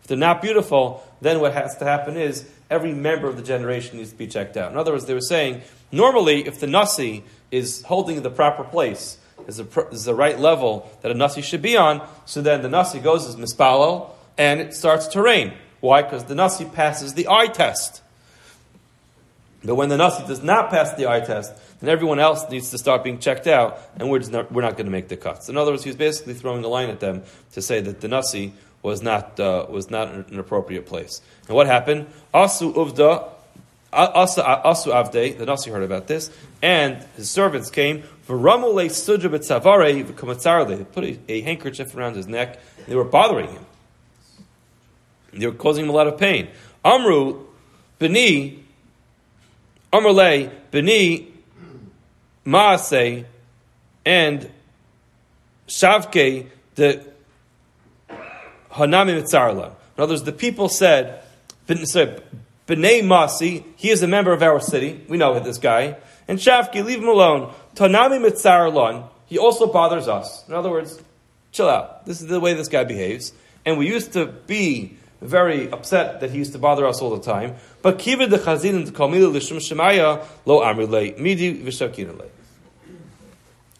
if 0.00 0.06
they're 0.06 0.16
not 0.16 0.40
beautiful, 0.40 1.04
then 1.20 1.40
what 1.40 1.52
has 1.52 1.76
to 1.78 1.84
happen 1.84 2.16
is 2.16 2.48
every 2.70 2.94
member 2.94 3.26
of 3.26 3.37
the 3.37 3.42
generation 3.42 3.98
needs 3.98 4.11
to 4.11 4.16
be 4.16 4.28
checked 4.28 4.56
out. 4.56 4.70
In 4.70 4.78
other 4.78 4.92
words, 4.92 5.06
they 5.06 5.14
were 5.14 5.20
saying, 5.20 5.62
normally, 5.90 6.46
if 6.46 6.61
the 6.61 6.68
Nasi 6.68 7.24
is 7.50 7.82
holding 7.82 8.22
the 8.22 8.30
proper 8.30 8.62
place, 8.62 9.18
is, 9.48 9.58
a, 9.58 9.66
is 9.90 10.04
the 10.04 10.14
right 10.14 10.38
level 10.38 10.88
that 11.02 11.11
a 11.11 11.14
Nasi 11.14 11.42
should 11.42 11.62
be 11.62 11.76
on, 11.76 12.06
so 12.24 12.40
then 12.40 12.62
the 12.62 12.68
Nasi 12.68 13.00
goes 13.00 13.26
as 13.26 13.34
Mispalo, 13.34 14.11
and 14.37 14.61
it 14.61 14.74
starts 14.74 15.08
to 15.08 15.22
rain. 15.22 15.54
Why? 15.80 16.02
Because 16.02 16.24
the 16.24 16.37
Nasi 16.37 16.66
passes 16.66 17.14
the 17.14 17.26
eye 17.26 17.48
test. 17.48 18.00
But 19.64 19.75
when 19.75 19.88
the 19.88 19.97
Nasi 19.97 20.25
does 20.27 20.42
not 20.42 20.71
pass 20.71 20.94
the 20.94 21.09
eye 21.09 21.21
test, 21.21 21.53
then 21.81 21.90
everyone 21.90 22.21
else 22.21 22.49
needs 22.49 22.71
to 22.71 22.79
start 22.79 23.03
being 23.03 23.18
checked 23.18 23.47
out, 23.47 23.81
and 23.97 24.09
we're, 24.09 24.21
not, 24.21 24.53
we're 24.53 24.62
not 24.62 24.73
going 24.73 24.87
to 24.87 24.92
make 24.92 25.09
the 25.09 25.16
cuts. 25.16 25.49
In 25.49 25.57
other 25.57 25.73
words, 25.73 25.83
he 25.83 25.90
was 25.90 25.97
basically 25.97 26.35
throwing 26.35 26.62
a 26.64 26.68
line 26.68 26.90
at 26.90 27.01
them 27.01 27.25
to 27.53 27.62
say 27.62 27.81
that 27.81 28.01
the 28.01 28.09
Nasi 28.09 28.53
was 28.83 29.03
not, 29.03 29.40
uh, 29.40 29.66
was 29.68 29.90
not 29.90 30.12
an 30.12 30.38
appropriate 30.38 30.87
place. 30.87 31.21
And 31.49 31.57
what 31.57 31.66
happened? 31.66 32.07
Asu 32.33 32.73
Uvda, 32.73 33.29
Asu, 33.92 34.44
Asu 34.64 34.92
Avde, 34.92 35.37
the 35.38 35.47
Nasi 35.47 35.71
heard 35.71 35.83
about 35.83 36.07
this, 36.07 36.31
and 36.62 37.05
his 37.16 37.29
servants 37.29 37.68
came, 37.71 38.05
B'tzavare, 38.29 40.05
put 40.92 41.05
a, 41.05 41.18
a 41.29 41.40
handkerchief 41.40 41.97
around 41.97 42.14
his 42.14 42.29
neck, 42.29 42.61
they 42.87 42.94
were 42.94 43.05
bothering 43.05 43.51
him. 43.51 43.66
They 45.33 45.47
were 45.47 45.53
causing 45.53 45.85
him 45.85 45.90
a 45.90 45.94
lot 45.94 46.07
of 46.07 46.18
pain. 46.18 46.49
Amru, 46.85 47.44
Beni, 47.99 48.64
Amarle, 49.92 50.51
Beni, 50.70 51.33
Maase, 52.44 53.24
and 54.05 54.51
Shavke, 55.66 56.46
the 56.74 57.05
Hanami 58.72 59.22
Mitzarla. 59.22 59.72
In 59.96 60.03
other 60.03 60.12
words, 60.12 60.24
the 60.24 60.33
people 60.33 60.68
said, 60.68 61.22
B'nai 61.66 63.03
Masi, 63.03 63.64
he 63.77 63.90
is 63.90 64.03
a 64.03 64.07
member 64.07 64.33
of 64.33 64.42
our 64.42 64.61
city. 64.61 65.05
We 65.09 65.16
know 65.16 65.38
this 65.40 65.59
guy. 65.59 65.96
And 66.27 66.38
Shavke, 66.38 66.85
leave 66.85 67.01
him 67.01 67.09
alone. 67.09 67.53
Tanami 67.74 68.20
Mitzarlon, 68.20 69.09
he 69.27 69.38
also 69.38 69.66
bothers 69.66 70.07
us. 70.07 70.46
In 70.48 70.55
other 70.55 70.70
words, 70.70 71.03
chill 71.53 71.68
out. 71.68 72.05
This 72.05 72.20
is 72.20 72.29
the 72.29 72.40
way 72.40 72.53
this 72.55 72.68
guy 72.68 72.85
behaves. 72.85 73.33
And 73.64 73.79
we 73.79 73.88
used 73.88 74.12
to 74.12 74.27
be 74.27 74.97
very 75.20 75.70
upset 75.70 76.20
that 76.20 76.31
he 76.31 76.38
used 76.38 76.52
to 76.52 76.59
bother 76.59 76.87
us 76.87 77.00
all 77.00 77.16
the 77.16 77.22
time. 77.22 77.57
But 77.83 77.98
kiva 77.98 78.27
the 78.27 78.38
chazin 78.38 78.87
to 78.87 78.92
kamila 78.92 79.33
l'shum 79.33 79.58
shemaya 79.58 80.25
lo 80.46 80.60
amrile 80.60 81.19
midi 81.19 81.62
v'shakinale. 81.62 82.29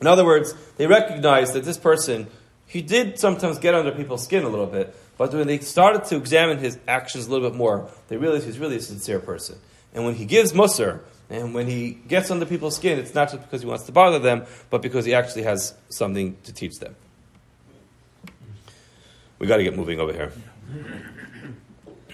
In 0.01 0.07
other 0.07 0.25
words, 0.25 0.55
they 0.77 0.87
recognize 0.87 1.53
that 1.53 1.65
this 1.65 1.77
person, 1.79 2.29
he 2.67 2.83
did 2.83 3.19
sometimes 3.19 3.59
get 3.59 3.75
under 3.75 3.91
people's 3.93 4.25
skin 4.25 4.45
a 4.45 4.49
little 4.49 4.67
bit, 4.67 4.95
but 5.17 5.33
when 5.33 5.47
they 5.47 5.59
started 5.59 6.05
to 6.05 6.17
examine 6.17 6.59
his 6.59 6.79
actions 6.87 7.27
a 7.27 7.31
little 7.31 7.51
bit 7.51 7.57
more, 7.57 7.89
they 8.09 8.17
realized 8.17 8.47
he's 8.47 8.59
really 8.59 8.77
a 8.77 8.81
sincere 8.81 9.19
person. 9.19 9.59
And 9.93 10.05
when 10.05 10.15
he 10.15 10.25
gives 10.25 10.53
mussar, 10.53 11.01
and 11.31 11.53
when 11.53 11.67
he 11.67 11.91
gets 11.91 12.31
under 12.31 12.47
people's 12.47 12.77
skin, 12.77 12.99
it's 12.99 13.15
not 13.15 13.31
just 13.31 13.43
because 13.43 13.61
he 13.61 13.67
wants 13.67 13.85
to 13.85 13.93
bother 13.93 14.19
them, 14.19 14.47
but 14.71 14.81
because 14.81 15.05
he 15.05 15.15
actually 15.15 15.43
has 15.43 15.75
something 15.89 16.37
to 16.45 16.53
teach 16.53 16.79
them. 16.79 16.95
We 19.39 19.47
got 19.47 19.59
to 19.59 19.65
get 19.65 19.77
moving 19.77 20.01
over 20.01 20.13
here. 20.13 20.33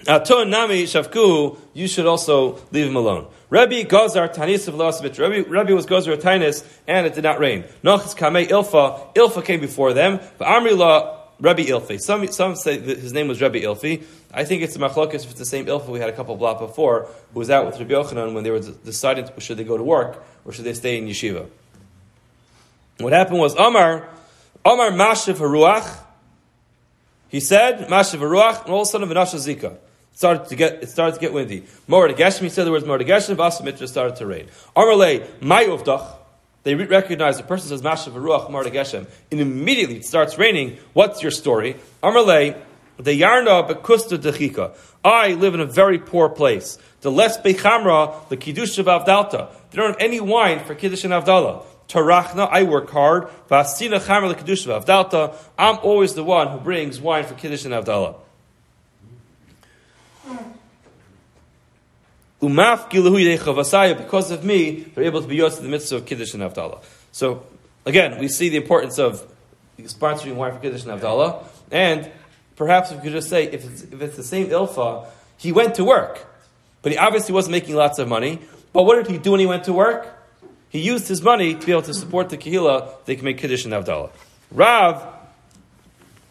Uh, 0.07 0.19
Aton 0.19 0.49
nami 0.49 0.83
shavku, 0.83 1.57
you 1.73 1.87
should 1.87 2.05
also 2.05 2.59
leave 2.71 2.87
him 2.87 2.95
alone. 2.95 3.27
Rabbi 3.49 3.83
Gazar 3.83 4.33
Tanis 4.33 4.67
of 4.67 4.75
Lasavich. 4.75 5.19
Rabbi, 5.49 5.73
was 5.73 5.85
Gazar 5.85 6.15
Tanis, 6.17 6.65
and 6.87 7.07
it 7.07 7.15
did 7.15 7.23
not 7.23 7.39
rain. 7.39 7.63
Nochis 7.83 8.15
Kamei 8.15 8.47
Ilfa, 8.47 9.13
Ilfa 9.15 9.43
came 9.43 9.59
before 9.59 9.93
them. 9.93 10.19
But 10.37 10.47
Amrila, 10.47 11.17
Rabbi 11.39 11.63
Ilfi. 11.63 11.99
Some, 11.99 12.27
some 12.27 12.55
say 12.55 12.79
his 12.79 13.13
name 13.13 13.27
was 13.27 13.41
Rabbi 13.41 13.59
Ilfi. 13.59 14.03
I 14.33 14.45
think 14.45 14.61
it's 14.61 14.75
a 14.75 14.79
machlokes 14.79 15.15
if 15.15 15.31
it's 15.31 15.39
the 15.39 15.45
same 15.45 15.65
Ilfa 15.65 15.87
we 15.87 15.99
had 15.99 16.09
a 16.09 16.13
couple 16.13 16.33
of 16.33 16.39
blocks 16.39 16.61
before, 16.61 17.09
who 17.33 17.39
was 17.39 17.49
out 17.49 17.65
with 17.65 17.79
Rabbi 17.79 17.93
Yochanan 17.93 18.33
when 18.33 18.43
they 18.43 18.51
were 18.51 18.59
deciding 18.59 19.27
should 19.39 19.57
they 19.57 19.63
go 19.63 19.77
to 19.77 19.83
work 19.83 20.23
or 20.45 20.51
should 20.53 20.65
they 20.65 20.73
stay 20.73 20.97
in 20.97 21.07
yeshiva. 21.07 21.47
What 22.99 23.11
happened 23.11 23.39
was 23.39 23.55
Amar, 23.55 24.07
Amar 24.63 24.91
Mashiv 24.91 25.35
Haruach, 25.35 26.04
he 27.35 27.41
said, 27.41 27.89
Mashiv 27.89 28.19
Haruach, 28.19 28.63
and 28.63 28.73
all 28.73 28.83
of 28.83 28.87
a 28.87 28.91
sudden 28.91 29.09
Vinasha 29.09 29.35
Zika. 29.35 29.73
It 29.73 29.79
started 30.13 30.47
to 30.47 30.55
get, 30.55 30.81
it 30.81 30.87
started 30.87 31.15
to 31.15 31.19
get 31.19 31.33
windy. 31.33 31.65
Mordegeshim, 31.85 32.43
he 32.43 32.47
said 32.47 32.65
the 32.65 32.71
words 32.71 32.85
Mordegeshim, 32.85 33.35
Vasamitra 33.35 33.89
started 33.89 34.15
to 34.15 34.25
rain. 34.25 34.47
Amarle, 34.73 35.21
My 35.41 35.65
Uvdach, 35.65 36.15
they 36.63 36.75
recognize 36.75 37.35
the 37.35 37.43
person 37.43 37.67
says 37.67 37.81
Mashav 37.81 38.13
Ruach 38.13 38.49
Mardageshem, 38.49 39.05
and 39.31 39.41
immediately 39.41 39.97
it 39.97 40.05
starts 40.05 40.37
raining. 40.37 40.77
What's 40.93 41.21
your 41.21 41.31
story? 41.31 41.75
Amarle, 42.01 42.55
the 42.95 43.19
Yarna 43.19 43.69
Bekusta 43.69 44.17
Dechika. 44.17 44.73
I 45.03 45.33
live 45.33 45.55
in 45.55 45.59
a 45.59 45.65
very 45.65 45.99
poor 45.99 46.29
place. 46.29 46.77
The 47.01 47.11
less 47.11 47.37
Bechamra, 47.37 48.29
the 48.29 48.37
Kiddush 48.37 48.77
of 48.77 48.85
Avdalta. 48.85 49.51
They 49.71 49.75
don't 49.75 49.89
have 49.89 49.97
any 49.99 50.21
wine 50.21 50.63
for 50.63 50.73
Kiddush 50.73 51.03
and 51.03 51.11
Avdallah. 51.11 51.65
Tarachna, 51.87 52.49
I 52.49 52.63
work 52.63 52.89
hard. 52.89 53.27
Vasina 53.49 53.99
Kiddush 54.37 54.65
of 54.67 54.85
Avdalta. 54.85 55.35
I'm 55.57 55.77
always 55.83 56.13
the 56.13 56.23
one 56.23 56.47
who 56.47 56.59
brings 56.59 56.99
wine 56.99 57.25
for 57.25 57.35
Kiddush 57.35 57.65
and 57.65 57.73
Avdallah. 57.73 58.15
Umaf 62.41 62.89
because 63.97 64.31
of 64.31 64.43
me, 64.43 64.85
they're 64.93 65.03
able 65.03 65.21
to 65.21 65.27
be 65.27 65.35
used 65.35 65.57
in 65.57 65.63
the 65.63 65.69
midst 65.69 65.91
of 65.91 66.05
Kiddush 66.05 66.33
and 66.33 66.43
Avdallah. 66.43 66.83
So, 67.11 67.45
again, 67.85 68.19
we 68.19 68.27
see 68.27 68.49
the 68.49 68.57
importance 68.57 68.99
of 68.99 69.25
sponsoring 69.79 70.35
wine 70.35 70.53
for 70.53 70.59
Kiddush 70.59 70.83
and 70.85 70.99
Avdallah, 70.99 71.43
and 71.71 72.11
perhaps 72.55 72.91
we 72.91 72.97
could 72.99 73.13
just 73.13 73.29
say, 73.29 73.45
if 73.45 73.65
it's, 73.65 73.81
if 73.83 74.01
it's 74.01 74.17
the 74.17 74.23
same 74.23 74.47
Ilfa, 74.47 75.07
he 75.37 75.51
went 75.51 75.75
to 75.75 75.83
work, 75.83 76.25
but 76.81 76.91
he 76.91 76.97
obviously 76.97 77.33
wasn't 77.33 77.53
making 77.53 77.75
lots 77.75 77.99
of 77.99 78.07
money, 78.07 78.41
but 78.73 78.83
what 78.83 78.95
did 78.95 79.11
he 79.11 79.17
do 79.17 79.31
when 79.31 79.39
he 79.39 79.45
went 79.45 79.63
to 79.65 79.73
work? 79.73 80.14
He 80.75 80.81
used 80.81 81.07
his 81.07 81.21
money 81.21 81.55
to 81.55 81.65
be 81.65 81.71
able 81.71 81.83
to 81.83 81.93
support 81.93 82.27
the 82.27 82.37
Kehillah, 82.37 83.05
they 83.05 83.15
can 83.15 83.23
make 83.23 83.37
Kiddush 83.37 83.63
and 83.63 83.73
Avdallah. 83.73 84.09
Rav, 84.51 85.07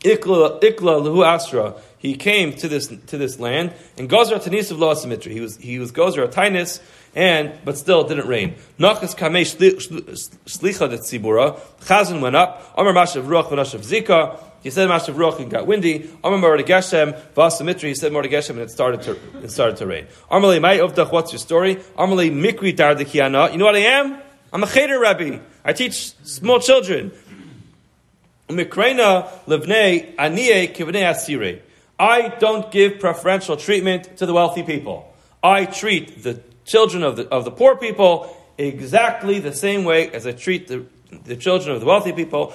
Ikla, 0.01 0.61
Ikla 0.61 1.01
Lahu 1.01 1.26
Asra, 1.26 1.76
he 1.97 2.14
came 2.14 2.53
to 2.57 2.68
this 2.68 2.88
to 2.88 3.16
this 3.16 3.40
land 3.40 3.72
and 3.97 4.11
Gozer 4.11 4.38
Tanis 4.38 4.70
of 4.70 4.78
Loa 4.78 4.97
He 5.22 5.40
was 5.40 5.57
he 5.57 5.78
was 5.78 5.92
Gozer 5.92 6.30
Tainis 6.30 6.82
and 7.14 7.59
but 7.64 7.78
still 7.78 8.03
it 8.05 8.09
didn't 8.09 8.28
rain. 8.28 8.57
Nachas 8.78 9.16
Kamesh 9.16 9.57
Slicha 9.57 10.90
de 10.90 10.99
Tzibura. 10.99 11.59
Chazan 11.80 12.20
went 12.20 12.36
up. 12.36 12.74
Amar 12.76 12.92
Mashav 12.92 13.26
Ruach 13.26 13.49
Vanashav 13.49 13.80
Zika. 13.80 14.38
He 14.62 14.68
said 14.68 14.90
Mashav 14.90 15.14
Ruach 15.14 15.40
and 15.40 15.51
got 15.51 15.66
windy. 15.66 16.11
Amar 16.22 16.38
Mordekeshem 16.38 17.18
Vasamitri. 17.32 17.84
He 17.84 17.95
said 17.95 18.12
Mordekeshem 18.12 18.51
and 18.51 18.61
it 18.61 18.70
started 18.70 19.01
to 19.05 19.16
it 19.42 19.51
started 19.51 19.78
to 19.78 19.86
rain. 19.86 20.07
Amalei 20.30 20.61
Mai 20.61 20.80
Ovdach. 20.80 21.11
What's 21.11 21.32
your 21.32 21.38
story? 21.38 21.76
Amalei 21.97 22.30
Mikri 22.30 22.76
Dardekiana. 22.76 23.51
You 23.51 23.57
know 23.57 23.64
what 23.64 23.76
I 23.76 23.78
am? 23.78 24.20
I'm 24.55 24.62
a 24.62 24.68
cheder 24.68 25.00
rabbi. 25.00 25.40
I 25.64 25.72
teach 25.72 26.14
small 26.22 26.61
children. 26.61 27.11
I 31.98 32.28
don't 32.38 32.70
give 32.70 33.00
preferential 33.00 33.57
treatment 33.57 34.16
to 34.18 34.26
the 34.26 34.32
wealthy 34.32 34.62
people. 34.62 35.12
I 35.42 35.64
treat 35.64 36.22
the 36.22 36.40
children 36.64 37.02
of 37.02 37.16
the, 37.16 37.28
of 37.30 37.44
the 37.44 37.50
poor 37.50 37.74
people 37.74 38.36
exactly 38.57 39.40
the 39.40 39.52
same 39.52 39.82
way 39.82 40.12
as 40.12 40.24
I 40.24 40.30
treat 40.30 40.68
the, 40.68 40.86
the 41.24 41.34
children 41.34 41.74
of 41.74 41.80
the 41.80 41.86
wealthy 41.86 42.12
people. 42.12 42.55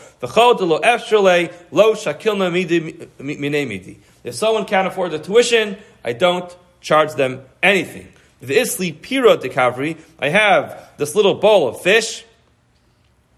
If 4.23 4.35
someone 4.35 4.65
can't 4.65 4.87
afford 4.87 5.11
the 5.11 5.19
tuition, 5.19 5.77
I 6.05 6.13
don't 6.13 6.57
charge 6.79 7.15
them 7.15 7.41
anything. 7.61 8.07
The 8.41 8.55
isli 8.55 9.01
pira 9.01 9.37
de 9.37 9.97
I 10.19 10.29
have 10.29 10.91
this 10.97 11.15
little 11.15 11.35
bowl 11.35 11.67
of 11.67 11.81
fish. 11.81 12.25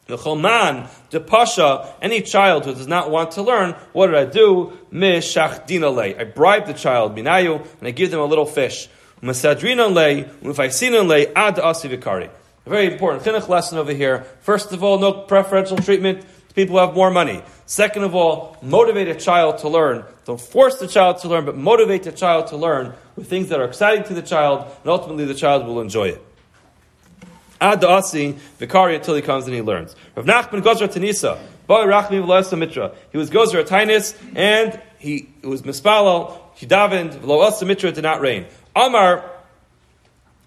The 0.08 0.18
choman, 0.18 0.90
the 1.10 1.20
pasha, 1.20 1.94
any 2.02 2.22
child 2.22 2.66
who 2.66 2.74
does 2.74 2.88
not 2.88 3.10
want 3.10 3.32
to 3.32 3.42
learn, 3.42 3.76
what 3.94 4.08
did 4.08 4.16
I 4.16 4.26
do? 4.26 4.78
Mishachdina 4.92 5.94
le. 5.94 6.20
I 6.20 6.26
bribe 6.26 6.68
the 6.68 6.74
child, 6.74 7.16
minayu, 7.16 7.66
and 7.80 7.88
I 7.88 7.92
give 7.92 8.12
them 8.12 8.20
a 8.20 8.26
little 8.26 8.46
fish. 8.46 8.90
Masadrina 9.22 9.90
le, 9.92 10.26
ufaisina 10.42 11.08
le, 11.08 11.32
ad 11.34 11.56
asivikari. 11.56 12.30
A 12.66 12.70
very 12.70 12.92
important 12.92 13.24
chinuch 13.24 13.48
lesson 13.48 13.78
over 13.78 13.94
here. 13.94 14.26
First 14.42 14.72
of 14.72 14.84
all, 14.84 15.00
no 15.00 15.14
preferential 15.14 15.78
treatment 15.78 16.26
to 16.50 16.54
people 16.54 16.76
who 16.76 16.86
have 16.86 16.94
more 16.94 17.10
money. 17.10 17.42
Second 17.66 18.04
of 18.04 18.14
all, 18.14 18.58
motivate 18.62 19.08
a 19.08 19.16
child 19.16 19.60
to 19.60 19.70
learn. 19.70 20.04
Don't 20.32 20.40
force 20.40 20.78
the 20.78 20.88
child 20.88 21.18
to 21.18 21.28
learn, 21.28 21.44
but 21.44 21.58
motivate 21.58 22.04
the 22.04 22.12
child 22.14 22.48
to 22.48 22.56
learn 22.56 22.94
with 23.18 23.30
things 23.30 23.50
that 23.50 23.60
are 23.60 23.66
exciting 23.66 24.06
to 24.06 24.14
the 24.14 24.22
child, 24.22 24.62
and 24.82 24.90
ultimately 24.90 25.26
the 25.26 25.34
child 25.34 25.68
will 25.68 25.82
enjoy 25.82 26.08
it. 26.08 26.26
Ad 27.60 27.82
the 27.82 27.88
Vikari 28.58 28.96
until 28.96 29.14
he 29.14 29.22
comes 29.22 29.44
and 29.46 29.54
he 29.54 29.62
learns. 29.62 29.94
Rav 30.16 30.26
Nachman 30.26 30.62
Gozra 30.62 30.88
Tanisa, 30.88 31.38
Boy 31.68 31.84
Rachmi 31.84 32.58
Mitra. 32.58 32.94
He 33.12 33.18
was 33.18 33.30
Gozra 33.30 33.66
Tainis, 33.66 34.18
and 34.34 34.80
he 35.00 35.28
was 35.44 35.64
Mispalo, 35.64 36.38
he 36.56 36.66
davened, 36.66 37.16
V'lo 37.16 37.68
Mitra 37.68 37.92
did 37.92 38.04
not 38.04 38.22
rain. 38.22 38.46
Amar, 38.74 39.30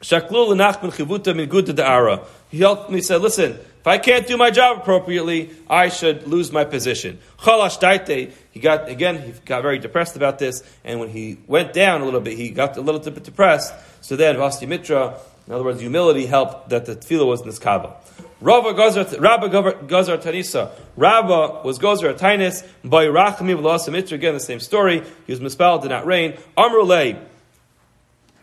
Shaklul 0.01 0.57
Nachman 0.57 0.95
Chivuta 0.95 1.37
Min 1.37 1.47
Guta 1.51 1.75
Da'ara. 1.75 2.25
He 2.51 2.61
helped 2.61 2.91
me, 2.91 3.03
said, 3.03 3.21
listen, 3.21 3.59
if 3.85 3.87
I 3.87 3.99
can't 3.99 4.27
do 4.27 4.39
my 4.39 4.51
job 4.51 4.79
appropriately, 4.79 5.51
I 5.69 5.91
should 5.91 6.27
lose 6.27 6.51
my 6.51 6.65
position. 6.65 7.19
Chalash 7.39 7.79
Daite, 7.79 8.33
he 8.51 8.59
got, 8.59 8.89
again, 8.89 9.21
he 9.21 9.33
got 9.45 9.61
very 9.61 9.79
depressed 9.79 10.17
about 10.17 10.39
this, 10.39 10.63
and 10.85 11.01
when 11.01 11.11
he 11.11 11.37
went 11.47 11.75
down 11.75 12.01
a 12.01 12.07
little 12.07 12.23
bit, 12.23 12.39
he 12.39 12.49
got 12.49 12.79
a 12.79 12.81
little 12.81 12.99
bit 13.03 13.25
depressed, 13.25 13.75
so 14.01 14.17
then 14.17 14.37
Vasti 14.37 14.67
Mitra, 14.67 15.19
in 15.47 15.53
other 15.53 15.65
words, 15.65 15.83
humility 15.83 16.25
helped 16.25 16.71
that 16.71 16.87
the 16.87 16.97
tefillah 16.97 17.27
was 17.27 17.43
niskaba. 17.43 17.95
Rabba 18.41 18.73
Gazar 18.73 20.19
Tanisa. 20.19 20.71
Rabba 20.97 21.61
was 21.63 21.79
Gozar 21.79 22.19
Tainis. 22.19 22.67
By 22.83 23.05
Rachmi 23.07 23.55
V'Lasamitra. 23.55 24.13
Again, 24.13 24.35
the 24.35 24.41
same 24.41 24.61
story. 24.61 25.03
He 25.27 25.33
was 25.33 25.41
mispal, 25.41 25.81
did 25.81 25.89
not 25.89 26.07
rain. 26.07 26.37
Amrulay. 26.57 27.23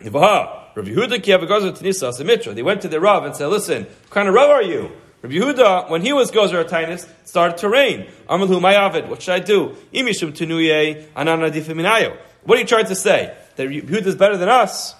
Ivaha. 0.00 0.74
Rabbi 0.74 0.90
Yehuda 0.90 1.18
Kiyav 1.20 1.46
Gozar 1.46 1.76
Tanisa 1.76 2.10
Asamitra. 2.10 2.54
They 2.54 2.62
went 2.62 2.82
to 2.82 2.88
the 2.88 3.00
Rav 3.00 3.24
and 3.24 3.36
said, 3.36 3.46
listen, 3.46 3.84
what 3.84 4.10
kind 4.10 4.28
of 4.28 4.34
Rav 4.34 4.50
are 4.50 4.62
you? 4.62 4.90
Rabbi 5.22 5.34
Yehuda, 5.34 5.88
when 5.88 6.02
he 6.02 6.12
was 6.12 6.32
Gozer 6.32 6.68
Tainis, 6.68 7.08
started 7.24 7.58
to 7.58 7.68
rain. 7.68 8.08
Amalhu 8.28 8.60
Mayavid, 8.60 9.08
what 9.08 9.22
should 9.22 9.34
I 9.34 9.38
do? 9.38 9.76
Imishum 9.94 10.32
Tunuye 10.32 11.06
Anana 11.14 11.50
Difiminayo. 11.50 12.16
What 12.42 12.58
are 12.58 12.60
you 12.60 12.66
trying 12.66 12.86
to 12.86 12.96
say? 12.96 13.32
That 13.54 13.68
Yehuda 13.68 14.06
is 14.06 14.16
better 14.16 14.36
than 14.36 14.48
us? 14.48 14.96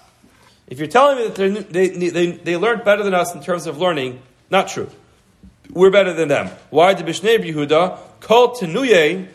If 0.68 0.78
you're 0.78 0.86
telling 0.86 1.18
me 1.18 1.28
that 1.28 1.72
they, 1.72 1.88
they, 1.88 2.30
they 2.30 2.56
learned 2.56 2.84
better 2.84 3.02
than 3.02 3.14
us 3.14 3.34
in 3.34 3.42
terms 3.42 3.66
of 3.66 3.78
learning, 3.78 4.22
not 4.48 4.68
true. 4.68 4.88
We're 5.70 5.90
better 5.90 6.12
than 6.12 6.28
them. 6.28 6.50
Why 6.70 6.94
did 6.94 7.04
Bishnei 7.04 7.38
Yehuda 7.38 7.98
call 8.20 8.54
Tenuye, 8.54 9.26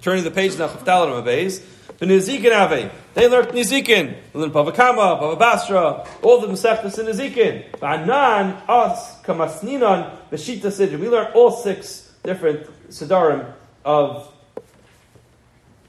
turning 0.00 0.22
the 0.22 0.30
page 0.30 0.56
now, 0.58 0.68
Chaftalim 0.68 1.24
Abayz, 1.24 1.60
the 2.02 2.08
Nizikin 2.08 2.52
Ave. 2.52 2.90
They 3.14 3.28
learned 3.28 3.50
Nizikin. 3.50 4.16
They 4.32 4.38
learned 4.38 4.52
Bava 4.52 4.74
Kama, 4.74 5.20
Bava 5.22 5.38
Basra, 5.38 6.04
all 6.20 6.40
the 6.40 6.48
Masechtas 6.48 6.98
in 6.98 7.06
Nizikin. 7.06 7.70
Ba'anan, 7.78 8.60
us, 8.68 9.22
Kamasninan, 9.22 10.10
Beshita 10.28 10.62
Sidra. 10.62 10.98
We 10.98 11.08
learned 11.08 11.32
all 11.34 11.52
six 11.52 12.10
different 12.24 12.66
Sidarim 12.88 13.52
of, 13.84 14.34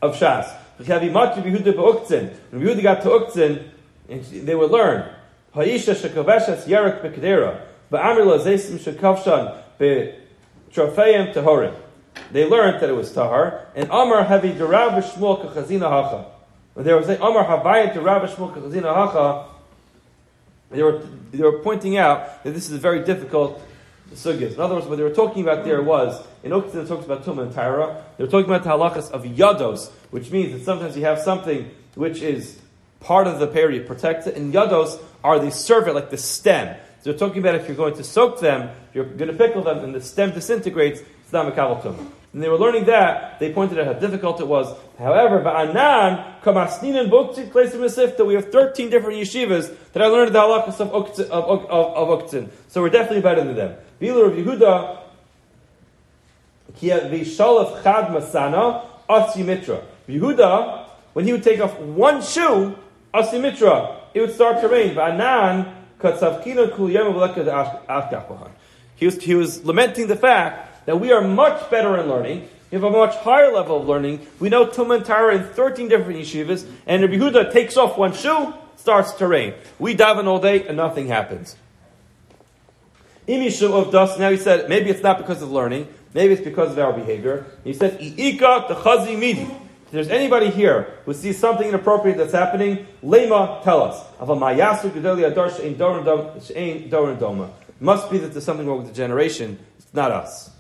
of 0.04 0.16
Shas. 0.16 0.56
Imat 0.80 1.36
Yehuda 1.36 2.84
got 2.84 3.02
to 3.02 3.10
Uktzin, 3.10 3.70
and 4.08 4.24
they 4.24 4.54
would 4.54 4.70
learn. 4.70 5.10
Ha'isha 5.56 5.96
shekaveshes 5.96 6.66
yerek 6.66 7.02
bekedera, 7.02 7.60
ba'amir 7.92 8.26
lazesim 8.26 8.78
shekavshan 8.78 9.58
be'trofeim 9.80 11.34
tehorim. 11.34 11.74
They 12.32 12.48
learned 12.48 12.82
that 12.82 12.90
it 12.90 12.94
was 12.94 13.12
tahar, 13.12 13.68
and 13.76 13.90
Amar 13.90 14.26
havi 14.26 14.56
derav 14.56 15.02
kachazina 15.02 15.90
hacha. 15.90 16.26
When 16.74 16.86
they 16.86 16.94
were 16.94 17.04
saying 17.04 17.22
Amar 17.22 17.46
shmuel 17.46 18.54
kachazina 18.54 18.94
hacha, 18.94 19.50
they 20.72 20.82
were, 20.82 21.04
they 21.32 21.44
were 21.44 21.60
pointing 21.60 21.98
out 21.98 22.44
that 22.44 22.54
this 22.54 22.68
is 22.68 22.74
a 22.74 22.80
very 22.80 23.04
difficult 23.04 23.62
sugyas. 24.14 24.54
In 24.54 24.60
other 24.60 24.76
words, 24.76 24.88
what 24.88 24.98
they 24.98 25.04
were 25.04 25.12
talking 25.14 25.44
about 25.44 25.64
there 25.66 25.82
was, 25.82 26.26
in 26.44 26.52
Uktzin 26.52 26.84
it 26.84 26.88
talks 26.88 27.06
about 27.06 27.24
Tumah 27.24 27.44
and 27.44 27.54
Tahara, 27.54 28.04
they 28.18 28.24
were 28.24 28.30
talking 28.30 28.50
about 28.52 28.64
the 28.64 28.70
halachas 28.70 29.12
of 29.12 29.24
yados, 29.24 29.92
which 30.12 30.32
means 30.32 30.54
that 30.54 30.64
sometimes 30.64 30.98
you 30.98 31.04
have 31.06 31.20
something 31.20 31.70
which 31.96 32.22
is 32.22 32.60
part 33.00 33.28
of 33.28 33.40
the 33.40 33.48
pear, 33.48 33.70
you 33.70 33.82
protect 33.82 34.28
it, 34.28 34.36
and 34.36 34.54
yados 34.54 35.00
are 35.24 35.40
the 35.40 35.52
servant, 35.52 35.96
like 35.96 36.10
the 36.10 36.18
stem. 36.18 36.76
So 37.02 37.12
they're 37.12 37.20
talking 37.20 37.40
about 37.40 37.56
if 37.56 37.68
you're 37.68 37.78
going 37.78 37.96
to 37.96 38.04
soak 38.04 38.40
them, 38.40 38.70
you're 38.94 39.06
going 39.06 39.32
to 39.32 39.38
pickle 39.38 39.64
them, 39.64 39.84
and 39.84 39.94
the 39.94 40.02
stem 40.02 40.32
disintegrates. 40.32 41.02
And 41.34 42.42
they 42.42 42.50
were 42.50 42.58
learning 42.58 42.86
that, 42.86 43.40
they 43.40 43.54
pointed 43.54 43.80
out 43.80 43.86
how 43.86 43.94
difficult 43.94 44.40
it 44.40 44.48
was. 44.48 44.76
However, 44.98 45.42
Ba'anan, 45.42 46.42
Kamasnin 46.42 47.00
and 47.00 47.12
Buktzin, 47.12 47.52
place 47.52 47.74
in 47.74 47.80
Masifta, 47.80 48.26
we 48.26 48.34
have 48.34 48.52
13 48.52 48.90
different 48.90 49.20
yeshivas 49.20 49.76
that 49.94 50.02
I 50.02 50.08
learned 50.08 50.34
the 50.34 50.40
halachas 50.40 50.80
of, 50.80 50.90
Uktzin, 50.92 51.30
of, 51.30 51.66
of, 51.70 52.34
of. 52.34 52.52
So 52.70 52.82
we're 52.82 52.90
definitely 52.90 53.22
better 53.22 53.44
than 53.44 53.56
them. 53.56 53.76
Vilar 54.02 54.28
of 54.28 54.34
Yehuda, 54.34 55.00
Kia 56.78 57.02
Vishalaf 57.02 57.84
Chad 57.84 58.06
Masana, 58.08 58.84
Asi 59.08 59.44
Mitra. 59.44 59.84
Yehuda, 60.08 60.88
when 61.14 61.26
he 61.26 61.32
would 61.32 61.44
take 61.44 61.60
off 61.60 61.78
one 61.80 62.22
shoe, 62.24 62.76
Asimitra, 63.14 63.98
it 64.14 64.22
would 64.22 64.34
start 64.34 64.60
to 64.62 64.68
rain. 64.68 64.96
Va'anan 64.96 65.72
katzavkina 66.00 66.76
kul 66.76 66.90
yom 66.90 67.14
he 67.36 68.50
He 68.96 69.06
was, 69.06 69.22
he 69.22 69.36
was 69.36 69.64
lamenting 69.64 70.08
the 70.08 70.16
fact 70.16 70.73
that 70.86 71.00
we 71.00 71.12
are 71.12 71.22
much 71.22 71.70
better 71.70 71.98
in 71.98 72.08
learning. 72.08 72.48
We 72.72 72.76
have 72.76 72.84
a 72.84 72.90
much 72.90 73.16
higher 73.18 73.52
level 73.52 73.82
of 73.82 73.88
learning. 73.88 74.26
We 74.40 74.50
know 74.50 74.66
Talmud 74.68 75.06
Torah 75.06 75.36
in 75.36 75.44
13 75.44 75.90
different 75.90 76.20
yeshivas, 76.20 76.68
and 76.88 77.04
Rabbi 77.04 77.16
Huda 77.16 77.52
takes 77.52 77.78
off 77.78 77.98
one 77.98 78.14
shoe, 78.14 78.54
starts 78.78 79.12
to 79.14 79.28
rain. 79.28 79.54
We 79.78 79.96
daven 79.96 80.26
all 80.26 80.40
day, 80.40 80.68
and 80.68 80.78
nothing 80.78 81.08
happens. 81.08 81.56
Imishu 83.28 83.72
of 83.72 83.92
dust, 83.92 84.20
now 84.20 84.30
he 84.32 84.38
said, 84.38 84.68
maybe 84.70 84.90
it's 84.90 85.04
not 85.04 85.18
because 85.18 85.42
of 85.42 85.52
learning, 85.52 85.88
maybe 86.14 86.34
it's 86.34 86.44
because 86.44 86.72
of 86.72 86.80
our 86.80 86.94
behavior. 86.94 87.46
He 87.64 87.74
said, 87.74 88.00
I'ika 88.00 88.68
the 88.68 88.76
chazi 88.76 89.18
midi. 89.18 89.44
If 89.44 89.92
there's 89.92 90.10
anybody 90.10 90.50
here 90.50 91.00
who 91.06 91.14
sees 91.14 91.38
something 91.38 91.68
inappropriate 91.68 92.18
that's 92.18 92.34
happening, 92.34 92.88
lema, 93.04 93.64
tell 93.64 93.84
us. 93.84 94.04
Must 97.80 98.12
be 98.12 98.18
that 98.18 98.32
there's 98.32 98.46
something 98.46 98.68
wrong 98.68 98.78
with 98.80 98.88
the 98.88 98.94
generation. 98.94 99.60
It's 99.78 99.94
not 99.94 100.12
us. 100.12 100.53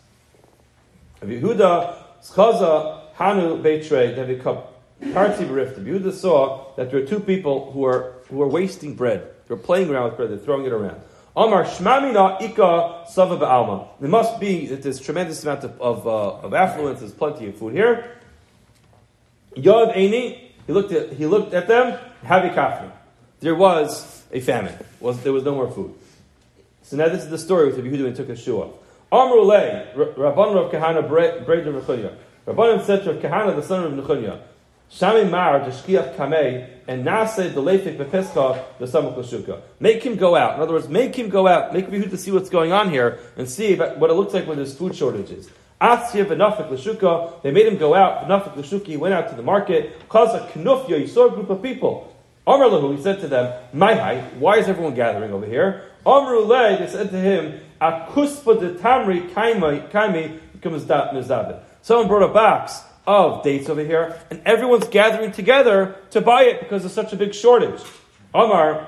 Yehuda, 1.25 1.95
Schaza, 2.21 3.01
Hanu, 3.15 3.61
Beitre, 3.61 4.15
Devikap, 4.15 4.65
Parti 5.13 5.45
Berifta. 5.45 5.83
Yehuda 5.83 6.13
saw 6.13 6.73
that 6.75 6.91
there 6.91 7.01
were 7.01 7.05
two 7.05 7.19
people 7.19 7.71
who 7.71 7.79
were, 7.79 8.13
who 8.29 8.37
were 8.37 8.47
wasting 8.47 8.95
bread. 8.95 9.21
They 9.47 9.55
were 9.55 9.61
playing 9.61 9.89
around 9.89 10.05
with 10.05 10.17
bread, 10.17 10.29
they're 10.29 10.37
throwing 10.37 10.65
it 10.65 10.71
around. 10.71 11.01
Amar 11.35 11.65
Shmamina 11.65 12.41
Ika 12.41 13.05
Sava 13.09 13.37
Ba'alma. 13.37 13.87
There 13.99 14.09
must 14.09 14.39
be 14.39 14.67
that 14.67 14.83
there's 14.83 14.99
tremendous 14.99 15.43
amount 15.43 15.63
of, 15.63 15.81
of, 15.81 16.07
uh, 16.07 16.45
of 16.45 16.53
affluence, 16.53 16.99
there's 16.99 17.11
plenty 17.11 17.47
of 17.47 17.57
food 17.57 17.73
here. 17.73 18.17
Yod 19.55 19.89
Eini, 19.89 20.51
he 20.67 20.73
looked 20.73 20.91
at, 20.91 21.13
he 21.13 21.25
looked 21.25 21.53
at 21.53 21.67
them, 21.67 21.99
Havi. 22.23 22.91
There 23.39 23.55
was 23.55 24.23
a 24.31 24.39
famine. 24.39 24.73
Was, 24.99 25.21
there 25.21 25.33
was 25.33 25.43
no 25.43 25.53
more 25.53 25.69
food. 25.69 25.93
So 26.83 26.97
now 26.97 27.09
this 27.09 27.23
is 27.23 27.29
the 27.29 27.37
story 27.37 27.65
with 27.65 27.77
Yehuda 27.77 28.07
and 28.07 28.15
took 28.15 28.29
a 28.29 28.35
shoe 28.35 28.61
off. 28.61 28.73
Amrulay, 29.13 29.93
Rabban 29.93 30.55
Rav 30.55 30.71
Kahana 30.71 31.07
Braid 31.07 31.67
of 31.67 31.75
Nechunya. 31.75 32.15
Rabbanim 32.47 32.83
said 32.83 33.03
to 33.03 33.13
Kahana, 33.13 33.55
the 33.55 33.61
son 33.61 33.83
of 33.83 33.93
Nechunya, 33.93 34.39
Shami 34.91 35.29
Mar, 35.29 35.59
Deshkiach 35.59 36.15
Kamei, 36.15 36.67
and 36.87 37.05
Nase, 37.05 37.53
the 37.53 37.61
Lefik 37.61 37.97
Bepescha, 37.97 38.63
the 38.79 38.87
Samuk 38.87 39.15
Lashuka. 39.15 39.61
Make 39.79 40.01
him 40.01 40.15
go 40.15 40.35
out. 40.35 40.55
In 40.55 40.61
other 40.61 40.73
words, 40.73 40.89
make 40.89 41.15
him 41.15 41.29
go 41.29 41.47
out, 41.47 41.73
make 41.73 41.87
Yehuda 41.89 42.17
see 42.17 42.31
what's 42.31 42.49
going 42.49 42.71
on 42.71 42.89
here, 42.89 43.19
and 43.37 43.47
see 43.47 43.75
what 43.75 44.09
it 44.09 44.13
looks 44.15 44.33
like 44.33 44.47
when 44.47 44.57
there's 44.57 44.75
food 44.75 44.95
shortages. 44.95 45.47
Atzia 45.79 46.25
v'nafik 46.25 46.71
l'shuka. 46.71 47.43
They 47.43 47.51
made 47.51 47.67
him 47.67 47.77
go 47.77 47.93
out. 47.93 48.27
V'nafik 48.27 48.55
l'shuka. 48.55 48.87
He 48.87 48.97
went 48.97 49.13
out 49.13 49.29
to 49.29 49.35
the 49.35 49.43
market. 49.43 50.09
Kaza 50.09 50.49
knufya. 50.53 50.99
He 51.01 51.05
saw 51.05 51.27
a 51.27 51.31
group 51.31 51.51
of 51.51 51.61
people. 51.61 52.11
Amr. 52.47 52.95
He 52.95 53.01
said 53.03 53.21
to 53.21 53.27
them, 53.27 53.53
"My 53.73 54.21
Why 54.39 54.57
is 54.57 54.67
everyone 54.67 54.95
gathering 54.95 55.31
over 55.31 55.45
here?" 55.45 55.83
Amru. 56.05 56.47
They 56.47 56.87
said 56.87 57.11
to 57.11 57.17
him, 57.17 57.61
"Akuspa 57.83 58.59
de 58.59 58.73
tamri 58.75 59.29
kaimi 59.29 60.39
becomes 60.53 60.85
mizavid." 60.85 61.59
Someone 61.81 62.07
brought 62.07 62.23
a 62.23 62.33
box 62.33 62.81
of 63.05 63.43
dates 63.43 63.69
over 63.69 63.83
here, 63.83 64.17
and 64.29 64.41
everyone's 64.45 64.87
gathering 64.87 65.31
together 65.31 65.95
to 66.11 66.21
buy 66.21 66.43
it 66.43 66.61
because 66.61 66.83
there's 66.83 66.93
such 66.93 67.11
a 67.11 67.17
big 67.17 67.33
shortage. 67.33 67.81
Amar. 68.33 68.87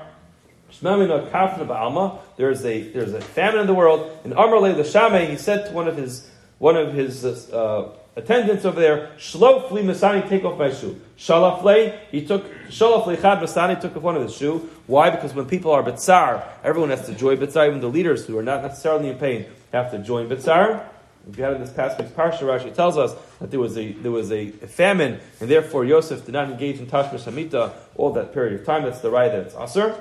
There's 2.36 2.64
a 2.64 2.82
there's 2.92 3.12
a 3.12 3.20
famine 3.20 3.60
in 3.60 3.66
the 3.66 3.74
world. 3.74 4.18
And 4.24 4.34
Amr 4.34 4.58
le 4.58 4.72
the 4.74 4.84
Shame, 4.84 5.30
he 5.30 5.36
said 5.36 5.66
to 5.68 5.72
one 5.72 5.88
of 5.88 5.96
his 5.96 6.28
one 6.58 6.76
of 6.76 6.92
his 6.92 7.24
uh, 7.24 7.92
attendants 8.16 8.64
over 8.64 8.80
there, 8.80 9.10
Shlofli 9.18 9.84
Masani, 9.84 10.28
take 10.28 10.44
off 10.44 10.58
my 10.58 10.72
shoe. 10.72 11.00
Shalafle, 11.18 11.98
he 12.10 12.26
took, 12.26 12.50
Shalafle 12.68 13.20
Chad 13.20 13.38
Masani 13.38 13.80
took 13.80 13.96
off 13.96 14.02
one 14.02 14.16
of 14.16 14.22
his 14.22 14.34
shoe. 14.34 14.68
Why? 14.86 15.10
Because 15.10 15.34
when 15.34 15.46
people 15.46 15.70
are 15.70 15.82
Bitzar, 15.82 16.42
everyone 16.64 16.90
has 16.90 17.06
to 17.06 17.14
join 17.14 17.36
Bitzar, 17.36 17.68
even 17.68 17.80
the 17.80 17.88
leaders 17.88 18.26
who 18.26 18.38
are 18.38 18.42
not 18.42 18.62
necessarily 18.62 19.10
in 19.10 19.18
pain 19.18 19.46
have 19.72 19.90
to 19.90 19.98
join 19.98 20.28
Bitzar. 20.28 20.88
If 21.28 21.36
you 21.36 21.44
had 21.44 21.54
in 21.54 21.60
this 21.60 21.72
past 21.72 21.98
week's 21.98 22.12
Parsha, 22.12 22.42
Rashi 22.42 22.72
tells 22.72 22.96
us 22.96 23.14
that 23.40 23.50
there 23.50 23.58
was 23.58 23.76
a 23.76 23.90
there 23.94 24.12
was 24.12 24.30
a 24.30 24.50
famine, 24.50 25.18
and 25.40 25.50
therefore 25.50 25.84
Yosef 25.84 26.24
did 26.24 26.32
not 26.32 26.48
engage 26.48 26.78
in 26.78 26.86
Tashmish 26.86 27.24
Hamita 27.24 27.72
all 27.96 28.12
that 28.12 28.32
period 28.32 28.60
of 28.60 28.64
time. 28.64 28.84
That's 28.84 29.00
the 29.00 29.10
right 29.10 29.32
that 29.32 29.46
it's 29.46 29.56
Aser 29.56 30.00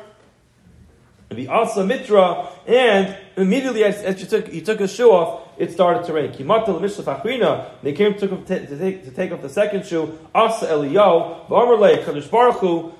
the 1.29 1.47
Asa 1.47 1.83
Mitra, 1.83 2.49
and 2.67 3.17
immediately 3.35 3.83
as, 3.83 3.97
as 3.97 4.19
he, 4.19 4.27
took, 4.27 4.47
he 4.47 4.61
took 4.61 4.79
his 4.79 4.93
shoe 4.93 5.11
off, 5.11 5.49
it 5.57 5.71
started 5.71 6.05
to 6.05 6.13
rain. 6.13 6.31
Kimata 6.31 6.67
Mishlach 6.67 7.81
they 7.81 7.93
came 7.93 8.13
to, 8.15 8.27
to, 8.27 8.77
take, 8.77 9.03
to 9.03 9.11
take 9.11 9.31
off 9.31 9.41
the 9.41 9.49
second 9.49 9.85
shoe, 9.85 10.17
Asa 10.33 10.67
Eliyahu, 10.67 11.47
V'amarle, 11.47 12.03
Kadosh 12.03 12.29
Baruch 12.29 12.57
Hu, 12.57 12.93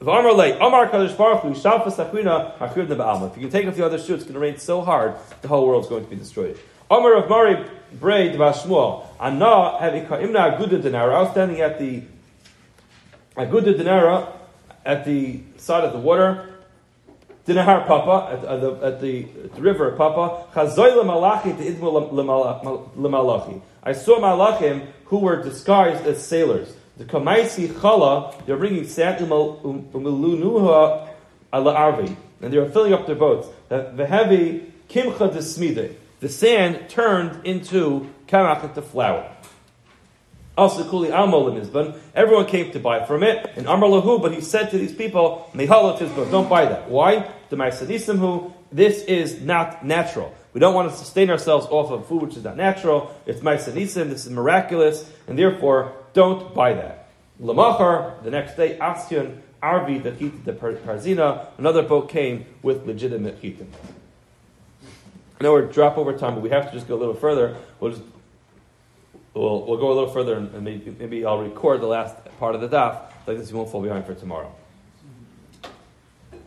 V'amarle, 0.00 0.56
Amar 0.56 0.88
Kadosh 0.88 1.16
Baruch 1.16 1.42
Hu, 1.42 1.50
Shalfa 1.50 1.92
Sachrina, 1.92 2.56
Hachir 2.58 2.86
Ba'alma. 2.86 3.30
If 3.30 3.36
you 3.36 3.42
can 3.42 3.50
take 3.50 3.66
off 3.66 3.76
the 3.76 3.84
other 3.84 3.98
shoe, 3.98 4.14
it's 4.14 4.24
going 4.24 4.34
to 4.34 4.40
rain 4.40 4.58
so 4.58 4.80
hard, 4.80 5.14
the 5.42 5.48
whole 5.48 5.66
world's 5.66 5.88
going 5.88 6.04
to 6.04 6.10
be 6.10 6.16
destroyed. 6.16 6.58
Amar 6.90 7.16
of 7.16 7.28
Mari 7.28 7.66
Braid 7.92 8.34
Shmuel, 8.34 9.06
Anna 9.20 9.78
Imna 9.80 10.56
Aguda 10.56 10.80
Denara, 10.80 11.14
I 11.14 11.22
was 11.22 11.30
standing 11.32 11.60
at 11.60 11.78
the 11.78 12.02
Aguda 13.36 13.78
Denara, 13.78 14.32
at 14.84 15.04
the 15.04 15.40
side 15.58 15.84
of 15.84 15.92
the 15.92 15.98
water, 15.98 16.57
the 17.48 17.54
Nahar 17.54 17.86
Papa, 17.86 18.36
at, 18.36 18.44
at, 18.44 18.60
the, 18.60 18.72
at 18.84 19.00
the, 19.00 19.22
the 19.54 19.62
river 19.62 19.92
Papa, 19.92 20.46
Chazoy 20.52 20.92
lemalachi 20.92 21.56
idmu 21.56 22.12
lemalachi. 22.94 23.62
I 23.82 23.92
saw 23.94 24.20
malachim 24.20 24.86
who 25.06 25.20
were 25.20 25.42
disguised 25.42 26.06
as 26.06 26.24
sailors. 26.24 26.74
The 26.98 27.06
Kamaisi 27.06 27.68
Chala, 27.68 28.44
they're 28.44 28.58
bringing 28.58 28.86
sand 28.86 29.22
um, 29.22 29.88
umulunuha 29.94 31.08
ala 31.50 31.74
arvi, 31.74 32.14
and 32.42 32.52
they 32.52 32.58
were 32.58 32.68
filling 32.68 32.92
up 32.92 33.06
their 33.06 33.16
boats. 33.16 33.48
The 33.70 34.06
heavy 34.06 34.70
kimcha 34.90 35.32
desmide. 35.32 35.96
The 36.20 36.28
sand 36.28 36.90
turned 36.90 37.46
into 37.46 38.10
kamach, 38.26 38.62
into 38.64 38.82
flour. 38.82 39.34
Also, 40.58 40.84
kuli 40.84 41.08
amol 41.08 41.58
mizban. 41.58 41.98
Everyone 42.14 42.44
came 42.44 42.72
to 42.72 42.80
buy 42.80 43.06
from 43.06 43.22
it. 43.22 43.52
And 43.56 43.66
amar 43.68 43.88
lahu, 43.88 44.20
but 44.20 44.34
he 44.34 44.42
said 44.42 44.70
to 44.72 44.76
these 44.76 44.92
people, 44.92 45.48
mehalot 45.54 46.30
don't 46.30 46.48
buy 46.50 46.66
that. 46.66 46.90
Why? 46.90 47.26
The 47.50 48.16
who 48.18 48.52
this 48.70 49.02
is 49.04 49.40
not 49.40 49.84
natural. 49.84 50.34
We 50.52 50.60
don't 50.60 50.74
want 50.74 50.90
to 50.90 50.96
sustain 50.96 51.30
ourselves 51.30 51.66
off 51.70 51.90
of 51.90 52.06
food 52.06 52.22
which 52.22 52.36
is 52.36 52.44
not 52.44 52.56
natural. 52.56 53.14
It's 53.26 53.40
Maisanisim, 53.40 54.08
this 54.08 54.26
is 54.26 54.30
miraculous, 54.30 55.10
and 55.26 55.38
therefore 55.38 55.92
don't 56.12 56.54
buy 56.54 56.74
that. 56.74 57.08
Lamachar, 57.40 58.22
the 58.24 58.30
next 58.30 58.56
day, 58.56 58.76
Asyan, 58.78 59.38
Arvi, 59.62 60.02
the 60.02 60.12
Chit, 60.12 60.44
the 60.44 60.52
Parzina, 60.52 61.46
another 61.58 61.82
boat 61.82 62.08
came 62.08 62.46
with 62.62 62.86
legitimate 62.86 63.40
chitim. 63.40 63.68
I 65.40 65.44
know 65.44 65.52
we're 65.52 65.66
drop 65.66 65.96
over 65.96 66.16
time, 66.16 66.34
but 66.34 66.42
we 66.42 66.50
have 66.50 66.66
to 66.66 66.72
just 66.72 66.88
go 66.88 66.96
a 66.96 66.98
little 66.98 67.14
further. 67.14 67.56
We'll 67.78 67.92
just 67.92 68.02
we'll, 69.34 69.64
we'll 69.64 69.78
go 69.78 69.92
a 69.92 69.94
little 69.94 70.10
further 70.10 70.36
and, 70.36 70.64
maybe, 70.64 70.94
maybe 70.98 71.24
I'll 71.24 71.38
record 71.38 71.80
the 71.80 71.86
last 71.86 72.16
part 72.38 72.54
of 72.54 72.60
the 72.60 72.68
daf 72.68 73.02
like 73.26 73.38
this. 73.38 73.50
You 73.50 73.56
won't 73.56 73.70
fall 73.70 73.82
behind 73.82 74.04
for 74.04 74.14
tomorrow. 74.14 74.52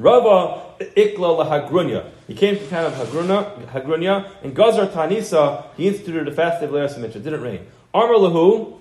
Rava 0.02 0.62
Ikla 0.80 1.46
lahagrunya. 1.46 2.10
He 2.28 2.34
came 2.34 2.58
to 2.58 2.64
the 2.64 2.70
town 2.70 2.86
of 2.86 2.94
Hagrunya, 2.94 3.68
Hagrunya, 3.68 4.32
and 4.44 4.56
Gazar 4.56 4.88
Tanisa, 4.88 5.66
he 5.78 5.88
instituted 5.88 6.28
a 6.28 6.32
fast 6.32 6.60
day 6.60 6.66
of 6.66 6.76
It 6.76 7.14
didn't 7.24 7.42
rain. 7.42 7.68
Armor 7.94 8.16
lahu, 8.16 8.80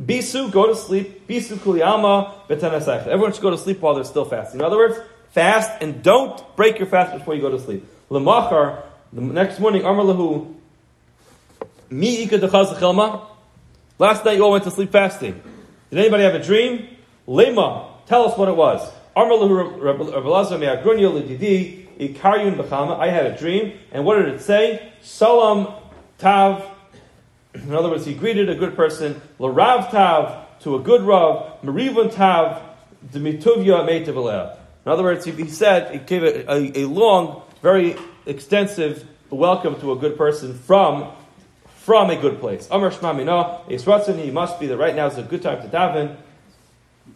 Bisu, 0.00 0.50
go 0.52 0.68
to 0.68 0.76
sleep. 0.76 1.26
Bisu 1.26 1.56
kuliyama 1.56 2.46
betanasach. 2.48 3.06
Everyone 3.06 3.32
should 3.32 3.42
go 3.42 3.50
to 3.50 3.58
sleep 3.58 3.80
while 3.80 3.94
they're 3.94 4.04
still 4.04 4.24
fasting. 4.24 4.60
In 4.60 4.64
other 4.64 4.76
words, 4.76 4.96
fast 5.30 5.82
and 5.82 6.02
don't 6.02 6.40
break 6.56 6.78
your 6.78 6.86
fast 6.86 7.18
before 7.18 7.34
you 7.34 7.40
go 7.40 7.50
to 7.50 7.58
sleep. 7.58 7.86
Lamachar, 8.10 8.82
the 9.12 9.20
next 9.20 9.58
morning, 9.58 9.84
Armor 9.84 10.04
lahu, 10.04 10.54
mi 11.90 12.22
ika 12.22 12.38
Last 13.98 14.24
night 14.24 14.36
you 14.36 14.44
all 14.44 14.52
went 14.52 14.64
to 14.64 14.70
sleep 14.70 14.92
fasting. 14.92 15.42
Did 15.90 15.98
anybody 15.98 16.22
have 16.22 16.34
a 16.34 16.42
dream? 16.42 16.96
Lema, 17.26 17.88
tell 18.06 18.24
us 18.24 18.38
what 18.38 18.48
it 18.48 18.56
was. 18.56 18.88
I 23.00 23.08
had 23.08 23.26
a 23.26 23.36
dream, 23.36 23.78
and 23.92 24.04
what 24.04 24.16
did 24.16 24.28
it 24.28 24.40
say? 24.40 24.92
Salam 25.02 25.74
Tav. 26.18 26.64
In 27.54 27.74
other 27.74 27.90
words, 27.90 28.06
he 28.06 28.14
greeted 28.14 28.48
a 28.48 28.54
good 28.54 28.76
person. 28.76 29.20
Larav 29.38 29.90
Tav 29.90 30.60
to 30.60 30.76
a 30.76 30.78
good 30.78 31.02
Rav. 31.02 31.60
Merivun 31.62 32.14
Tav 32.14 32.62
Dmituvya 33.12 33.86
Meitav 33.86 34.56
In 34.86 34.92
other 34.92 35.02
words, 35.02 35.24
he, 35.24 35.48
said, 35.48 35.92
he 35.92 35.98
gave 35.98 36.22
a, 36.22 36.50
a, 36.50 36.84
a 36.84 36.88
long, 36.88 37.42
very 37.60 37.96
extensive 38.26 39.06
welcome 39.30 39.78
to 39.80 39.92
a 39.92 39.96
good 39.96 40.16
person 40.16 40.54
from 40.54 41.12
from 41.80 42.10
a 42.10 42.16
good 42.16 42.40
place. 42.40 42.68
Amr 42.70 42.90
Shmamina, 42.90 44.22
he 44.22 44.30
must 44.30 44.60
be 44.60 44.66
that 44.66 44.76
right 44.76 44.94
now 44.94 45.06
is 45.06 45.16
a 45.18 45.22
good 45.22 45.42
time 45.42 45.62
to 45.62 45.68
daven. 45.68 46.16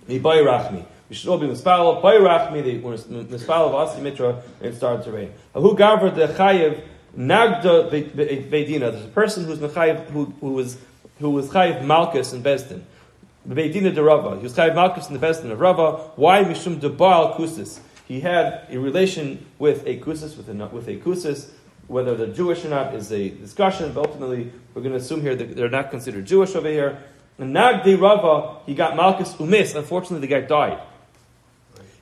Rachmi. 0.08 0.86
We 1.08 1.14
should 1.14 1.28
all 1.28 1.38
be 1.38 1.46
mispal. 1.46 2.02
Bayrachmi, 2.02 2.64
they 2.64 2.78
were 2.78 2.94
mispal 2.94 3.68
of 3.68 3.74
Asi 3.74 4.00
Mitra, 4.00 4.42
and 4.62 4.74
started 4.74 5.04
to 5.04 5.12
rain. 5.12 5.32
Who 5.52 5.76
gavra 5.76 6.14
the 6.14 6.28
chayiv 6.28 6.82
nagda 7.14 7.90
vedina? 7.90 8.90
There's 8.90 9.04
a 9.04 9.08
person 9.08 9.44
who's 9.44 9.58
mechayiv 9.58 10.06
who, 10.06 10.26
who 10.40 10.52
was 10.52 10.78
who 11.18 11.30
was 11.30 11.48
chayiv 11.48 11.84
malchus 11.84 12.32
in 12.32 12.42
Beis 12.42 12.68
Din. 12.68 12.86
Vedina 13.46 13.94
de 13.94 14.02
Rava. 14.02 14.36
He 14.36 14.42
was 14.42 14.54
chayiv 14.54 14.74
malchus 14.74 15.08
in 15.08 15.18
the 15.18 15.24
Beis 15.24 15.42
Din 15.42 15.50
of 15.50 15.60
Rava. 15.60 16.10
Why 16.16 16.42
mishum 16.42 16.80
de 16.80 16.88
baal 16.88 17.34
kusis? 17.34 17.80
He 18.08 18.20
had 18.20 18.66
a 18.70 18.78
relation 18.78 19.44
with 19.58 19.86
a 19.86 19.98
kusis 20.00 20.36
with 20.36 20.48
a 20.48 20.66
with 20.68 20.88
a 20.88 20.96
kusis. 20.96 21.50
Whether 21.86 22.16
they're 22.16 22.28
Jewish 22.28 22.64
or 22.64 22.70
not 22.70 22.94
is 22.94 23.12
a 23.12 23.28
discussion, 23.28 23.92
but 23.92 24.06
ultimately 24.06 24.50
we're 24.72 24.80
going 24.80 24.94
to 24.94 24.98
assume 24.98 25.20
here 25.20 25.36
that 25.36 25.54
they're 25.54 25.68
not 25.68 25.90
considered 25.90 26.24
Jewish 26.24 26.54
over 26.54 26.68
here. 26.68 27.02
And 27.38 27.54
Nagdi 27.54 28.00
Rava, 28.00 28.60
he 28.64 28.74
got 28.74 28.96
Malchus 28.96 29.34
Umis. 29.34 29.74
Unfortunately, 29.74 30.26
the 30.26 30.26
guy 30.26 30.46
died. 30.46 30.80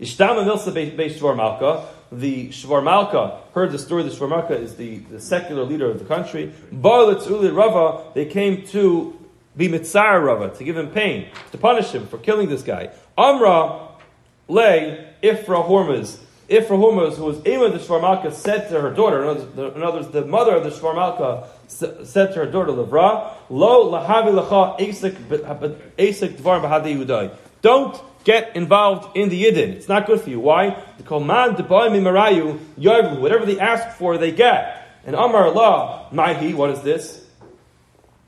Milsa 0.02 0.72
Shvar 0.72 1.36
Malka. 1.36 1.86
The 2.10 2.48
Shvar 2.48 2.84
Malka 2.84 3.40
heard 3.54 3.72
the 3.72 3.78
story. 3.78 4.02
The 4.02 4.10
Shvar 4.10 4.28
Malka 4.28 4.54
is 4.54 4.76
the, 4.76 4.98
the 4.98 5.20
secular 5.20 5.64
leader 5.64 5.90
of 5.90 5.98
the 5.98 6.04
country. 6.04 6.52
Bar 6.70 7.10
Uli 7.10 7.50
Rava, 7.50 8.04
they 8.14 8.26
came 8.26 8.66
to 8.68 9.18
be 9.56 9.68
Mitzar 9.68 10.24
Rava, 10.24 10.54
to 10.56 10.64
give 10.64 10.76
him 10.76 10.90
pain, 10.90 11.28
to 11.52 11.58
punish 11.58 11.90
him 11.92 12.06
for 12.06 12.18
killing 12.18 12.48
this 12.48 12.62
guy. 12.62 12.90
Amra 13.16 13.88
lay 14.48 15.08
Ifra 15.22 15.66
Hormuz. 15.66 16.18
Ifra 16.48 16.70
Hormuz, 16.70 17.14
who 17.14 17.24
was 17.24 17.46
Ema 17.46 17.70
the 17.70 17.78
Shvarmalka, 17.78 18.32
said 18.32 18.68
to 18.68 18.80
her 18.80 18.90
daughter, 18.90 19.22
in 19.22 19.82
other 19.82 20.00
words, 20.00 20.08
the 20.08 20.24
mother 20.24 20.56
of 20.56 20.64
the 20.64 20.70
Shvarmalka 20.70 21.46
said 21.68 22.32
to 22.34 22.40
her 22.40 22.46
daughter, 22.46 22.72
Levra, 22.72 23.32
Lo 23.48 23.90
lahavi 23.90 24.38
lacha 24.38 24.78
esik 24.78 26.36
dvar 26.36 26.60
yudai. 26.60 27.34
Don't 27.62 28.11
get 28.24 28.56
involved 28.56 29.16
in 29.16 29.28
the 29.28 29.44
Yidden. 29.44 29.74
It's 29.74 29.88
not 29.88 30.06
good 30.06 30.20
for 30.20 30.30
you. 30.30 30.40
Why? 30.40 30.82
The 30.98 31.04
buy 31.04 31.88
marayu 31.88 32.58
yarvu. 32.78 33.20
Whatever 33.20 33.46
they 33.46 33.58
ask 33.58 33.96
for, 33.96 34.18
they 34.18 34.32
get. 34.32 34.78
And 35.04 35.16
Amar 35.16 35.48
Allah, 35.48 36.08
Mahi, 36.12 36.54
what 36.54 36.70
is 36.70 36.82
this? 36.82 37.26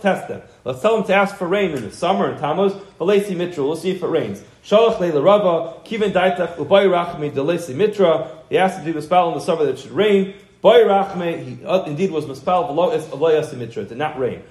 test 0.00 0.28
them. 0.28 0.42
Let's 0.64 0.82
tell 0.82 0.96
them 0.96 1.06
to 1.06 1.14
ask 1.14 1.36
for 1.36 1.46
rain 1.48 1.70
in 1.70 1.82
the 1.82 1.90
summer 1.90 2.30
in 2.32 2.38
tammuz. 2.38 2.74
Balesi 3.00 3.36
mitra. 3.36 3.64
We'll 3.64 3.76
see 3.76 3.90
if 3.90 4.02
it 4.02 4.06
rains. 4.06 4.42
Shalach 4.64 5.00
leila 5.00 5.22
rava. 5.22 5.80
Kivin 5.84 6.12
daitach 6.12 6.56
ubay 6.56 6.86
rachmi 6.86 7.30
delesi 7.30 7.74
mitra. 7.74 8.30
He 8.50 8.58
asked 8.58 8.84
to 8.84 8.92
do 8.92 9.00
spell 9.00 9.28
in 9.28 9.34
the 9.34 9.40
summer 9.40 9.64
that 9.64 9.72
it 9.72 9.78
should 9.78 9.92
rain. 9.92 10.34
Boy 10.62 10.80
Rachme, 10.80 11.44
he 11.44 11.64
uh, 11.64 11.84
indeed 11.84 12.10
was 12.10 12.24
mispal 12.24 12.68
v'lo 12.68 13.56
mitra. 13.56 13.82
It 13.82 13.88
did 13.90 13.98
not 13.98 14.18
rain. 14.18 14.42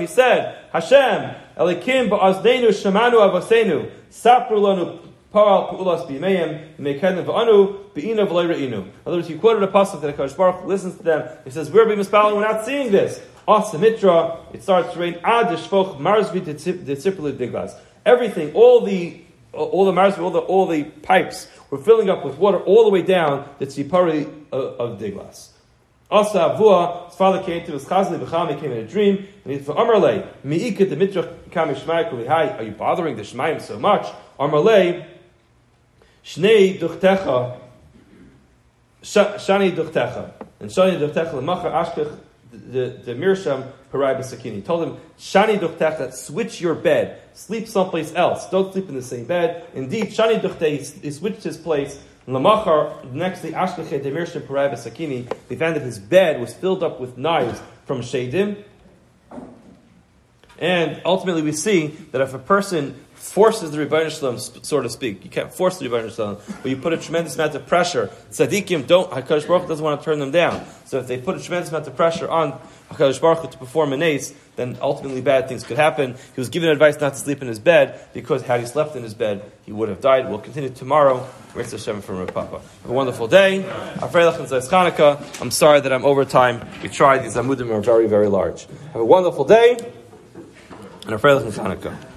He 0.00 0.06
said, 0.06 0.58
Hashem, 0.72 1.34
Elikim 1.56 2.10
ba'azdenu 2.10 2.68
shemanu 2.68 3.14
avasenu, 3.14 3.90
sapru 4.10 4.58
lanu 4.58 4.98
paral 5.34 5.76
v'anu. 5.76 7.84
In 7.96 8.92
other 9.06 9.16
words, 9.16 9.28
he 9.28 9.36
quoted 9.36 9.62
a 9.62 9.66
pasuk 9.66 10.00
that 10.00 10.16
HaKadosh 10.16 10.36
Baruch 10.36 10.64
listens 10.64 10.96
to 10.96 11.02
them. 11.02 11.28
He 11.44 11.50
says, 11.50 11.70
we're 11.70 11.86
being 11.86 11.98
mispal 11.98 12.34
we're 12.34 12.40
not 12.40 12.64
seeing 12.64 12.90
this. 12.90 13.20
Asa 13.46 13.78
mitra, 13.78 14.38
it 14.52 14.62
starts 14.62 14.92
to 14.94 14.98
rain, 14.98 15.18
ad 15.22 15.46
shvoch 15.46 15.98
marzvi 15.98 16.44
de 16.44 16.54
diglas. 16.54 17.78
Everything, 18.06 18.52
all 18.54 18.80
the 18.80 19.20
all 19.52 19.84
the 19.84 19.92
marzvi, 19.92 20.18
all 20.18 20.30
the 20.30 20.40
all 20.40 20.66
the 20.66 20.84
pipes 20.84 21.48
were 21.70 21.78
filling 21.78 22.08
up 22.08 22.24
with 22.24 22.38
water 22.38 22.58
all 22.58 22.84
the 22.84 22.90
way 22.90 23.02
down 23.02 23.48
the 23.58 23.66
tzipari 23.66 24.26
of, 24.50 24.80
uh, 24.80 24.82
of 24.82 25.00
Diglas. 25.00 25.50
Asa 26.10 26.38
Avua, 26.38 27.06
his 27.06 27.16
father 27.16 27.42
came 27.42 27.64
to 27.66 27.72
his 27.72 27.84
chazli 27.84 28.18
b'cham, 28.18 28.54
he 28.54 28.60
came 28.60 28.72
in 28.72 28.78
a 28.78 28.86
dream, 28.86 29.26
and 29.44 29.52
he 29.52 29.58
said, 29.58 29.74
Amarle, 29.74 30.26
mi'ikat 30.44 30.88
the 30.88 30.96
mitrach 30.96 31.50
kam 31.50 31.74
Hi, 32.26 32.56
are 32.56 32.62
you 32.62 32.72
bothering 32.72 33.16
the 33.16 33.22
Shemaim 33.22 33.60
so 33.60 33.78
much? 33.78 34.06
Amarle, 34.38 35.06
shnei 36.24 36.78
duchtecha, 36.78 37.58
shani 39.02 39.74
duchtecha, 39.74 40.32
and 40.60 40.70
shani 40.70 40.98
duchtecha 40.98 41.34
l'machar 41.34 41.72
ashkech 41.72 42.18
the, 42.54 43.00
the 43.04 43.14
Mirsham 43.14 43.70
Harai 43.92 44.18
Basakini. 44.18 44.54
He 44.54 44.62
told 44.62 44.88
him, 44.88 44.96
Shani 45.18 45.58
Duchtecha, 45.58 46.12
switch 46.12 46.60
your 46.60 46.74
bed. 46.74 47.20
Sleep 47.34 47.66
someplace 47.68 48.14
else. 48.14 48.48
Don't 48.50 48.72
sleep 48.72 48.88
in 48.88 48.94
the 48.94 49.02
same 49.02 49.24
bed. 49.24 49.66
Indeed, 49.74 50.06
Shani 50.06 50.40
Duchte, 50.40 51.02
he 51.02 51.10
switched 51.10 51.42
his 51.42 51.56
place. 51.56 52.00
Lamachar, 52.26 53.12
next 53.12 53.42
day, 53.42 53.52
Ashkeche 53.52 54.02
de 54.02 54.10
Mirsham 54.10 54.42
Harai 54.46 54.72
Basakini, 54.72 55.30
they 55.48 55.56
found 55.56 55.76
that 55.76 55.82
his 55.82 55.98
bed 55.98 56.40
was 56.40 56.54
filled 56.54 56.82
up 56.82 57.00
with 57.00 57.18
knives 57.18 57.60
from 57.86 58.00
Shadim. 58.00 58.62
And 60.58 61.02
ultimately, 61.04 61.42
we 61.42 61.52
see 61.52 61.88
that 62.12 62.20
if 62.20 62.32
a 62.32 62.38
person 62.38 63.03
forces 63.24 63.70
the 63.70 63.78
Ribono 63.78 64.10
Shel 64.10 64.34
Olam, 64.34 64.64
so 64.64 64.82
to 64.82 64.88
speak. 64.90 65.24
You 65.24 65.30
can't 65.30 65.52
force 65.52 65.78
the 65.78 65.86
Ribono 65.86 66.14
Shel 66.14 66.36
Olam, 66.36 66.62
but 66.62 66.70
you 66.70 66.76
put 66.76 66.92
a 66.92 66.98
tremendous 66.98 67.34
amount 67.34 67.54
of 67.54 67.66
pressure. 67.66 68.10
Tzaddikim 68.30 68.86
don't, 68.86 69.10
HaKadosh 69.10 69.48
Baruch 69.48 69.66
doesn't 69.66 69.84
want 69.84 70.00
to 70.00 70.04
turn 70.04 70.18
them 70.18 70.30
down. 70.30 70.64
So 70.84 70.98
if 70.98 71.06
they 71.06 71.16
put 71.16 71.36
a 71.36 71.40
tremendous 71.40 71.70
amount 71.70 71.86
of 71.86 71.96
pressure 71.96 72.28
on 72.28 72.52
HaKadosh 72.90 73.20
Baruch 73.20 73.50
to 73.50 73.58
perform 73.58 73.94
an 73.94 74.02
ace, 74.02 74.34
then 74.56 74.76
ultimately 74.80 75.22
bad 75.22 75.48
things 75.48 75.64
could 75.64 75.78
happen. 75.78 76.12
He 76.12 76.40
was 76.40 76.50
given 76.50 76.68
advice 76.68 77.00
not 77.00 77.14
to 77.14 77.18
sleep 77.18 77.40
in 77.40 77.48
his 77.48 77.58
bed, 77.58 77.98
because 78.12 78.42
had 78.42 78.60
he 78.60 78.66
slept 78.66 78.94
in 78.94 79.02
his 79.02 79.14
bed, 79.14 79.50
he 79.64 79.72
would 79.72 79.88
have 79.88 80.00
died. 80.00 80.28
We'll 80.28 80.38
continue 80.38 80.70
tomorrow. 80.70 81.26
Raise 81.54 81.72
Hashem 81.72 82.02
from 82.02 82.18
Rav 82.18 82.34
Papa. 82.34 82.60
Have 82.82 82.90
a 82.90 82.92
wonderful 82.92 83.26
day. 83.26 83.64
I'm 84.00 85.50
sorry 85.50 85.80
that 85.80 85.92
I'm 85.92 86.04
over 86.04 86.24
time. 86.24 86.68
We 86.82 86.88
tried. 86.90 87.24
These 87.24 87.36
amudim 87.36 87.70
are 87.70 87.80
very, 87.80 88.06
very 88.06 88.28
large. 88.28 88.66
Have 88.92 89.00
a 89.00 89.04
wonderful 89.04 89.44
day. 89.44 89.78
And 91.06 91.14
a 91.14 91.18
Hanukkah. 91.18 92.13